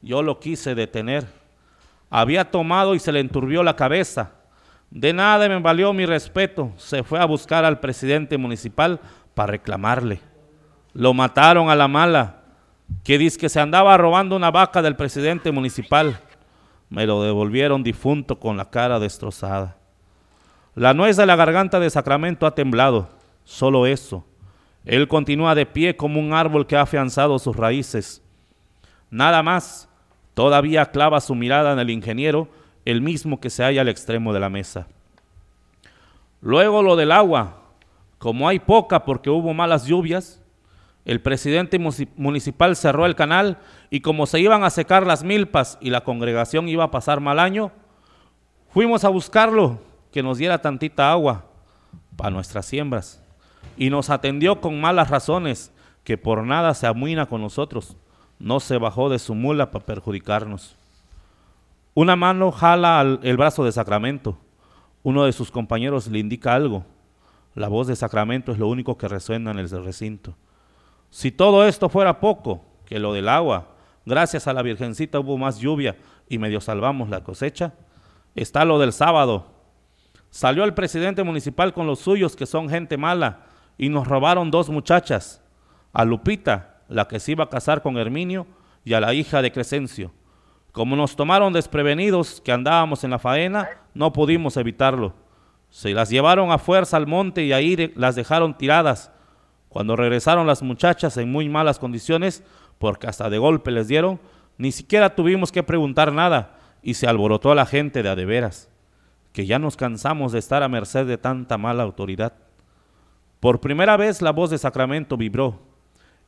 yo 0.00 0.22
lo 0.22 0.40
quise 0.40 0.74
detener. 0.74 1.26
Había 2.08 2.50
tomado 2.50 2.94
y 2.94 3.00
se 3.00 3.12
le 3.12 3.20
enturbió 3.20 3.62
la 3.62 3.76
cabeza. 3.76 4.32
De 4.90 5.12
nada 5.12 5.46
me 5.46 5.60
valió 5.60 5.92
mi 5.92 6.06
respeto. 6.06 6.72
Se 6.78 7.02
fue 7.02 7.20
a 7.20 7.26
buscar 7.26 7.66
al 7.66 7.80
presidente 7.80 8.38
municipal 8.38 8.98
para 9.34 9.50
reclamarle. 9.52 10.22
Lo 10.94 11.12
mataron 11.12 11.68
a 11.68 11.76
la 11.76 11.86
mala. 11.86 12.44
Que 13.04 13.18
dice 13.18 13.38
que 13.38 13.50
se 13.50 13.60
andaba 13.60 13.98
robando 13.98 14.36
una 14.36 14.50
vaca 14.50 14.80
del 14.80 14.96
presidente 14.96 15.52
municipal. 15.52 16.18
Me 16.90 17.06
lo 17.06 17.22
devolvieron 17.22 17.82
difunto 17.82 18.38
con 18.38 18.56
la 18.56 18.70
cara 18.70 18.98
destrozada. 18.98 19.76
La 20.74 20.94
nuez 20.94 21.16
de 21.16 21.26
la 21.26 21.36
garganta 21.36 21.80
de 21.80 21.90
Sacramento 21.90 22.46
ha 22.46 22.54
temblado. 22.54 23.08
Solo 23.44 23.86
eso. 23.86 24.24
Él 24.84 25.08
continúa 25.08 25.54
de 25.54 25.66
pie 25.66 25.96
como 25.96 26.20
un 26.20 26.32
árbol 26.32 26.66
que 26.66 26.76
ha 26.76 26.82
afianzado 26.82 27.38
sus 27.38 27.56
raíces. 27.56 28.22
Nada 29.10 29.42
más. 29.42 29.88
Todavía 30.34 30.86
clava 30.86 31.20
su 31.20 31.34
mirada 31.34 31.72
en 31.72 31.80
el 31.80 31.90
ingeniero, 31.90 32.48
el 32.84 33.02
mismo 33.02 33.40
que 33.40 33.50
se 33.50 33.64
halla 33.64 33.80
al 33.80 33.88
extremo 33.88 34.32
de 34.32 34.38
la 34.38 34.48
mesa. 34.48 34.86
Luego 36.40 36.80
lo 36.82 36.94
del 36.94 37.10
agua. 37.10 37.62
Como 38.18 38.48
hay 38.48 38.60
poca 38.60 39.04
porque 39.04 39.30
hubo 39.30 39.52
malas 39.52 39.86
lluvias, 39.86 40.40
el 41.04 41.20
presidente 41.20 41.78
municipal 42.16 42.76
cerró 42.76 43.06
el 43.06 43.16
canal 43.16 43.58
y 43.90 44.00
como 44.00 44.26
se 44.26 44.40
iban 44.40 44.64
a 44.64 44.70
secar 44.70 45.06
las 45.06 45.24
milpas 45.24 45.78
y 45.80 45.90
la 45.90 46.02
congregación 46.02 46.68
iba 46.68 46.84
a 46.84 46.90
pasar 46.90 47.20
mal 47.20 47.38
año, 47.38 47.72
fuimos 48.70 49.04
a 49.04 49.08
buscarlo, 49.08 49.78
que 50.12 50.22
nos 50.22 50.38
diera 50.38 50.60
tantita 50.60 51.10
agua 51.10 51.44
para 52.16 52.30
nuestras 52.30 52.66
siembras. 52.66 53.22
Y 53.76 53.90
nos 53.90 54.10
atendió 54.10 54.60
con 54.60 54.80
malas 54.80 55.10
razones, 55.10 55.72
que 56.04 56.18
por 56.18 56.44
nada 56.44 56.74
se 56.74 56.86
amuina 56.86 57.26
con 57.26 57.40
nosotros. 57.40 57.96
No 58.38 58.60
se 58.60 58.78
bajó 58.78 59.08
de 59.08 59.18
su 59.18 59.34
mula 59.34 59.70
para 59.70 59.84
perjudicarnos. 59.84 60.76
Una 61.94 62.16
mano 62.16 62.52
jala 62.52 63.00
el 63.22 63.36
brazo 63.36 63.64
de 63.64 63.72
Sacramento. 63.72 64.38
Uno 65.02 65.24
de 65.24 65.32
sus 65.32 65.50
compañeros 65.50 66.08
le 66.08 66.18
indica 66.18 66.54
algo. 66.54 66.84
La 67.54 67.68
voz 67.68 67.86
de 67.86 67.96
Sacramento 67.96 68.52
es 68.52 68.58
lo 68.58 68.68
único 68.68 68.96
que 68.96 69.08
resuena 69.08 69.50
en 69.50 69.58
el 69.58 69.68
recinto. 69.84 70.34
Si 71.10 71.30
todo 71.30 71.66
esto 71.66 71.88
fuera 71.88 72.20
poco, 72.20 72.62
que 72.84 72.98
lo 72.98 73.12
del 73.12 73.28
agua, 73.28 73.68
gracias 74.08 74.48
a 74.48 74.52
la 74.52 74.62
Virgencita 74.62 75.20
hubo 75.20 75.38
más 75.38 75.58
lluvia 75.58 75.96
y 76.28 76.38
medio 76.38 76.60
salvamos 76.60 77.08
la 77.08 77.22
cosecha, 77.22 77.74
está 78.34 78.64
lo 78.64 78.78
del 78.78 78.92
sábado. 78.92 79.46
Salió 80.30 80.64
el 80.64 80.74
presidente 80.74 81.22
municipal 81.22 81.72
con 81.72 81.86
los 81.86 82.00
suyos, 82.00 82.34
que 82.34 82.46
son 82.46 82.68
gente 82.68 82.96
mala, 82.96 83.46
y 83.78 83.88
nos 83.88 84.08
robaron 84.08 84.50
dos 84.50 84.68
muchachas, 84.68 85.42
a 85.92 86.04
Lupita, 86.04 86.82
la 86.88 87.06
que 87.06 87.20
se 87.20 87.32
iba 87.32 87.44
a 87.44 87.48
casar 87.48 87.82
con 87.82 87.96
Herminio, 87.96 88.46
y 88.84 88.94
a 88.94 89.00
la 89.00 89.14
hija 89.14 89.42
de 89.42 89.52
Crescencio. 89.52 90.12
Como 90.72 90.96
nos 90.96 91.16
tomaron 91.16 91.52
desprevenidos 91.52 92.40
que 92.40 92.52
andábamos 92.52 93.04
en 93.04 93.10
la 93.10 93.18
faena, 93.18 93.68
no 93.94 94.12
pudimos 94.12 94.56
evitarlo. 94.56 95.14
Se 95.70 95.92
las 95.92 96.10
llevaron 96.10 96.50
a 96.50 96.58
fuerza 96.58 96.96
al 96.96 97.06
monte 97.06 97.44
y 97.44 97.52
ahí 97.52 97.92
las 97.96 98.16
dejaron 98.16 98.56
tiradas 98.56 99.10
cuando 99.68 99.96
regresaron 99.96 100.46
las 100.46 100.62
muchachas 100.62 101.16
en 101.16 101.30
muy 101.30 101.48
malas 101.48 101.78
condiciones, 101.78 102.42
porque 102.78 103.06
hasta 103.06 103.28
de 103.28 103.38
golpe 103.38 103.70
les 103.70 103.88
dieron, 103.88 104.20
ni 104.56 104.72
siquiera 104.72 105.14
tuvimos 105.14 105.52
que 105.52 105.62
preguntar 105.62 106.12
nada 106.12 106.58
y 106.82 106.94
se 106.94 107.06
alborotó 107.06 107.54
la 107.54 107.66
gente 107.66 108.02
de 108.02 108.08
a 108.08 108.16
de 108.16 108.24
veras, 108.24 108.70
que 109.32 109.46
ya 109.46 109.58
nos 109.58 109.76
cansamos 109.76 110.32
de 110.32 110.38
estar 110.38 110.62
a 110.62 110.68
merced 110.68 111.06
de 111.06 111.18
tanta 111.18 111.58
mala 111.58 111.82
autoridad. 111.82 112.34
Por 113.40 113.60
primera 113.60 113.96
vez 113.96 114.20
la 114.22 114.32
voz 114.32 114.50
de 114.50 114.58
Sacramento 114.58 115.16
vibró. 115.16 115.60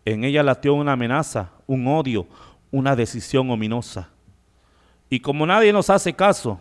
En 0.05 0.25
ella 0.25 0.43
latió 0.43 0.75
una 0.75 0.93
amenaza, 0.93 1.51
un 1.67 1.87
odio, 1.87 2.27
una 2.71 2.97
decisión 2.97 3.51
ominosa. 3.51 4.11
Y 5.09 5.21
como 5.21 5.45
nadie 5.45 5.73
nos 5.73 5.91
hace 5.91 6.15
caso, 6.15 6.61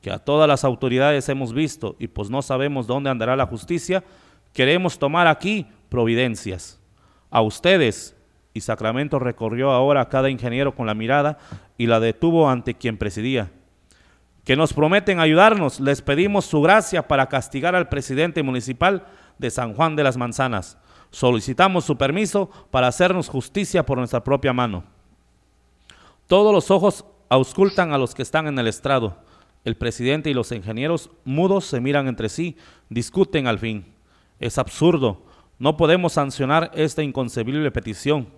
que 0.00 0.10
a 0.10 0.18
todas 0.18 0.48
las 0.48 0.64
autoridades 0.64 1.28
hemos 1.28 1.52
visto 1.52 1.94
y 1.98 2.08
pues 2.08 2.28
no 2.28 2.42
sabemos 2.42 2.86
dónde 2.86 3.08
andará 3.08 3.36
la 3.36 3.46
justicia, 3.46 4.02
queremos 4.52 4.98
tomar 4.98 5.28
aquí 5.28 5.66
providencias. 5.88 6.80
A 7.30 7.40
ustedes, 7.40 8.16
y 8.54 8.60
Sacramento 8.60 9.18
recorrió 9.18 9.70
ahora 9.70 10.02
a 10.02 10.08
cada 10.08 10.30
ingeniero 10.30 10.74
con 10.74 10.86
la 10.86 10.94
mirada 10.94 11.38
y 11.78 11.86
la 11.86 12.00
detuvo 12.00 12.48
ante 12.48 12.74
quien 12.74 12.98
presidía. 12.98 13.50
Que 14.44 14.56
nos 14.56 14.72
prometen 14.72 15.20
ayudarnos, 15.20 15.80
les 15.80 16.02
pedimos 16.02 16.44
su 16.44 16.60
gracia 16.60 17.06
para 17.06 17.28
castigar 17.28 17.74
al 17.74 17.88
presidente 17.88 18.42
municipal 18.42 19.06
de 19.38 19.50
San 19.50 19.74
Juan 19.74 19.96
de 19.96 20.04
las 20.04 20.16
Manzanas. 20.16 20.78
Solicitamos 21.10 21.84
su 21.84 21.96
permiso 21.96 22.50
para 22.70 22.88
hacernos 22.88 23.28
justicia 23.28 23.86
por 23.86 23.98
nuestra 23.98 24.24
propia 24.24 24.52
mano. 24.52 24.84
Todos 26.26 26.52
los 26.52 26.70
ojos 26.70 27.04
auscultan 27.28 27.92
a 27.92 27.98
los 27.98 28.14
que 28.14 28.22
están 28.22 28.46
en 28.46 28.58
el 28.58 28.66
estrado. 28.66 29.18
El 29.64 29.76
presidente 29.76 30.28
y 30.28 30.34
los 30.34 30.50
ingenieros 30.50 31.10
mudos 31.24 31.66
se 31.66 31.80
miran 31.80 32.08
entre 32.08 32.28
sí, 32.28 32.56
discuten 32.88 33.46
al 33.46 33.58
fin. 33.58 33.86
Es 34.40 34.58
absurdo. 34.58 35.22
No 35.58 35.76
podemos 35.76 36.14
sancionar 36.14 36.72
esta 36.74 37.02
inconcebible 37.02 37.70
petición. 37.70 38.28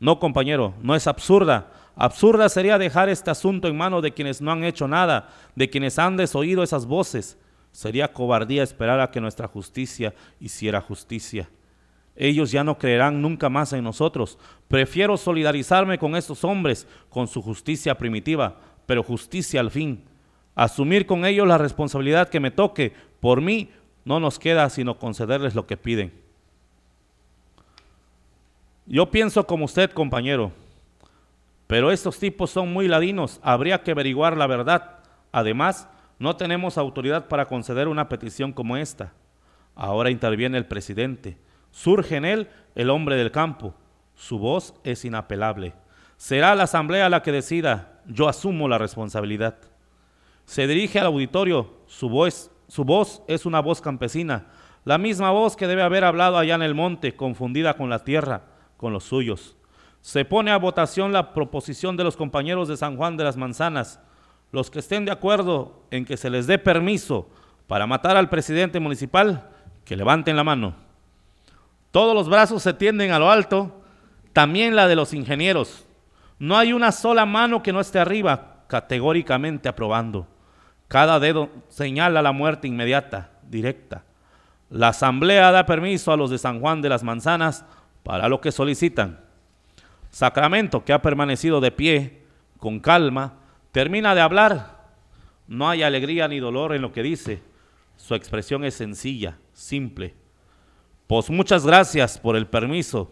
No, 0.00 0.18
compañero, 0.18 0.74
no 0.82 0.96
es 0.96 1.06
absurda. 1.06 1.70
Absurda 1.94 2.48
sería 2.48 2.78
dejar 2.78 3.10
este 3.10 3.30
asunto 3.30 3.68
en 3.68 3.76
manos 3.76 4.02
de 4.02 4.12
quienes 4.12 4.40
no 4.40 4.50
han 4.50 4.64
hecho 4.64 4.88
nada, 4.88 5.28
de 5.54 5.68
quienes 5.68 5.98
han 5.98 6.16
desoído 6.16 6.62
esas 6.62 6.86
voces. 6.86 7.38
Sería 7.70 8.12
cobardía 8.12 8.62
esperar 8.62 8.98
a 9.00 9.10
que 9.10 9.20
nuestra 9.20 9.46
justicia 9.46 10.14
hiciera 10.40 10.80
justicia. 10.80 11.50
Ellos 12.16 12.50
ya 12.50 12.64
no 12.64 12.78
creerán 12.78 13.20
nunca 13.20 13.48
más 13.48 13.72
en 13.74 13.84
nosotros. 13.84 14.38
Prefiero 14.68 15.16
solidarizarme 15.16 15.98
con 15.98 16.16
estos 16.16 16.44
hombres, 16.44 16.86
con 17.10 17.28
su 17.28 17.42
justicia 17.42 17.96
primitiva, 17.96 18.58
pero 18.86 19.02
justicia 19.02 19.60
al 19.60 19.70
fin. 19.70 20.04
Asumir 20.54 21.06
con 21.06 21.24
ellos 21.24 21.46
la 21.46 21.58
responsabilidad 21.58 22.28
que 22.28 22.40
me 22.40 22.50
toque. 22.50 22.92
Por 23.20 23.40
mí 23.40 23.70
no 24.04 24.18
nos 24.18 24.38
queda 24.38 24.68
sino 24.70 24.98
concederles 24.98 25.54
lo 25.54 25.66
que 25.66 25.76
piden. 25.76 26.12
Yo 28.92 29.08
pienso 29.08 29.46
como 29.46 29.66
usted, 29.66 29.92
compañero, 29.92 30.50
pero 31.68 31.92
estos 31.92 32.18
tipos 32.18 32.50
son 32.50 32.72
muy 32.72 32.88
ladinos, 32.88 33.38
habría 33.40 33.84
que 33.84 33.92
averiguar 33.92 34.36
la 34.36 34.48
verdad. 34.48 34.98
Además, 35.30 35.88
no 36.18 36.34
tenemos 36.34 36.76
autoridad 36.76 37.28
para 37.28 37.46
conceder 37.46 37.86
una 37.86 38.08
petición 38.08 38.52
como 38.52 38.76
esta. 38.76 39.12
Ahora 39.76 40.10
interviene 40.10 40.58
el 40.58 40.66
presidente. 40.66 41.38
Surge 41.70 42.16
en 42.16 42.24
él 42.24 42.48
el 42.74 42.90
hombre 42.90 43.14
del 43.14 43.30
campo. 43.30 43.76
Su 44.16 44.40
voz 44.40 44.74
es 44.82 45.04
inapelable. 45.04 45.72
Será 46.16 46.56
la 46.56 46.64
asamblea 46.64 47.08
la 47.08 47.22
que 47.22 47.30
decida. 47.30 48.00
Yo 48.06 48.28
asumo 48.28 48.66
la 48.66 48.78
responsabilidad. 48.78 49.54
Se 50.46 50.66
dirige 50.66 50.98
al 50.98 51.06
auditorio. 51.06 51.76
Su 51.86 52.08
voz, 52.08 52.50
su 52.66 52.84
voz 52.84 53.22
es 53.28 53.46
una 53.46 53.60
voz 53.60 53.80
campesina. 53.80 54.48
La 54.84 54.98
misma 54.98 55.30
voz 55.30 55.54
que 55.54 55.68
debe 55.68 55.82
haber 55.82 56.02
hablado 56.02 56.38
allá 56.38 56.56
en 56.56 56.62
el 56.62 56.74
monte, 56.74 57.14
confundida 57.14 57.74
con 57.74 57.88
la 57.88 58.00
tierra 58.00 58.49
con 58.80 58.94
los 58.94 59.04
suyos. 59.04 59.58
Se 60.00 60.24
pone 60.24 60.50
a 60.50 60.56
votación 60.56 61.12
la 61.12 61.34
proposición 61.34 61.98
de 61.98 62.04
los 62.04 62.16
compañeros 62.16 62.66
de 62.66 62.78
San 62.78 62.96
Juan 62.96 63.18
de 63.18 63.24
las 63.24 63.36
Manzanas. 63.36 64.00
Los 64.52 64.70
que 64.70 64.78
estén 64.78 65.04
de 65.04 65.12
acuerdo 65.12 65.82
en 65.90 66.06
que 66.06 66.16
se 66.16 66.30
les 66.30 66.46
dé 66.46 66.58
permiso 66.58 67.28
para 67.66 67.86
matar 67.86 68.16
al 68.16 68.30
presidente 68.30 68.80
municipal, 68.80 69.50
que 69.84 69.96
levanten 69.96 70.34
la 70.34 70.44
mano. 70.44 70.76
Todos 71.90 72.14
los 72.14 72.30
brazos 72.30 72.62
se 72.62 72.72
tienden 72.72 73.10
a 73.10 73.18
lo 73.18 73.30
alto, 73.30 73.82
también 74.32 74.74
la 74.74 74.88
de 74.88 74.96
los 74.96 75.12
ingenieros. 75.12 75.86
No 76.38 76.56
hay 76.56 76.72
una 76.72 76.90
sola 76.90 77.26
mano 77.26 77.62
que 77.62 77.74
no 77.74 77.80
esté 77.80 77.98
arriba, 77.98 78.64
categóricamente 78.66 79.68
aprobando. 79.68 80.26
Cada 80.88 81.20
dedo 81.20 81.50
señala 81.68 82.22
la 82.22 82.32
muerte 82.32 82.66
inmediata, 82.66 83.28
directa. 83.42 84.04
La 84.70 84.88
asamblea 84.88 85.52
da 85.52 85.66
permiso 85.66 86.12
a 86.12 86.16
los 86.16 86.30
de 86.30 86.38
San 86.38 86.60
Juan 86.60 86.80
de 86.80 86.88
las 86.88 87.02
Manzanas 87.02 87.66
para 88.02 88.28
lo 88.28 88.40
que 88.40 88.52
solicitan. 88.52 89.20
Sacramento, 90.10 90.84
que 90.84 90.92
ha 90.92 91.02
permanecido 91.02 91.60
de 91.60 91.70
pie, 91.70 92.22
con 92.58 92.80
calma, 92.80 93.34
termina 93.72 94.14
de 94.14 94.20
hablar. 94.20 94.88
No 95.46 95.68
hay 95.68 95.82
alegría 95.82 96.28
ni 96.28 96.38
dolor 96.38 96.74
en 96.74 96.82
lo 96.82 96.92
que 96.92 97.02
dice. 97.02 97.42
Su 97.96 98.14
expresión 98.14 98.64
es 98.64 98.74
sencilla, 98.74 99.38
simple. 99.52 100.14
Pues 101.06 101.28
muchas 101.30 101.66
gracias 101.66 102.18
por 102.18 102.36
el 102.36 102.46
permiso, 102.46 103.10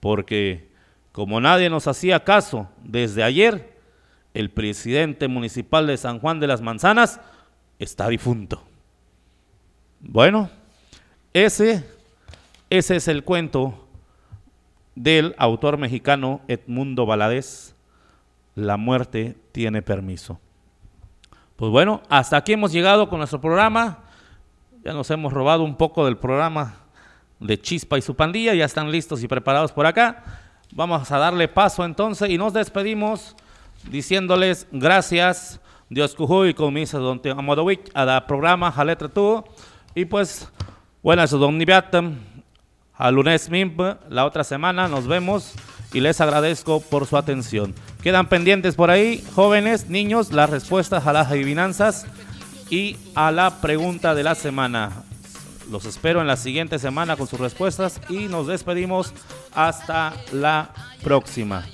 porque 0.00 0.70
como 1.12 1.40
nadie 1.40 1.68
nos 1.68 1.86
hacía 1.88 2.24
caso 2.24 2.68
desde 2.82 3.22
ayer, 3.22 3.76
el 4.34 4.50
presidente 4.50 5.28
municipal 5.28 5.86
de 5.86 5.96
San 5.96 6.18
Juan 6.20 6.40
de 6.40 6.46
las 6.46 6.60
Manzanas 6.60 7.20
está 7.78 8.08
difunto. 8.08 8.62
Bueno, 10.00 10.50
ese, 11.32 11.84
ese 12.70 12.96
es 12.96 13.08
el 13.08 13.24
cuento 13.24 13.81
del 14.94 15.34
autor 15.38 15.78
mexicano 15.78 16.40
Edmundo 16.48 17.06
Valadez, 17.06 17.74
La 18.54 18.76
muerte 18.76 19.36
tiene 19.52 19.82
permiso. 19.82 20.38
Pues 21.56 21.70
bueno, 21.70 22.02
hasta 22.08 22.36
aquí 22.36 22.52
hemos 22.52 22.72
llegado 22.72 23.08
con 23.08 23.18
nuestro 23.18 23.40
programa. 23.40 24.00
Ya 24.84 24.92
nos 24.92 25.10
hemos 25.10 25.32
robado 25.32 25.62
un 25.62 25.76
poco 25.76 26.04
del 26.04 26.16
programa 26.16 26.74
de 27.40 27.60
Chispa 27.60 27.98
y 27.98 28.02
su 28.02 28.14
pandilla. 28.14 28.54
Ya 28.54 28.64
están 28.64 28.90
listos 28.90 29.22
y 29.22 29.28
preparados 29.28 29.72
por 29.72 29.86
acá. 29.86 30.24
Vamos 30.74 31.10
a 31.10 31.18
darle 31.18 31.48
paso 31.48 31.84
entonces 31.84 32.30
y 32.30 32.38
nos 32.38 32.52
despedimos 32.52 33.36
diciéndoles 33.90 34.66
gracias. 34.72 35.60
Dios 35.88 36.14
cujuy 36.14 36.54
con 36.54 36.72
misa 36.72 36.98
don 36.98 37.20
te 37.20 37.30
amodowich 37.30 37.90
a 37.92 38.04
da 38.06 38.26
programa 38.26 38.72
a 38.74 38.84
letra 38.84 39.08
tu 39.08 39.44
y 39.94 40.06
pues 40.06 40.50
buenas 41.02 41.30
don 41.30 41.58
nibiatam 41.58 42.16
a 43.02 43.10
lunes 43.10 43.50
mimp 43.50 43.80
la 44.10 44.24
otra 44.24 44.44
semana 44.44 44.86
nos 44.86 45.08
vemos 45.08 45.54
y 45.92 45.98
les 45.98 46.20
agradezco 46.20 46.80
por 46.80 47.04
su 47.08 47.16
atención. 47.16 47.74
Quedan 48.00 48.28
pendientes 48.28 48.76
por 48.76 48.90
ahí, 48.90 49.24
jóvenes, 49.34 49.88
niños, 49.88 50.30
las 50.32 50.48
respuestas 50.48 51.04
a 51.04 51.12
las 51.12 51.26
adivinanzas 51.26 52.06
y 52.70 52.96
a 53.16 53.32
la 53.32 53.60
pregunta 53.60 54.14
de 54.14 54.22
la 54.22 54.36
semana. 54.36 55.02
Los 55.68 55.84
espero 55.84 56.20
en 56.20 56.28
la 56.28 56.36
siguiente 56.36 56.78
semana 56.78 57.16
con 57.16 57.26
sus 57.26 57.40
respuestas 57.40 58.00
y 58.08 58.28
nos 58.28 58.46
despedimos 58.46 59.12
hasta 59.52 60.12
la 60.30 60.70
próxima. 61.02 61.66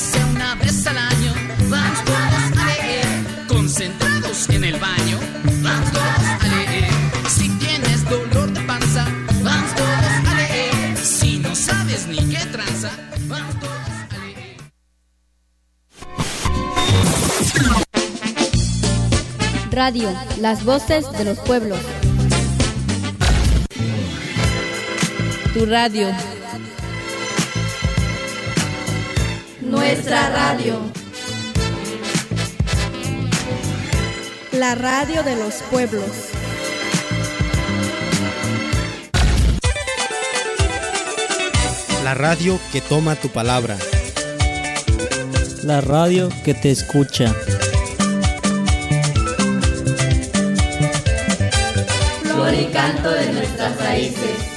Sea 0.00 0.24
una 0.26 0.54
vez 0.54 0.86
al 0.86 0.96
año, 0.96 1.34
vamos 1.68 2.04
todos 2.06 2.58
a 2.58 2.64
leer. 2.64 3.46
Concentrados 3.46 4.48
en 4.48 4.64
el 4.64 4.80
baño, 4.80 5.18
vamos 5.62 5.92
todos 5.92 6.24
a 6.40 6.48
leer. 6.48 6.88
Si 7.28 7.50
tienes 7.58 8.08
dolor 8.08 8.50
de 8.50 8.60
panza, 8.62 9.04
vamos 9.44 9.74
todos 9.74 10.26
a 10.26 10.34
leer. 10.36 10.96
Si 10.96 11.38
no 11.38 11.54
sabes 11.54 12.06
ni 12.06 12.16
qué 12.16 12.46
tranza, 12.46 12.90
vamos 13.28 13.54
todos 13.60 13.74
a 13.74 14.16
leer. 14.24 14.56
Radio, 19.70 20.08
las 20.40 20.64
voces 20.64 21.12
de 21.12 21.24
los 21.26 21.38
pueblos. 21.40 21.78
Tu 25.52 25.66
radio. 25.66 26.08
Nuestra 29.80 30.28
radio. 30.28 30.78
La 34.52 34.74
radio 34.74 35.22
de 35.22 35.36
los 35.36 35.54
pueblos. 35.70 36.04
La 42.04 42.12
radio 42.12 42.60
que 42.72 42.82
toma 42.82 43.16
tu 43.16 43.30
palabra. 43.30 43.78
La 45.64 45.80
radio 45.80 46.28
que 46.44 46.52
te 46.52 46.70
escucha. 46.70 47.34
Flor 52.22 52.52
y 52.52 52.66
canto 52.66 53.10
de 53.10 53.32
nuestras 53.32 53.78
raíces. 53.78 54.49